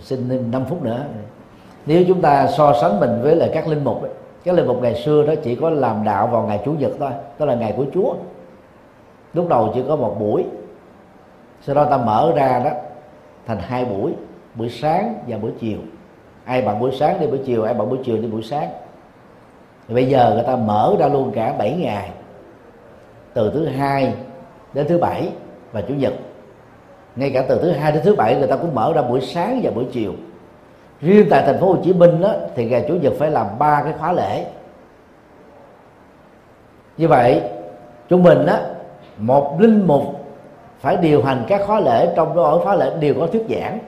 [0.00, 1.04] xin 5 phút nữa.
[1.86, 4.10] Nếu chúng ta so sánh mình với lại các linh mục ấy,
[4.44, 7.10] các linh mục ngày xưa đó chỉ có làm đạo vào ngày chủ nhật thôi
[7.38, 8.14] đó là ngày của chúa.
[9.34, 10.44] Lúc đầu chỉ có một buổi
[11.62, 12.70] sau đó ta mở ra đó
[13.46, 14.12] thành hai buổi
[14.54, 15.78] buổi sáng và buổi chiều.
[16.44, 18.70] Ai bằng buổi sáng đi buổi chiều ai bằng buổi chiều đi buổi sáng
[19.88, 22.10] thì bây giờ người ta mở ra luôn cả 7 ngày
[23.34, 24.14] từ thứ hai
[24.72, 25.28] đến thứ bảy
[25.72, 26.12] và chủ nhật.
[27.16, 29.60] Ngay cả từ thứ hai đến thứ bảy người ta cũng mở ra buổi sáng
[29.62, 30.12] và buổi chiều.
[31.00, 33.82] Riêng tại thành phố Hồ Chí Minh đó, thì ngày chủ nhật phải làm ba
[33.82, 34.46] cái khóa lễ.
[36.96, 37.42] Như vậy
[38.08, 38.58] chúng mình đó
[39.18, 40.02] một linh mục
[40.80, 43.78] phải điều hành các khóa lễ trong đó ở khóa lễ đều có thuyết giảng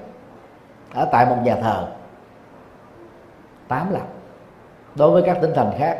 [0.94, 1.86] ở tại một nhà thờ.
[3.68, 4.02] Tám lần
[4.98, 5.98] đối với các tỉnh thành khác,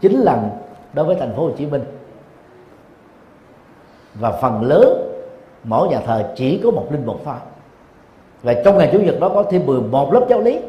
[0.00, 0.50] chín lần
[0.92, 1.84] đối với thành phố Hồ Chí Minh.
[4.14, 5.12] Và phần lớn,
[5.64, 7.34] mỗi nhà thờ chỉ có một linh mục thôi
[8.42, 10.60] và trong ngày chủ nhật đó có thêm 11 lớp giáo lý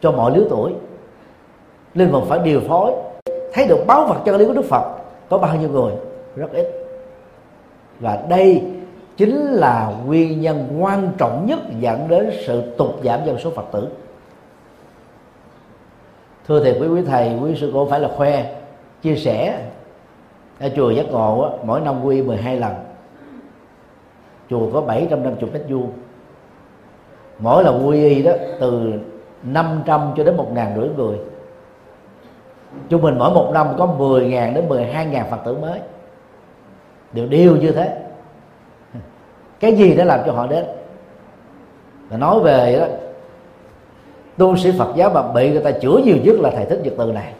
[0.00, 0.72] cho mọi lứa tuổi.
[1.94, 2.92] Linh mục phải điều phối,
[3.52, 4.96] thấy được báo vật chân lý của đức phật,
[5.28, 5.92] có bao nhiêu người?
[6.36, 6.66] Rất ít.
[8.00, 8.62] Và đây
[9.16, 13.64] chính là nguyên nhân quan trọng nhất dẫn đến sự tụt giảm dân số phật
[13.72, 13.88] tử
[16.48, 18.44] thưa thiệt quý quý thầy quý sư cô phải là khoe
[19.02, 19.60] chia sẻ.
[20.60, 22.72] Ở chùa giác ngộ á, mỗi năm quy 12 lần.
[24.50, 25.92] Chùa có 750 mét vuông.
[27.38, 28.92] Mỗi lần quy y đó từ
[29.42, 31.18] 500 cho đến một ngàn rưỡi người.
[32.88, 35.80] Trung bình mỗi một năm có 10 ngàn đến 12 ngàn Phật tử mới.
[37.12, 38.00] Đều điều như thế.
[39.60, 40.64] Cái gì đã làm cho họ đến?
[42.08, 42.86] Và nói về đó
[44.36, 46.94] tu sĩ Phật giáo mà bị người ta chữa nhiều nhất là thầy thích nhật
[46.98, 47.32] từ này.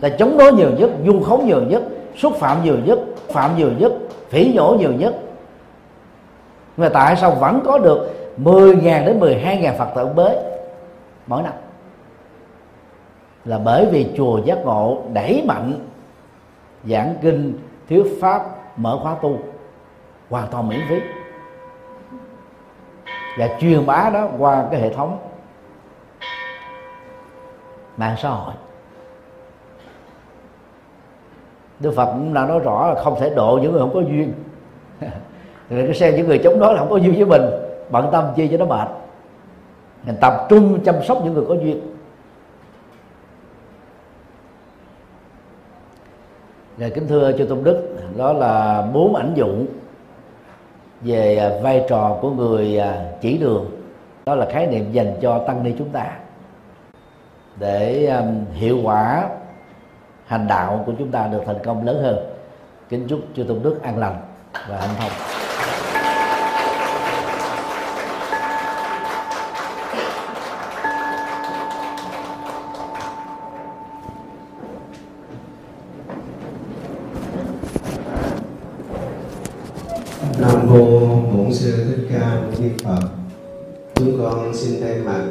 [0.00, 1.82] Ta chống đối nhiều nhất du khống nhiều nhất,
[2.16, 2.98] xúc phạm nhiều nhất,
[3.28, 3.92] phạm nhiều nhất,
[4.28, 5.14] phỉ nhổ nhiều nhất.
[6.76, 10.42] Mà tại sao vẫn có được 10.000 đến 12.000 Phật tử bế?
[11.26, 11.52] Mỗi năm.
[13.44, 15.72] Là bởi vì chùa giác ngộ đẩy mạnh
[16.84, 18.42] giảng kinh, thuyết pháp,
[18.76, 19.38] mở khóa tu,
[20.30, 20.96] hoàn toàn miễn phí
[23.38, 25.18] và truyền bá đó qua cái hệ thống
[27.96, 28.54] mạng xã hội.
[31.80, 34.32] Đức Phật cũng đã nói rõ là không thể độ những người không có duyên.
[35.70, 37.50] Rồi cái xem những người chống đối là không có duyên với mình,
[37.90, 38.88] bận tâm chi cho nó mệt.
[40.06, 41.80] Mình tập trung chăm sóc những người có duyên.
[46.78, 49.66] Rồi kính thưa cho Tôn Đức, Đó là bốn ảnh dụng
[51.00, 53.70] về à, vai trò của người à, chỉ đường.
[54.26, 56.06] Đó là khái niệm dành cho tăng ni chúng ta.
[57.56, 59.28] Để um, hiệu quả
[60.26, 62.16] hành đạo của chúng ta được thành công lớn hơn.
[62.88, 64.16] Kính chúc chư Tôn Đức an lành
[64.68, 65.29] và hạnh phúc.
[82.60, 83.00] Di phật.
[83.94, 85.24] Chúng con xin thay mặt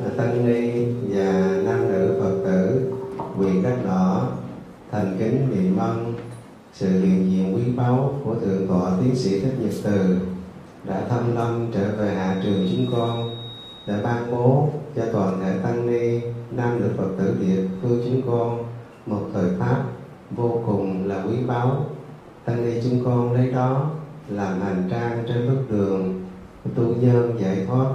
[0.00, 2.92] à, tăng ni và nam nữ phật tử
[3.38, 4.28] quyền đất đỏ
[4.90, 6.14] thành kính niệm ân
[6.72, 10.18] sự hiện diện quý báu của thượng tọa tiến sĩ thích nhật từ
[10.84, 13.36] đã thăm lâm trở về hạ trường chúng con,
[13.86, 18.22] đã ban bố cho toàn thể tăng ni, nam nữ phật tử địa phương chúng
[18.26, 18.64] con
[19.06, 19.84] một thời pháp
[20.30, 21.86] vô cùng là quý báu.
[22.44, 23.90] Tăng ni chúng con lấy đó
[24.28, 26.21] làm hành trang trên bước đường
[26.74, 27.90] tu nhân giải thoát,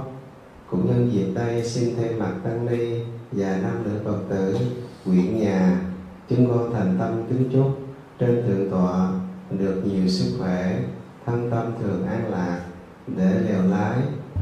[0.70, 3.00] cũng nhân dịp đây xin thay mặt tăng ni
[3.32, 4.56] và nam nữ phật tử
[5.04, 5.80] quyện nhà
[6.28, 7.78] chúng con thành tâm kính chúc
[8.18, 9.10] trên thượng tọa
[9.50, 10.78] được nhiều sức khỏe,
[11.26, 12.60] thân tâm thường an lạc,
[13.16, 13.96] để lèo lái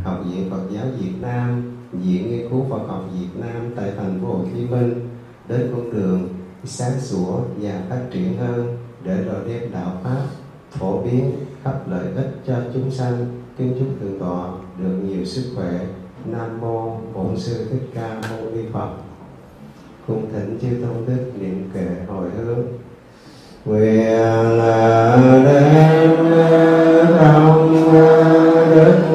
[0.04, 4.20] học viện Phật giáo Việt Nam viện nghiên cứu Phật học Việt Nam tại thành
[4.22, 5.08] phố Hồ Chí Minh,
[5.48, 6.28] đến con đường
[6.64, 10.22] sáng sủa và phát triển hơn để rồi đem đạo pháp
[10.70, 11.32] phổ biến
[11.62, 13.26] khắp lợi ích cho chúng sanh
[13.58, 15.80] kính chúc thượng tọa được nhiều sức khỏe.
[16.24, 18.88] Nam mô bổn sư thích ca mâu ni phật.
[20.06, 22.62] Cung thỉnh chư tôn đức niệm kệ hồi hướng.
[23.64, 26.10] Nguyện là đến
[27.18, 27.74] ông
[28.74, 29.06] đức